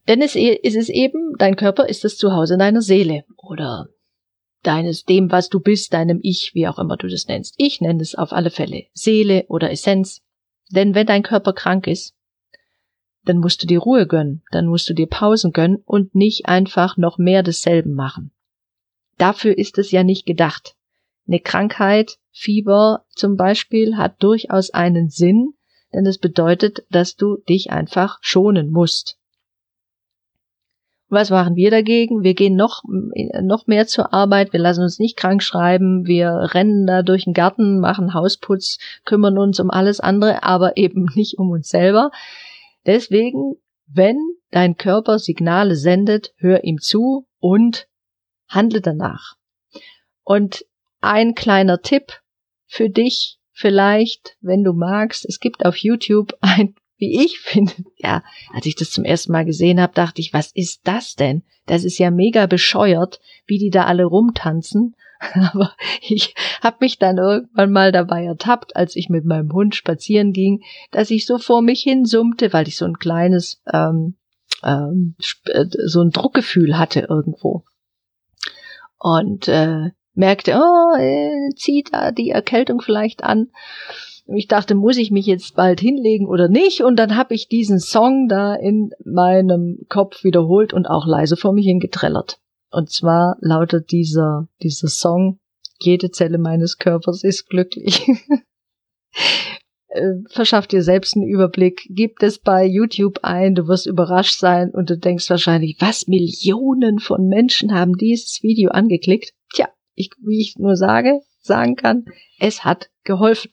Denn 0.08 0.22
es 0.22 0.34
e, 0.34 0.54
ist 0.54 0.76
es 0.76 0.88
eben, 0.88 1.34
dein 1.38 1.54
Körper 1.54 1.86
ist 1.86 2.02
das 2.02 2.16
Zuhause 2.16 2.56
deiner 2.56 2.80
Seele 2.80 3.24
oder 3.36 3.88
deines, 4.62 5.04
dem, 5.04 5.30
was 5.30 5.50
du 5.50 5.60
bist, 5.60 5.92
deinem 5.92 6.18
Ich, 6.22 6.52
wie 6.54 6.66
auch 6.66 6.78
immer 6.78 6.96
du 6.96 7.08
das 7.08 7.28
nennst. 7.28 7.54
Ich 7.58 7.80
nenne 7.82 8.02
es 8.02 8.14
auf 8.14 8.32
alle 8.32 8.50
Fälle 8.50 8.86
Seele 8.94 9.44
oder 9.48 9.70
Essenz. 9.70 10.22
Denn 10.70 10.94
wenn 10.94 11.06
dein 11.06 11.22
Körper 11.22 11.52
krank 11.52 11.86
ist, 11.86 12.14
dann 13.24 13.38
musst 13.38 13.62
du 13.62 13.66
dir 13.66 13.80
Ruhe 13.80 14.06
gönnen, 14.06 14.42
dann 14.50 14.66
musst 14.66 14.88
du 14.88 14.94
dir 14.94 15.06
Pausen 15.06 15.52
gönnen 15.52 15.82
und 15.84 16.14
nicht 16.14 16.46
einfach 16.46 16.96
noch 16.96 17.18
mehr 17.18 17.42
desselben 17.42 17.94
machen. 17.94 18.32
Dafür 19.18 19.56
ist 19.58 19.76
es 19.76 19.90
ja 19.90 20.02
nicht 20.04 20.24
gedacht. 20.24 20.74
Eine 21.26 21.40
Krankheit, 21.40 22.18
Fieber 22.30 23.04
zum 23.10 23.36
Beispiel, 23.36 23.98
hat 23.98 24.22
durchaus 24.22 24.70
einen 24.70 25.10
Sinn, 25.10 25.52
denn 25.92 26.06
es 26.06 26.16
bedeutet, 26.16 26.86
dass 26.90 27.16
du 27.16 27.36
dich 27.48 27.70
einfach 27.70 28.18
schonen 28.22 28.70
musst. 28.70 29.18
Was 31.10 31.30
machen 31.30 31.56
wir 31.56 31.70
dagegen? 31.70 32.22
Wir 32.22 32.34
gehen 32.34 32.54
noch, 32.54 32.82
noch 32.84 33.66
mehr 33.66 33.86
zur 33.86 34.12
Arbeit, 34.12 34.52
wir 34.52 34.60
lassen 34.60 34.82
uns 34.82 34.98
nicht 34.98 35.16
krank 35.16 35.42
schreiben, 35.42 36.06
wir 36.06 36.50
rennen 36.52 36.86
da 36.86 37.02
durch 37.02 37.24
den 37.24 37.32
Garten, 37.32 37.80
machen 37.80 38.12
Hausputz, 38.12 38.78
kümmern 39.04 39.38
uns 39.38 39.58
um 39.58 39.70
alles 39.70 40.00
andere, 40.00 40.42
aber 40.42 40.76
eben 40.76 41.06
nicht 41.14 41.38
um 41.38 41.50
uns 41.50 41.68
selber. 41.68 42.10
Deswegen, 42.84 43.56
wenn 43.86 44.18
dein 44.50 44.76
Körper 44.76 45.18
Signale 45.18 45.76
sendet, 45.76 46.34
hör 46.36 46.64
ihm 46.64 46.78
zu 46.78 47.26
und 47.38 47.88
handle 48.48 48.82
danach. 48.82 49.36
Und 50.24 50.66
ein 51.00 51.34
kleiner 51.34 51.80
Tipp 51.80 52.20
für 52.66 52.90
dich 52.90 53.38
vielleicht, 53.52 54.36
wenn 54.40 54.62
du 54.62 54.72
magst, 54.72 55.24
es 55.26 55.40
gibt 55.40 55.64
auf 55.64 55.76
YouTube 55.76 56.34
ein, 56.40 56.74
wie 56.98 57.24
ich 57.24 57.38
finde, 57.42 57.72
ja, 57.96 58.22
als 58.52 58.66
ich 58.66 58.76
das 58.76 58.90
zum 58.90 59.04
ersten 59.04 59.32
Mal 59.32 59.44
gesehen 59.44 59.80
habe, 59.80 59.94
dachte 59.94 60.20
ich, 60.20 60.32
was 60.32 60.52
ist 60.52 60.82
das 60.84 61.14
denn? 61.14 61.42
Das 61.66 61.84
ist 61.84 61.98
ja 61.98 62.10
mega 62.10 62.46
bescheuert, 62.46 63.20
wie 63.46 63.58
die 63.58 63.70
da 63.70 63.84
alle 63.84 64.04
rumtanzen. 64.04 64.94
Aber 65.34 65.74
ich 66.00 66.34
habe 66.62 66.76
mich 66.80 66.98
dann 66.98 67.18
irgendwann 67.18 67.72
mal 67.72 67.90
dabei 67.92 68.24
ertappt, 68.24 68.76
als 68.76 68.94
ich 68.94 69.08
mit 69.08 69.24
meinem 69.24 69.52
Hund 69.52 69.74
spazieren 69.74 70.32
ging, 70.32 70.62
dass 70.92 71.10
ich 71.10 71.26
so 71.26 71.38
vor 71.38 71.60
mich 71.60 71.82
hin 71.82 72.04
summte, 72.04 72.52
weil 72.52 72.68
ich 72.68 72.76
so 72.76 72.84
ein 72.84 72.98
kleines, 72.98 73.60
ähm, 73.72 74.14
ähm, 74.62 75.16
äh, 75.46 75.66
so 75.86 76.02
ein 76.02 76.10
Druckgefühl 76.10 76.78
hatte 76.78 77.00
irgendwo 77.08 77.64
und 78.98 79.48
äh, 79.48 79.90
merkte, 80.14 80.60
oh, 80.60 80.96
äh, 80.96 81.54
zieht 81.54 81.94
da 81.94 82.10
die 82.10 82.30
Erkältung 82.30 82.80
vielleicht 82.80 83.22
an. 83.22 83.48
Ich 84.34 84.46
dachte, 84.46 84.74
muss 84.74 84.98
ich 84.98 85.10
mich 85.10 85.26
jetzt 85.26 85.54
bald 85.56 85.80
hinlegen 85.80 86.26
oder 86.26 86.48
nicht? 86.48 86.82
Und 86.82 86.96
dann 86.96 87.16
habe 87.16 87.34
ich 87.34 87.48
diesen 87.48 87.78
Song 87.78 88.28
da 88.28 88.54
in 88.54 88.90
meinem 89.04 89.80
Kopf 89.88 90.22
wiederholt 90.22 90.74
und 90.74 90.86
auch 90.86 91.06
leise 91.06 91.36
vor 91.36 91.52
mich 91.52 91.64
hingetrellert. 91.64 92.38
Und 92.70 92.90
zwar 92.90 93.36
lautet 93.40 93.90
dieser, 93.90 94.48
dieser 94.62 94.88
Song, 94.88 95.38
jede 95.80 96.10
Zelle 96.10 96.36
meines 96.38 96.76
Körpers 96.76 97.24
ist 97.24 97.48
glücklich. 97.48 98.06
äh, 99.88 100.12
verschaff 100.28 100.66
dir 100.66 100.82
selbst 100.82 101.16
einen 101.16 101.26
Überblick, 101.26 101.86
gib 101.88 102.22
es 102.22 102.38
bei 102.38 102.66
YouTube 102.66 103.20
ein, 103.22 103.54
du 103.54 103.66
wirst 103.66 103.86
überrascht 103.86 104.38
sein 104.38 104.70
und 104.70 104.90
du 104.90 104.98
denkst 104.98 105.30
wahrscheinlich, 105.30 105.76
was 105.80 106.06
Millionen 106.06 106.98
von 106.98 107.26
Menschen 107.28 107.72
haben 107.72 107.96
dieses 107.96 108.42
Video 108.42 108.70
angeklickt? 108.70 109.32
Tja, 109.54 109.68
ich, 109.94 110.10
wie 110.22 110.40
ich 110.40 110.56
nur 110.58 110.76
sage, 110.76 111.20
sagen 111.40 111.76
kann, 111.76 112.04
es 112.38 112.64
hat 112.64 112.90
geholfen. 113.04 113.50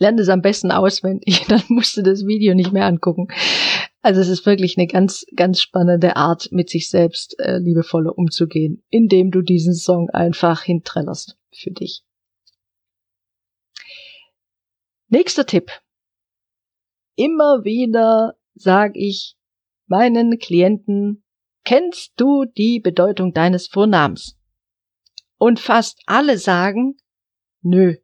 Lern 0.00 0.18
es 0.18 0.30
am 0.30 0.40
besten 0.40 0.72
auswendig, 0.72 1.44
dann 1.48 1.62
musst 1.68 1.96
du 1.96 2.02
das 2.02 2.26
Video 2.26 2.54
nicht 2.54 2.72
mehr 2.72 2.86
angucken. 2.86 3.28
Also 4.00 4.22
es 4.22 4.28
ist 4.28 4.46
wirklich 4.46 4.78
eine 4.78 4.86
ganz, 4.86 5.26
ganz 5.36 5.60
spannende 5.60 6.16
Art, 6.16 6.48
mit 6.52 6.70
sich 6.70 6.88
selbst 6.88 7.38
äh, 7.38 7.58
liebevoller 7.58 8.16
umzugehen, 8.16 8.82
indem 8.88 9.30
du 9.30 9.42
diesen 9.42 9.74
Song 9.74 10.08
einfach 10.08 10.62
hintrellerst 10.62 11.36
für 11.52 11.70
dich. 11.70 12.02
Nächster 15.08 15.44
Tipp. 15.44 15.70
Immer 17.14 17.64
wieder 17.64 18.38
sage 18.54 18.98
ich 18.98 19.36
meinen 19.86 20.38
Klienten, 20.38 21.24
kennst 21.64 22.12
du 22.16 22.46
die 22.46 22.80
Bedeutung 22.80 23.34
deines 23.34 23.66
Vornamens? 23.66 24.38
Und 25.36 25.60
fast 25.60 26.00
alle 26.06 26.38
sagen, 26.38 26.96
nö. 27.60 27.96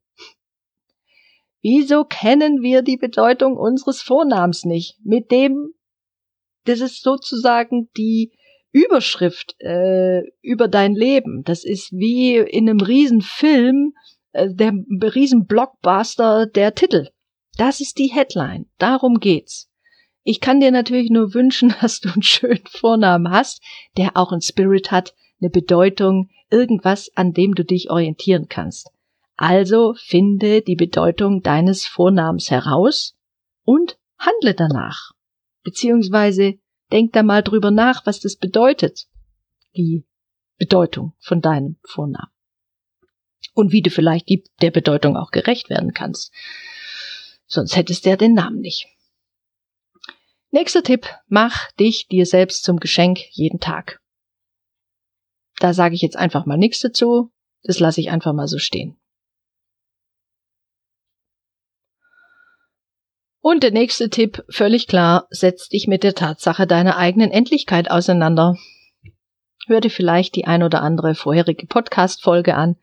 Wieso 1.68 2.04
kennen 2.04 2.62
wir 2.62 2.82
die 2.82 2.96
Bedeutung 2.96 3.56
unseres 3.56 4.00
Vornamens 4.00 4.64
nicht? 4.64 5.00
Mit 5.02 5.32
dem 5.32 5.74
das 6.62 6.78
ist 6.78 7.02
sozusagen 7.02 7.88
die 7.96 8.30
Überschrift 8.70 9.56
äh, 9.58 10.20
über 10.42 10.68
dein 10.68 10.94
Leben. 10.94 11.42
Das 11.42 11.64
ist 11.64 11.90
wie 11.90 12.36
in 12.36 12.68
einem 12.68 12.78
Riesenfilm, 12.78 13.94
äh, 14.30 14.54
der 14.54 14.74
Riesenblockbuster, 15.02 16.46
der 16.46 16.72
Titel. 16.76 17.08
Das 17.56 17.80
ist 17.80 17.98
die 17.98 18.12
Headline. 18.14 18.66
Darum 18.78 19.18
geht's. 19.18 19.68
Ich 20.22 20.40
kann 20.40 20.60
dir 20.60 20.70
natürlich 20.70 21.10
nur 21.10 21.34
wünschen, 21.34 21.74
dass 21.80 21.98
du 21.98 22.10
einen 22.12 22.22
schönen 22.22 22.66
Vornamen 22.68 23.32
hast, 23.32 23.60
der 23.96 24.16
auch 24.16 24.30
einen 24.30 24.40
Spirit 24.40 24.92
hat, 24.92 25.16
eine 25.40 25.50
Bedeutung, 25.50 26.30
irgendwas, 26.48 27.10
an 27.16 27.32
dem 27.32 27.56
du 27.56 27.64
dich 27.64 27.90
orientieren 27.90 28.46
kannst. 28.48 28.92
Also 29.36 29.94
finde 29.94 30.62
die 30.62 30.76
Bedeutung 30.76 31.42
deines 31.42 31.86
Vornamens 31.86 32.50
heraus 32.50 33.16
und 33.64 33.98
handle 34.18 34.54
danach. 34.54 35.12
Beziehungsweise 35.62 36.58
denk 36.90 37.12
da 37.12 37.22
mal 37.22 37.42
drüber 37.42 37.70
nach, 37.70 38.06
was 38.06 38.20
das 38.20 38.36
bedeutet, 38.36 39.06
die 39.76 40.06
Bedeutung 40.56 41.14
von 41.18 41.42
deinem 41.42 41.76
Vornamen. 41.84 42.32
Und 43.52 43.72
wie 43.72 43.82
du 43.82 43.90
vielleicht 43.90 44.28
die, 44.28 44.44
der 44.62 44.70
Bedeutung 44.70 45.16
auch 45.16 45.30
gerecht 45.30 45.68
werden 45.68 45.92
kannst. 45.92 46.32
Sonst 47.46 47.76
hättest 47.76 48.04
du 48.04 48.10
ja 48.10 48.16
den 48.16 48.34
Namen 48.34 48.60
nicht. 48.60 48.86
Nächster 50.50 50.82
Tipp, 50.82 51.08
mach 51.26 51.70
dich 51.72 52.08
dir 52.08 52.24
selbst 52.24 52.64
zum 52.64 52.78
Geschenk 52.78 53.18
jeden 53.30 53.60
Tag. 53.60 54.00
Da 55.58 55.74
sage 55.74 55.94
ich 55.94 56.02
jetzt 56.02 56.16
einfach 56.16 56.46
mal 56.46 56.56
nichts 56.56 56.80
dazu, 56.80 57.32
das 57.62 57.80
lasse 57.80 58.00
ich 58.00 58.10
einfach 58.10 58.32
mal 58.32 58.48
so 58.48 58.58
stehen. 58.58 58.96
Und 63.48 63.62
der 63.62 63.70
nächste 63.70 64.10
Tipp, 64.10 64.42
völlig 64.48 64.88
klar, 64.88 65.28
setz 65.30 65.68
dich 65.68 65.86
mit 65.86 66.02
der 66.02 66.16
Tatsache 66.16 66.66
deiner 66.66 66.96
eigenen 66.96 67.30
Endlichkeit 67.30 67.88
auseinander. 67.88 68.56
Hör 69.68 69.80
dir 69.80 69.88
vielleicht 69.88 70.34
die 70.34 70.46
ein 70.46 70.64
oder 70.64 70.82
andere 70.82 71.14
vorherige 71.14 71.68
Podcast-Folge 71.68 72.56
an. 72.56 72.74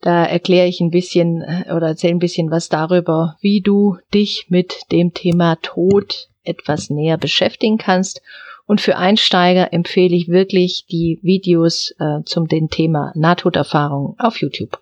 Da 0.00 0.24
erkläre 0.24 0.66
ich 0.66 0.80
ein 0.80 0.90
bisschen 0.90 1.42
äh, 1.42 1.72
oder 1.72 1.86
erzähle 1.86 2.14
ein 2.14 2.18
bisschen 2.18 2.50
was 2.50 2.68
darüber, 2.68 3.36
wie 3.42 3.60
du 3.60 3.96
dich 4.12 4.46
mit 4.48 4.90
dem 4.90 5.14
Thema 5.14 5.54
Tod 5.62 6.30
etwas 6.42 6.90
näher 6.90 7.16
beschäftigen 7.16 7.78
kannst. 7.78 8.22
Und 8.66 8.80
für 8.80 8.96
Einsteiger 8.96 9.72
empfehle 9.72 10.16
ich 10.16 10.26
wirklich 10.26 10.86
die 10.90 11.20
Videos 11.22 11.94
äh, 12.00 12.24
zum 12.24 12.48
dem 12.48 12.70
Thema 12.70 13.12
Nahtoderfahrung 13.14 14.16
auf 14.18 14.40
YouTube. 14.40 14.80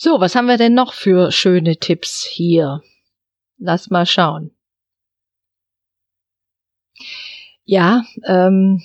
So, 0.00 0.20
was 0.20 0.36
haben 0.36 0.46
wir 0.46 0.58
denn 0.58 0.74
noch 0.74 0.92
für 0.92 1.32
schöne 1.32 1.76
Tipps 1.76 2.24
hier? 2.24 2.82
Lass 3.58 3.90
mal 3.90 4.06
schauen. 4.06 4.52
Ja, 7.64 8.04
ähm, 8.24 8.80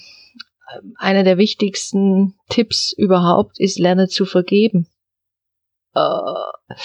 einer 0.95 1.23
der 1.23 1.37
wichtigsten 1.37 2.33
Tipps 2.49 2.93
überhaupt 2.93 3.59
ist, 3.59 3.77
lerne 3.77 4.07
zu 4.07 4.25
vergeben. 4.25 4.87
Äh, 5.93 6.79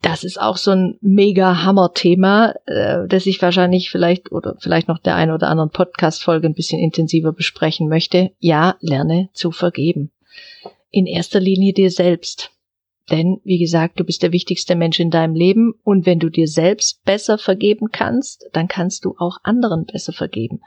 das 0.00 0.24
ist 0.24 0.40
auch 0.40 0.56
so 0.56 0.70
ein 0.70 0.96
mega 1.02 1.62
Hammer-Thema, 1.62 2.54
äh, 2.64 3.06
das 3.06 3.26
ich 3.26 3.42
wahrscheinlich 3.42 3.90
vielleicht 3.90 4.32
oder 4.32 4.56
vielleicht 4.60 4.88
noch 4.88 4.98
der 4.98 5.16
ein 5.16 5.30
oder 5.30 5.48
anderen 5.48 5.68
Podcast-Folge 5.68 6.48
ein 6.48 6.54
bisschen 6.54 6.80
intensiver 6.80 7.34
besprechen 7.34 7.86
möchte. 7.86 8.30
Ja, 8.38 8.78
lerne 8.80 9.28
zu 9.34 9.50
vergeben. 9.50 10.10
In 10.88 11.04
erster 11.04 11.38
Linie 11.38 11.74
dir 11.74 11.90
selbst. 11.90 12.50
Denn, 13.10 13.40
wie 13.42 13.58
gesagt, 13.58 13.98
du 13.98 14.04
bist 14.04 14.22
der 14.22 14.32
wichtigste 14.32 14.76
Mensch 14.76 15.00
in 15.00 15.10
deinem 15.10 15.34
Leben 15.34 15.74
und 15.82 16.06
wenn 16.06 16.20
du 16.20 16.30
dir 16.30 16.46
selbst 16.46 17.02
besser 17.04 17.38
vergeben 17.38 17.88
kannst, 17.90 18.48
dann 18.52 18.68
kannst 18.68 19.04
du 19.04 19.14
auch 19.18 19.38
anderen 19.42 19.84
besser 19.84 20.12
vergeben. 20.12 20.60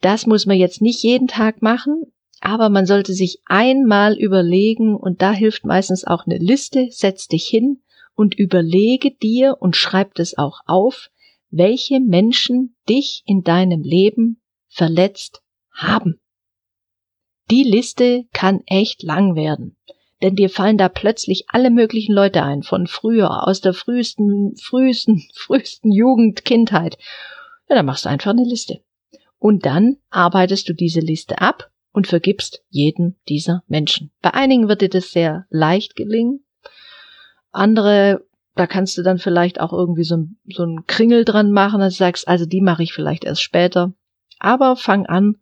Das 0.00 0.26
muss 0.26 0.44
man 0.44 0.58
jetzt 0.58 0.82
nicht 0.82 1.02
jeden 1.02 1.28
Tag 1.28 1.62
machen, 1.62 2.02
aber 2.40 2.68
man 2.68 2.84
sollte 2.84 3.14
sich 3.14 3.40
einmal 3.46 4.18
überlegen 4.18 4.94
und 4.94 5.22
da 5.22 5.32
hilft 5.32 5.64
meistens 5.64 6.04
auch 6.04 6.26
eine 6.26 6.36
Liste, 6.36 6.88
setz 6.90 7.28
dich 7.28 7.46
hin 7.46 7.80
und 8.14 8.34
überlege 8.34 9.12
dir 9.12 9.56
und 9.60 9.76
schreib 9.76 10.14
das 10.14 10.36
auch 10.36 10.60
auf, 10.66 11.08
welche 11.50 12.00
Menschen 12.00 12.76
dich 12.88 13.22
in 13.24 13.42
deinem 13.42 13.82
Leben 13.82 14.42
verletzt 14.68 15.42
haben. 15.72 16.20
Die 17.50 17.62
Liste 17.62 18.24
kann 18.32 18.60
echt 18.66 19.02
lang 19.02 19.34
werden 19.34 19.76
denn 20.22 20.36
dir 20.36 20.48
fallen 20.48 20.78
da 20.78 20.88
plötzlich 20.88 21.44
alle 21.48 21.70
möglichen 21.70 22.14
Leute 22.14 22.42
ein, 22.42 22.62
von 22.62 22.86
früher, 22.86 23.46
aus 23.46 23.60
der 23.60 23.74
frühesten, 23.74 24.56
frühesten, 24.56 25.22
frühesten 25.34 25.92
Jugend, 25.92 26.44
Kindheit. 26.44 26.96
Ja, 27.68 27.76
dann 27.76 27.86
machst 27.86 28.04
du 28.04 28.08
einfach 28.08 28.30
eine 28.30 28.44
Liste. 28.44 28.80
Und 29.38 29.66
dann 29.66 29.96
arbeitest 30.10 30.68
du 30.68 30.72
diese 30.72 31.00
Liste 31.00 31.40
ab 31.40 31.70
und 31.92 32.06
vergibst 32.06 32.64
jeden 32.70 33.16
dieser 33.28 33.62
Menschen. 33.66 34.10
Bei 34.22 34.32
einigen 34.32 34.68
wird 34.68 34.80
dir 34.80 34.88
das 34.88 35.10
sehr 35.10 35.46
leicht 35.50 35.96
gelingen. 35.96 36.44
Andere, 37.50 38.24
da 38.54 38.66
kannst 38.66 38.96
du 38.96 39.02
dann 39.02 39.18
vielleicht 39.18 39.60
auch 39.60 39.72
irgendwie 39.72 40.04
so 40.04 40.16
ein, 40.16 40.38
so 40.46 40.64
ein 40.64 40.86
Kringel 40.86 41.24
dran 41.24 41.52
machen, 41.52 41.80
dass 41.80 41.94
du 41.94 41.98
sagst, 41.98 42.26
also 42.26 42.46
die 42.46 42.62
mache 42.62 42.82
ich 42.82 42.92
vielleicht 42.92 43.24
erst 43.24 43.42
später. 43.42 43.92
Aber 44.38 44.76
fang 44.76 45.06
an, 45.06 45.36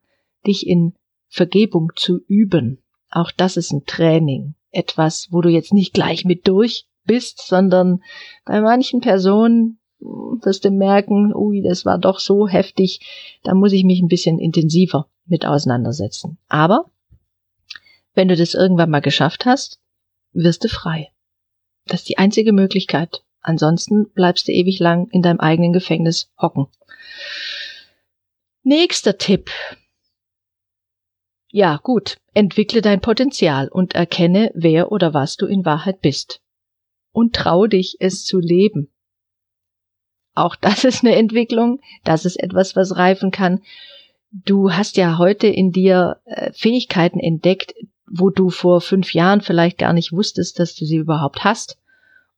dich 0.47 0.67
in 0.67 0.95
Vergebung 1.29 1.93
zu 1.95 2.19
üben. 2.27 2.83
Auch 3.11 3.31
das 3.31 3.57
ist 3.57 3.73
ein 3.73 3.85
Training 3.87 4.55
etwas, 4.73 5.29
wo 5.31 5.41
du 5.41 5.49
jetzt 5.49 5.73
nicht 5.73 5.95
gleich 5.95 6.25
mit 6.25 6.49
durch 6.49 6.87
bist, 7.05 7.47
sondern 7.47 8.03
bei 8.45 8.61
manchen 8.61 9.01
Personen 9.01 9.79
wirst 10.01 10.65
du 10.65 10.71
merken, 10.71 11.33
ui, 11.35 11.63
das 11.63 11.85
war 11.85 11.99
doch 11.99 12.19
so 12.19 12.49
heftig, 12.49 13.01
da 13.45 13.55
muss 13.55 13.73
ich 13.73 13.85
mich 13.85 14.01
ein 14.01 14.09
bisschen 14.09 14.39
intensiver 14.39 15.09
mit 15.27 15.47
auseinandersetzen. 15.47 16.39
Aber 16.49 16.91
wenn 18.15 18.29
du 18.29 18.37
das 18.37 18.55
irgendwann 18.55 18.91
mal 18.91 19.01
geschafft 19.01 19.47
hast, 19.47 19.81
wirst 20.33 20.65
du 20.65 20.69
frei. 20.69 21.11
Das 21.87 22.01
ist 22.01 22.09
die 22.09 22.19
einzige 22.19 22.53
Möglichkeit. 22.53 23.23
Ansonsten 23.41 24.11
bleibst 24.11 24.49
du 24.49 24.53
ewig 24.53 24.79
lang 24.79 25.09
in 25.11 25.23
deinem 25.23 25.41
eigenen 25.41 25.73
Gefängnis 25.73 26.31
hocken. 26.41 26.67
Nächster 28.63 29.19
Tipp. 29.19 29.51
Ja, 31.55 31.79
gut, 31.83 32.17
entwickle 32.33 32.81
dein 32.81 33.03
Potenzial 33.03 33.69
und 33.69 33.95
erkenne, 33.95 34.51
wer 34.55 34.91
oder 34.91 35.13
was 35.13 35.37
du 35.37 35.45
in 35.45 35.67
Wahrheit 35.67 36.01
bist. 36.01 36.41
Und 37.13 37.35
trau 37.35 37.67
dich, 37.67 37.99
es 38.01 38.25
zu 38.25 38.39
leben. 38.41 38.89
Auch 40.35 40.57
das 40.57 40.85
ist 40.85 41.05
eine 41.05 41.15
Entwicklung, 41.15 41.81
das 42.05 42.25
ist 42.25 42.37
etwas, 42.37 42.75
was 42.75 42.97
reifen 42.97 43.31
kann. 43.31 43.61
Du 44.31 44.73
hast 44.73 44.97
ja 44.97 45.19
heute 45.19 45.47
in 45.47 45.73
dir 45.73 46.23
äh, 46.25 46.51
Fähigkeiten 46.55 47.21
entdeckt, 47.21 47.75
wo 48.11 48.31
du 48.31 48.49
vor 48.49 48.81
fünf 48.81 49.13
Jahren 49.13 49.43
vielleicht 49.43 49.77
gar 49.77 49.93
nicht 49.93 50.11
wusstest, 50.11 50.59
dass 50.59 50.75
du 50.75 50.87
sie 50.87 50.97
überhaupt 50.97 51.45
hast 51.45 51.77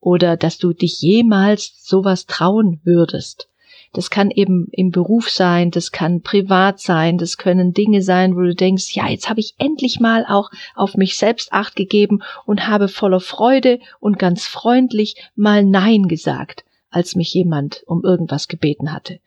oder 0.01 0.37
dass 0.37 0.59
du 0.59 0.73
dich 0.73 1.01
jemals 1.01 1.73
sowas 1.87 2.27
trauen 2.27 2.81
würdest. 2.83 3.49
Das 3.95 4.11
kann 4.11 4.32
eben 4.32 4.66
im 4.72 4.90
Beruf 4.90 5.30
sein, 5.30 5.70
das 5.70 5.92
kann 5.92 6.20
privat 6.20 6.80
sein, 6.80 7.16
das 7.16 7.38
können 7.38 7.72
Dinge 7.72 8.03
sein, 8.03 8.34
wo 8.34 8.40
du 8.40 8.53
denkst, 8.53 8.95
ja, 8.97 9.09
jetzt 9.09 9.30
habe 9.30 9.38
ich 9.38 9.55
endlich 9.59 10.01
mal 10.01 10.26
auch 10.28 10.51
auf 10.74 10.97
mich 10.97 11.16
selbst 11.16 11.53
acht 11.53 11.76
gegeben 11.76 12.20
und 12.45 12.66
habe 12.66 12.88
voller 12.88 13.20
Freude 13.20 13.78
und 14.01 14.18
ganz 14.18 14.47
freundlich 14.47 15.14
mal 15.36 15.64
Nein 15.64 16.09
gesagt, 16.09 16.64
als 16.90 17.14
mich 17.14 17.32
jemand 17.34 17.84
um 17.86 18.03
irgendwas 18.03 18.49
gebeten 18.49 18.92
hatte. 18.92 19.20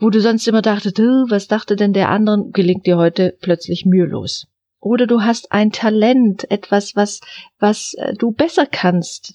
Wo 0.00 0.10
du 0.10 0.20
sonst 0.20 0.48
immer 0.48 0.62
dachtest, 0.62 0.98
was 0.98 1.46
dachte 1.46 1.76
denn 1.76 1.92
der 1.92 2.08
anderen, 2.08 2.50
gelingt 2.50 2.86
dir 2.86 2.96
heute 2.96 3.36
plötzlich 3.40 3.86
mühelos. 3.86 4.48
Oder 4.80 5.06
du 5.06 5.22
hast 5.22 5.52
ein 5.52 5.70
Talent, 5.72 6.50
etwas, 6.50 6.94
was, 6.94 7.20
was 7.58 7.94
äh, 7.94 8.14
du 8.14 8.30
besser 8.32 8.66
kannst 8.66 9.34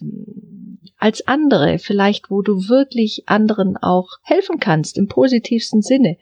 als 1.04 1.28
andere, 1.28 1.80
vielleicht 1.80 2.32
wo 2.32 2.42
du 2.42 2.70
wirklich 2.70 3.24
anderen 3.28 3.76
auch 3.76 4.08
helfen 4.22 4.62
kannst, 4.62 4.98
im 4.98 5.10
positivsten 5.10 5.82
Sinne. 5.82 6.16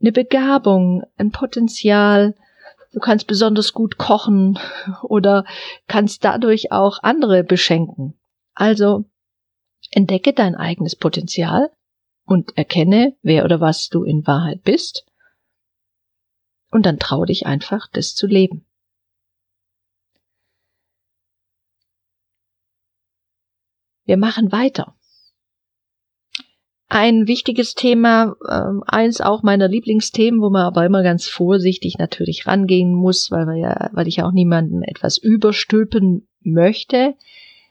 Eine 0.00 0.10
Begabung, 0.10 1.04
ein 1.16 1.30
Potenzial, 1.30 2.34
du 2.92 2.98
kannst 2.98 3.28
besonders 3.28 3.72
gut 3.72 3.96
kochen 3.96 4.58
oder 5.04 5.44
kannst 5.86 6.24
dadurch 6.24 6.72
auch 6.72 7.04
andere 7.04 7.44
beschenken. 7.44 8.18
Also 8.52 9.04
entdecke 9.92 10.32
dein 10.32 10.56
eigenes 10.56 10.96
Potenzial 10.96 11.70
und 12.26 12.58
erkenne, 12.58 13.14
wer 13.22 13.44
oder 13.44 13.60
was 13.60 13.90
du 13.90 14.02
in 14.02 14.26
Wahrheit 14.26 14.64
bist. 14.64 15.06
Und 16.72 16.84
dann 16.84 16.98
trau 16.98 17.24
dich 17.24 17.46
einfach, 17.46 17.86
das 17.92 18.16
zu 18.16 18.26
leben. 18.26 18.66
Wir 24.04 24.16
machen 24.16 24.52
weiter. 24.52 24.94
Ein 26.88 27.26
wichtiges 27.26 27.74
Thema, 27.74 28.36
äh, 28.46 28.80
eins 28.86 29.20
auch 29.20 29.42
meiner 29.42 29.68
Lieblingsthemen, 29.68 30.40
wo 30.40 30.50
man 30.50 30.62
aber 30.62 30.84
immer 30.84 31.02
ganz 31.02 31.26
vorsichtig 31.26 31.98
natürlich 31.98 32.46
rangehen 32.46 32.92
muss, 32.92 33.30
weil 33.30 33.46
wir 33.46 33.56
ja, 33.56 33.90
weil 33.92 34.06
ich 34.06 34.22
auch 34.22 34.32
niemanden 34.32 34.82
etwas 34.82 35.18
überstülpen 35.18 36.28
möchte, 36.40 37.14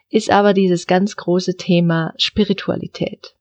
ist 0.09 0.29
aber 0.29 0.53
dieses 0.53 0.88
ganz 0.88 1.15
große 1.15 1.55
Thema 1.57 2.13
Spiritualität. 2.17 3.36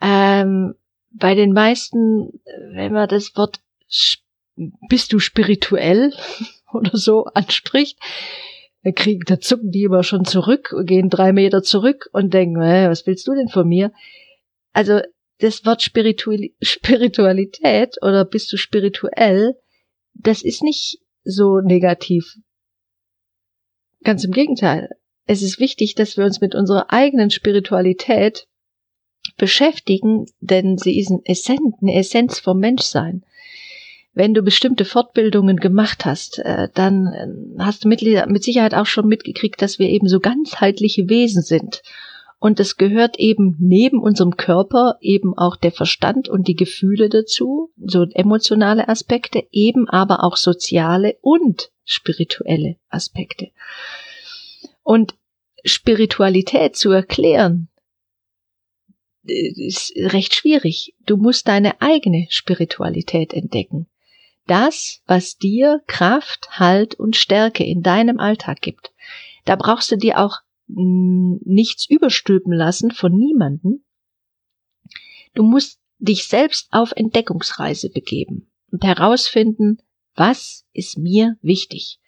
Ähm, 0.00 0.74
bei 1.10 1.34
den 1.34 1.52
meisten, 1.52 2.40
wenn 2.72 2.92
man 2.92 3.08
das 3.08 3.36
Wort 3.36 3.60
bist 4.88 5.12
du 5.12 5.18
spirituell 5.18 6.12
oder 6.72 6.96
so 6.96 7.24
anspricht, 7.24 7.98
kriegen, 8.92 9.22
da 9.26 9.40
zucken 9.40 9.70
die 9.70 9.84
immer 9.84 10.02
schon 10.02 10.24
zurück, 10.24 10.74
gehen 10.84 11.08
drei 11.08 11.32
Meter 11.32 11.62
zurück 11.62 12.08
und 12.12 12.34
denken, 12.34 12.60
äh, 12.60 12.88
was 12.88 13.06
willst 13.06 13.26
du 13.26 13.34
denn 13.34 13.48
von 13.48 13.66
mir? 13.66 13.92
Also 14.72 15.00
das 15.38 15.64
Wort 15.64 15.82
Spiritualität 15.82 17.96
oder 18.02 18.24
bist 18.24 18.52
du 18.52 18.56
spirituell, 18.56 19.54
das 20.14 20.42
ist 20.42 20.62
nicht 20.62 20.98
so 21.24 21.60
negativ. 21.60 22.36
Ganz 24.02 24.24
im 24.24 24.32
Gegenteil. 24.32 24.90
Es 25.26 25.42
ist 25.42 25.58
wichtig, 25.58 25.94
dass 25.94 26.16
wir 26.16 26.24
uns 26.24 26.40
mit 26.40 26.54
unserer 26.54 26.92
eigenen 26.92 27.30
Spiritualität 27.30 28.46
beschäftigen, 29.38 30.26
denn 30.40 30.76
sie 30.76 30.98
ist 30.98 31.10
eine 31.10 31.94
Essenz 31.94 32.38
vom 32.38 32.58
Menschsein 32.58 33.24
wenn 34.14 34.32
du 34.32 34.42
bestimmte 34.42 34.84
Fortbildungen 34.84 35.56
gemacht 35.56 36.04
hast, 36.04 36.38
äh, 36.38 36.68
dann 36.72 37.06
äh, 37.06 37.62
hast 37.62 37.84
du 37.84 37.88
mit, 37.88 38.00
Sicherheit 38.00 38.74
auch 38.74 38.86
schon 38.86 39.08
mitgekriegt, 39.08 39.60
dass 39.60 39.78
wir 39.78 39.88
eben 39.88 40.08
so 40.08 40.20
ganzheitliche 40.20 41.08
Wesen 41.08 41.42
sind. 41.42 41.82
Und 42.38 42.60
es 42.60 42.76
gehört 42.76 43.18
eben 43.18 43.56
neben 43.58 44.00
unserem 44.00 44.36
Körper 44.36 44.98
eben 45.00 45.36
auch 45.36 45.56
der 45.56 45.72
Verstand 45.72 46.28
und 46.28 46.46
die 46.46 46.54
Gefühle 46.54 47.08
dazu, 47.08 47.72
so 47.76 48.04
emotionale 48.12 48.88
Aspekte, 48.88 49.44
eben 49.50 49.88
aber 49.88 50.22
auch 50.22 50.36
soziale 50.36 51.16
und 51.20 51.70
spirituelle 51.84 52.76
Aspekte. 52.88 53.48
Und 54.82 55.14
Spiritualität 55.64 56.76
zu 56.76 56.90
erklären, 56.90 57.68
äh, 59.26 59.66
ist 59.66 59.92
recht 59.96 60.34
schwierig. 60.34 60.94
Du 61.06 61.16
musst 61.16 61.48
deine 61.48 61.80
eigene 61.80 62.26
Spiritualität 62.28 63.32
entdecken 63.32 63.88
das, 64.46 65.02
was 65.06 65.36
dir 65.36 65.82
Kraft, 65.86 66.58
Halt 66.58 66.94
und 66.94 67.16
Stärke 67.16 67.64
in 67.64 67.82
deinem 67.82 68.18
Alltag 68.18 68.60
gibt. 68.60 68.92
Da 69.44 69.56
brauchst 69.56 69.90
du 69.90 69.96
dir 69.96 70.18
auch 70.18 70.38
hm, 70.68 71.40
nichts 71.44 71.88
überstülpen 71.88 72.52
lassen 72.52 72.90
von 72.90 73.12
niemanden. 73.12 73.84
Du 75.34 75.42
musst 75.42 75.80
dich 75.98 76.26
selbst 76.26 76.68
auf 76.72 76.92
Entdeckungsreise 76.94 77.90
begeben 77.90 78.50
und 78.70 78.84
herausfinden, 78.84 79.78
was 80.14 80.66
ist 80.72 80.98
mir 80.98 81.36
wichtig. 81.42 81.98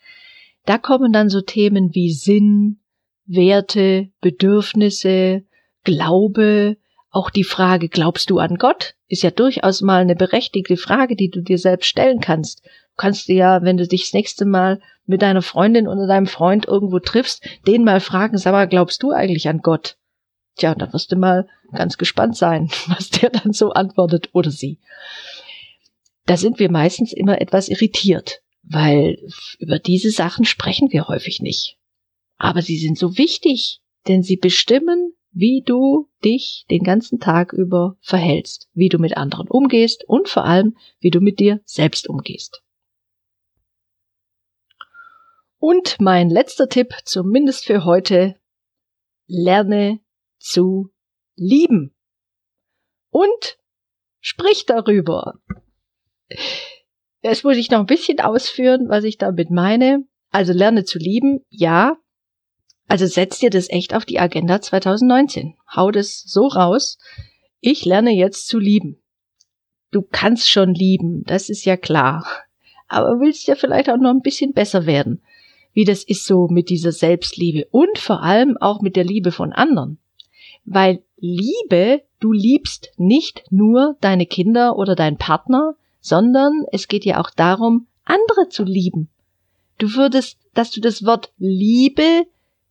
Da 0.64 0.78
kommen 0.78 1.12
dann 1.12 1.28
so 1.28 1.40
Themen 1.40 1.94
wie 1.94 2.12
Sinn, 2.12 2.80
Werte, 3.24 4.10
Bedürfnisse, 4.20 5.44
Glaube, 5.84 6.76
auch 7.16 7.30
die 7.30 7.44
Frage, 7.44 7.88
glaubst 7.88 8.28
du 8.28 8.38
an 8.38 8.56
Gott, 8.56 8.94
ist 9.08 9.22
ja 9.22 9.30
durchaus 9.30 9.80
mal 9.80 10.02
eine 10.02 10.14
berechtigte 10.14 10.76
Frage, 10.76 11.16
die 11.16 11.30
du 11.30 11.40
dir 11.40 11.56
selbst 11.56 11.86
stellen 11.86 12.20
kannst. 12.20 12.62
Du 12.62 12.96
kannst 12.98 13.26
dir 13.26 13.36
ja, 13.36 13.62
wenn 13.62 13.78
du 13.78 13.88
dich 13.88 14.02
das 14.02 14.12
nächste 14.12 14.44
Mal 14.44 14.80
mit 15.06 15.22
deiner 15.22 15.40
Freundin 15.40 15.88
oder 15.88 16.06
deinem 16.06 16.26
Freund 16.26 16.66
irgendwo 16.66 16.98
triffst, 16.98 17.42
den 17.66 17.84
mal 17.84 18.00
fragen, 18.00 18.36
sag 18.36 18.52
mal, 18.52 18.68
glaubst 18.68 19.02
du 19.02 19.12
eigentlich 19.12 19.48
an 19.48 19.60
Gott? 19.60 19.96
Tja, 20.56 20.74
da 20.74 20.92
wirst 20.92 21.10
du 21.10 21.16
mal 21.16 21.48
ganz 21.72 21.96
gespannt 21.96 22.36
sein, 22.36 22.68
was 22.86 23.08
der 23.08 23.30
dann 23.30 23.54
so 23.54 23.70
antwortet 23.70 24.28
oder 24.34 24.50
sie. 24.50 24.78
Da 26.26 26.36
sind 26.36 26.58
wir 26.58 26.70
meistens 26.70 27.14
immer 27.14 27.40
etwas 27.40 27.70
irritiert, 27.70 28.42
weil 28.62 29.16
über 29.58 29.78
diese 29.78 30.10
Sachen 30.10 30.44
sprechen 30.44 30.92
wir 30.92 31.08
häufig 31.08 31.40
nicht. 31.40 31.78
Aber 32.36 32.60
sie 32.60 32.76
sind 32.76 32.98
so 32.98 33.16
wichtig, 33.16 33.80
denn 34.06 34.22
sie 34.22 34.36
bestimmen 34.36 35.15
wie 35.38 35.62
du 35.62 36.08
dich 36.24 36.64
den 36.70 36.82
ganzen 36.82 37.20
Tag 37.20 37.52
über 37.52 37.98
verhältst, 38.00 38.70
wie 38.72 38.88
du 38.88 38.98
mit 38.98 39.18
anderen 39.18 39.48
umgehst 39.48 40.02
und 40.08 40.30
vor 40.30 40.46
allem, 40.46 40.78
wie 40.98 41.10
du 41.10 41.20
mit 41.20 41.38
dir 41.38 41.60
selbst 41.66 42.08
umgehst. 42.08 42.62
Und 45.58 46.00
mein 46.00 46.30
letzter 46.30 46.70
Tipp, 46.70 46.94
zumindest 47.04 47.66
für 47.66 47.84
heute, 47.84 48.40
lerne 49.26 50.00
zu 50.38 50.90
lieben. 51.34 51.94
Und 53.10 53.58
sprich 54.20 54.64
darüber. 54.64 55.34
Jetzt 57.20 57.44
muss 57.44 57.58
ich 57.58 57.70
noch 57.70 57.80
ein 57.80 57.86
bisschen 57.86 58.20
ausführen, 58.20 58.88
was 58.88 59.04
ich 59.04 59.18
damit 59.18 59.50
meine. 59.50 60.06
Also 60.30 60.54
lerne 60.54 60.84
zu 60.84 60.98
lieben, 60.98 61.44
ja, 61.50 61.98
also 62.88 63.06
setz 63.06 63.38
dir 63.38 63.50
das 63.50 63.68
echt 63.70 63.94
auf 63.94 64.04
die 64.04 64.20
Agenda 64.20 64.60
2019. 64.60 65.54
Hau 65.74 65.90
das 65.90 66.22
so 66.26 66.46
raus. 66.46 66.98
Ich 67.60 67.84
lerne 67.84 68.12
jetzt 68.12 68.46
zu 68.46 68.58
lieben. 68.58 69.02
Du 69.90 70.02
kannst 70.02 70.50
schon 70.50 70.74
lieben, 70.74 71.24
das 71.24 71.48
ist 71.48 71.64
ja 71.64 71.76
klar. 71.76 72.26
Aber 72.88 73.20
willst 73.20 73.48
ja 73.48 73.56
vielleicht 73.56 73.90
auch 73.90 73.96
noch 73.96 74.10
ein 74.10 74.20
bisschen 74.20 74.52
besser 74.52 74.86
werden. 74.86 75.22
Wie 75.72 75.84
das 75.84 76.04
ist 76.04 76.24
so 76.26 76.48
mit 76.48 76.70
dieser 76.70 76.92
Selbstliebe 76.92 77.66
und 77.70 77.98
vor 77.98 78.22
allem 78.22 78.56
auch 78.58 78.80
mit 78.80 78.96
der 78.96 79.04
Liebe 79.04 79.32
von 79.32 79.52
anderen. 79.52 79.98
Weil 80.64 81.02
Liebe, 81.16 82.02
du 82.20 82.32
liebst 82.32 82.92
nicht 82.96 83.44
nur 83.50 83.96
deine 84.00 84.26
Kinder 84.26 84.76
oder 84.76 84.94
deinen 84.94 85.16
Partner, 85.16 85.74
sondern 86.00 86.64
es 86.72 86.88
geht 86.88 87.04
ja 87.04 87.20
auch 87.20 87.30
darum, 87.30 87.86
andere 88.04 88.48
zu 88.48 88.64
lieben. 88.64 89.08
Du 89.78 89.94
würdest, 89.94 90.38
dass 90.54 90.70
du 90.70 90.80
das 90.80 91.04
Wort 91.04 91.32
Liebe 91.36 92.26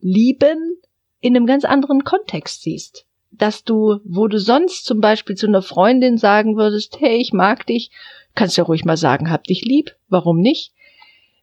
Lieben 0.08 0.78
in 1.20 1.36
einem 1.36 1.48
ganz 1.48 1.66
anderen 1.66 2.04
Kontext 2.04 2.62
siehst. 2.62 3.08
Dass 3.32 3.64
du, 3.64 4.02
wo 4.06 4.28
du 4.28 4.40
sonst 4.40 4.86
zum 4.86 5.02
Beispiel 5.02 5.36
zu 5.36 5.48
einer 5.48 5.64
Freundin 5.64 6.20
sagen 6.20 6.58
würdest, 6.58 7.00
hey, 7.00 7.18
ich 7.18 7.34
mag 7.34 7.66
dich, 7.66 7.90
kannst 8.36 8.56
ja 8.56 8.64
ruhig 8.66 8.86
mal 8.86 8.98
sagen, 8.98 9.32
hab 9.32 9.46
dich 9.46 9.66
lieb, 9.66 9.96
warum 10.08 10.42
nicht? 10.42 10.74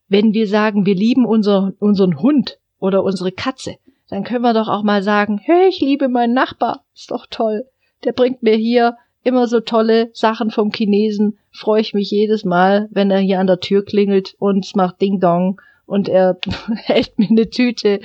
Wenn 0.06 0.32
wir 0.32 0.46
sagen, 0.46 0.86
wir 0.86 0.94
lieben 0.94 1.26
unser, 1.26 1.72
unseren 1.80 2.22
Hund 2.22 2.60
oder 2.78 3.02
unsere 3.02 3.32
Katze, 3.32 3.78
dann 4.08 4.22
können 4.22 4.42
wir 4.42 4.54
doch 4.54 4.68
auch 4.68 4.84
mal 4.84 5.02
sagen, 5.02 5.38
hey, 5.42 5.68
ich 5.68 5.80
liebe 5.80 6.08
meinen 6.08 6.32
Nachbar, 6.32 6.84
ist 6.94 7.10
doch 7.10 7.26
toll. 7.28 7.64
Der 8.04 8.12
bringt 8.12 8.44
mir 8.44 8.54
hier 8.54 8.96
immer 9.24 9.48
so 9.48 9.58
tolle 9.58 10.10
Sachen 10.12 10.52
vom 10.52 10.70
Chinesen, 10.70 11.36
freue 11.50 11.80
ich 11.80 11.94
mich 11.94 12.12
jedes 12.12 12.44
Mal, 12.44 12.88
wenn 12.92 13.10
er 13.10 13.18
hier 13.18 13.40
an 13.40 13.48
der 13.48 13.58
Tür 13.58 13.84
klingelt 13.84 14.36
und 14.38 14.64
es 14.64 14.76
macht 14.76 15.00
Ding 15.00 15.18
Dong 15.18 15.60
und 15.92 16.08
er 16.08 16.38
hält 16.84 17.18
mir 17.18 17.28
eine 17.28 17.50
Tüte 17.50 18.00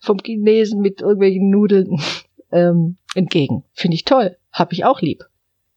vom 0.00 0.18
Chinesen 0.24 0.80
mit 0.80 1.00
irgendwelchen 1.00 1.50
Nudeln 1.50 2.00
ähm, 2.52 2.96
entgegen. 3.16 3.64
Finde 3.72 3.96
ich 3.96 4.04
toll. 4.04 4.36
Hab 4.52 4.72
ich 4.72 4.84
auch 4.84 5.00
lieb. 5.00 5.24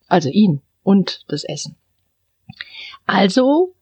Also 0.07 0.29
ihn 0.29 0.61
und 0.83 1.23
das 1.27 1.43
Essen. 1.43 1.75
Also 3.07 3.73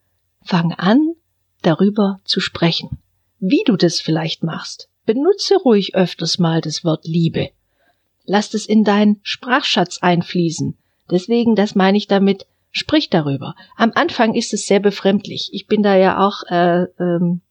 fang 0.42 0.72
an, 0.72 1.16
darüber 1.62 2.22
zu 2.24 2.40
sprechen. 2.40 3.00
Wie 3.40 3.64
du 3.66 3.76
das 3.76 4.00
vielleicht 4.00 4.44
machst. 4.44 4.90
Benutze 5.06 5.58
ruhig 5.58 5.94
öfters 5.94 6.40
mal 6.40 6.62
das 6.62 6.86
Wort 6.86 7.06
Liebe. 7.06 7.50
Lass 8.24 8.54
es 8.54 8.66
in 8.66 8.86
deinen 8.86 9.20
Sprachschatz 9.24 9.98
einfließen. 10.02 10.78
Deswegen, 11.12 11.58
das 11.58 11.76
meine 11.76 11.98
ich 11.98 12.08
damit, 12.08 12.48
sprich 12.72 13.10
darüber. 13.10 13.56
Am 13.76 13.92
Anfang 13.94 14.36
ist 14.36 14.54
es 14.54 14.68
sehr 14.68 14.80
befremdlich. 14.80 15.50
Ich 15.52 15.68
bin 15.68 15.84
da 15.84 15.98
ja 15.98 16.26
auch 16.26 16.44
äh, 16.50 16.84
ähm, 16.98 17.42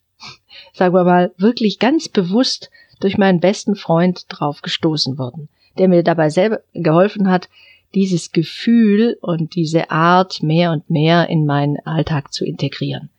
sagen 0.73 0.95
wir 0.95 1.05
mal, 1.05 1.33
wirklich 1.37 1.79
ganz 1.79 2.09
bewusst 2.09 2.71
durch 3.01 3.19
meinen 3.19 3.41
besten 3.41 3.75
Freund 3.75 4.27
drauf 4.29 4.63
gestoßen 4.63 5.19
worden, 5.19 5.49
der 5.79 5.89
mir 5.89 6.03
dabei 6.03 6.31
selber 6.31 6.61
geholfen 6.73 7.29
hat, 7.29 7.49
dieses 7.95 8.33
Gefühl 8.33 9.19
und 9.21 9.55
diese 9.55 9.91
Art 9.91 10.43
mehr 10.43 10.73
und 10.73 10.89
mehr 10.89 11.29
in 11.29 11.45
meinen 11.45 11.79
Alltag 11.85 12.33
zu 12.33 12.45
integrieren. 12.45 13.11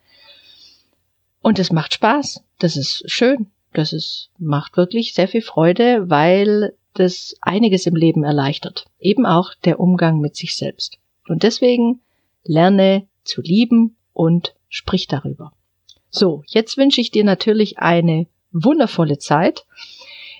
Und 1.41 1.59
es 1.59 1.71
macht 1.71 1.93
Spaß. 1.93 2.43
Das 2.59 2.77
ist 2.77 3.03
schön. 3.11 3.47
Das 3.73 3.91
ist, 3.91 4.29
macht 4.37 4.77
wirklich 4.77 5.13
sehr 5.13 5.27
viel 5.27 5.41
Freude, 5.41 6.09
weil 6.09 6.73
das 6.93 7.35
einiges 7.41 7.85
im 7.85 7.95
Leben 7.95 8.23
erleichtert. 8.23 8.85
Eben 8.99 9.25
auch 9.25 9.53
der 9.65 9.79
Umgang 9.79 10.19
mit 10.19 10.35
sich 10.35 10.55
selbst. 10.55 10.97
Und 11.27 11.43
deswegen 11.43 12.01
lerne 12.43 13.07
zu 13.23 13.41
lieben 13.41 13.95
und 14.13 14.55
sprich 14.69 15.07
darüber. 15.07 15.53
So, 16.15 16.43
jetzt 16.45 16.77
wünsche 16.77 17.01
ich 17.01 17.09
dir 17.09 17.23
natürlich 17.23 17.79
eine 17.79 18.27
wundervolle 18.51 19.17
Zeit. 19.17 19.65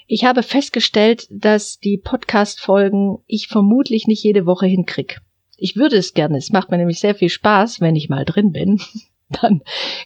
Ich 0.06 0.24
habe 0.24 0.44
festgestellt, 0.44 1.28
dass 1.32 1.80
die 1.80 1.98
Podcast-Folgen 1.98 3.18
ich 3.26 3.48
vermutlich 3.48 4.06
nicht 4.06 4.24
jede 4.24 4.46
Woche 4.46 4.68
hinkrieg. 4.68 5.22
Ich 5.58 5.76
würde 5.76 5.98
es 5.98 6.14
gerne. 6.14 6.38
Es 6.38 6.52
macht 6.52 6.70
mir 6.70 6.78
nämlich 6.78 7.00
sehr 7.00 7.16
viel 7.16 7.30
Spaß, 7.30 7.82
wenn 7.82 7.96
ich 7.96 8.08
mal 8.08 8.24
drin 8.24 8.52
bin. 8.52 8.82
Dann 9.42 9.62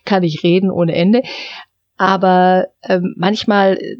kann 0.05 0.23
ich 0.23 0.41
reden 0.41 0.71
ohne 0.71 0.95
Ende. 0.95 1.21
Aber 1.97 2.69
ähm, 2.83 3.13
manchmal 3.17 3.73
äh, 3.73 3.97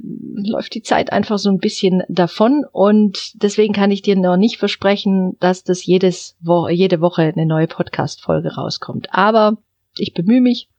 läuft 0.49 0.73
die 0.73 0.83
Zeit 0.83 1.11
einfach 1.11 1.37
so 1.37 1.49
ein 1.49 1.57
bisschen 1.57 2.03
davon 2.07 2.63
und 2.71 3.43
deswegen 3.43 3.73
kann 3.73 3.91
ich 3.91 4.03
dir 4.03 4.15
noch 4.15 4.37
nicht 4.37 4.57
versprechen, 4.57 5.35
dass 5.41 5.65
das 5.65 5.85
jedes 5.85 6.37
Wo 6.39 6.69
jede 6.69 7.01
Woche 7.01 7.23
eine 7.23 7.45
neue 7.45 7.67
Podcast-Folge 7.67 8.55
rauskommt. 8.55 9.09
Aber 9.11 9.57
ich 9.97 10.13
bemühe 10.13 10.39
mich, 10.41 10.69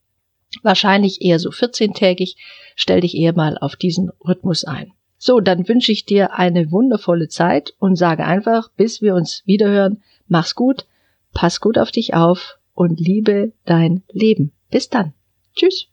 wahrscheinlich 0.63 1.23
eher 1.23 1.39
so 1.39 1.51
14-tägig, 1.51 2.37
stell 2.77 3.01
dich 3.01 3.17
eher 3.17 3.35
mal 3.35 3.59
auf 3.59 3.77
diesen 3.77 4.11
Rhythmus 4.27 4.65
ein. 4.65 4.93
So, 5.19 5.41
dann 5.41 5.69
wünsche 5.69 5.91
ich 5.91 6.05
dir 6.05 6.35
eine 6.35 6.71
wundervolle 6.71 7.29
Zeit 7.29 7.75
und 7.79 7.97
sage 7.97 8.25
einfach, 8.25 8.71
bis 8.77 9.03
wir 9.03 9.15
uns 9.15 9.43
wiederhören, 9.47 10.03
mach's 10.29 10.55
gut, 10.55 10.87
pass 11.35 11.61
gut 11.61 11.77
auf 11.77 11.91
dich 11.91 12.15
auf 12.15 12.59
und 12.75 13.01
liebe 13.01 13.53
dein 13.65 14.03
Leben. 14.13 14.53
Bis 14.71 14.89
dann. 14.89 15.13
Tschüss. 15.57 15.89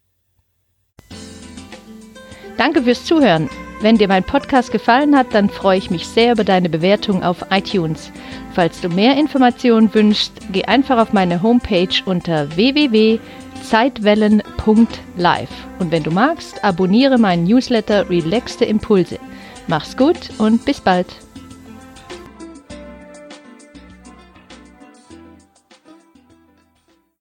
Danke 2.58 2.84
fürs 2.84 3.06
Zuhören. 3.06 3.50
Wenn 3.82 3.98
dir 3.98 4.08
mein 4.08 4.24
Podcast 4.24 4.72
gefallen 4.72 5.18
hat, 5.18 5.34
dann 5.34 5.50
freue 5.50 5.78
ich 5.78 5.92
mich 5.92 6.08
sehr 6.08 6.34
über 6.34 6.44
deine 6.44 6.70
Bewertung 6.70 7.24
auf 7.24 7.46
iTunes. 7.52 8.12
Falls 8.54 8.80
du 8.80 8.88
mehr 8.88 9.18
Informationen 9.18 9.94
wünschst, 9.94 10.32
geh 10.52 10.64
einfach 10.64 10.98
auf 10.98 11.12
meine 11.12 11.42
Homepage 11.42 11.90
unter 12.06 12.56
www.zeitwellen.live. 13.66 15.50
Und 15.80 15.92
wenn 15.92 16.04
du 16.04 16.12
magst, 16.12 16.64
abonniere 16.64 17.18
meinen 17.18 17.46
Newsletter 17.46 18.10
Relaxte 18.10 18.66
Impulse. 18.66 19.20
Mach's 19.68 19.98
gut 19.98 20.30
und 20.38 20.64
bis 20.66 20.80
bald. 20.80 21.25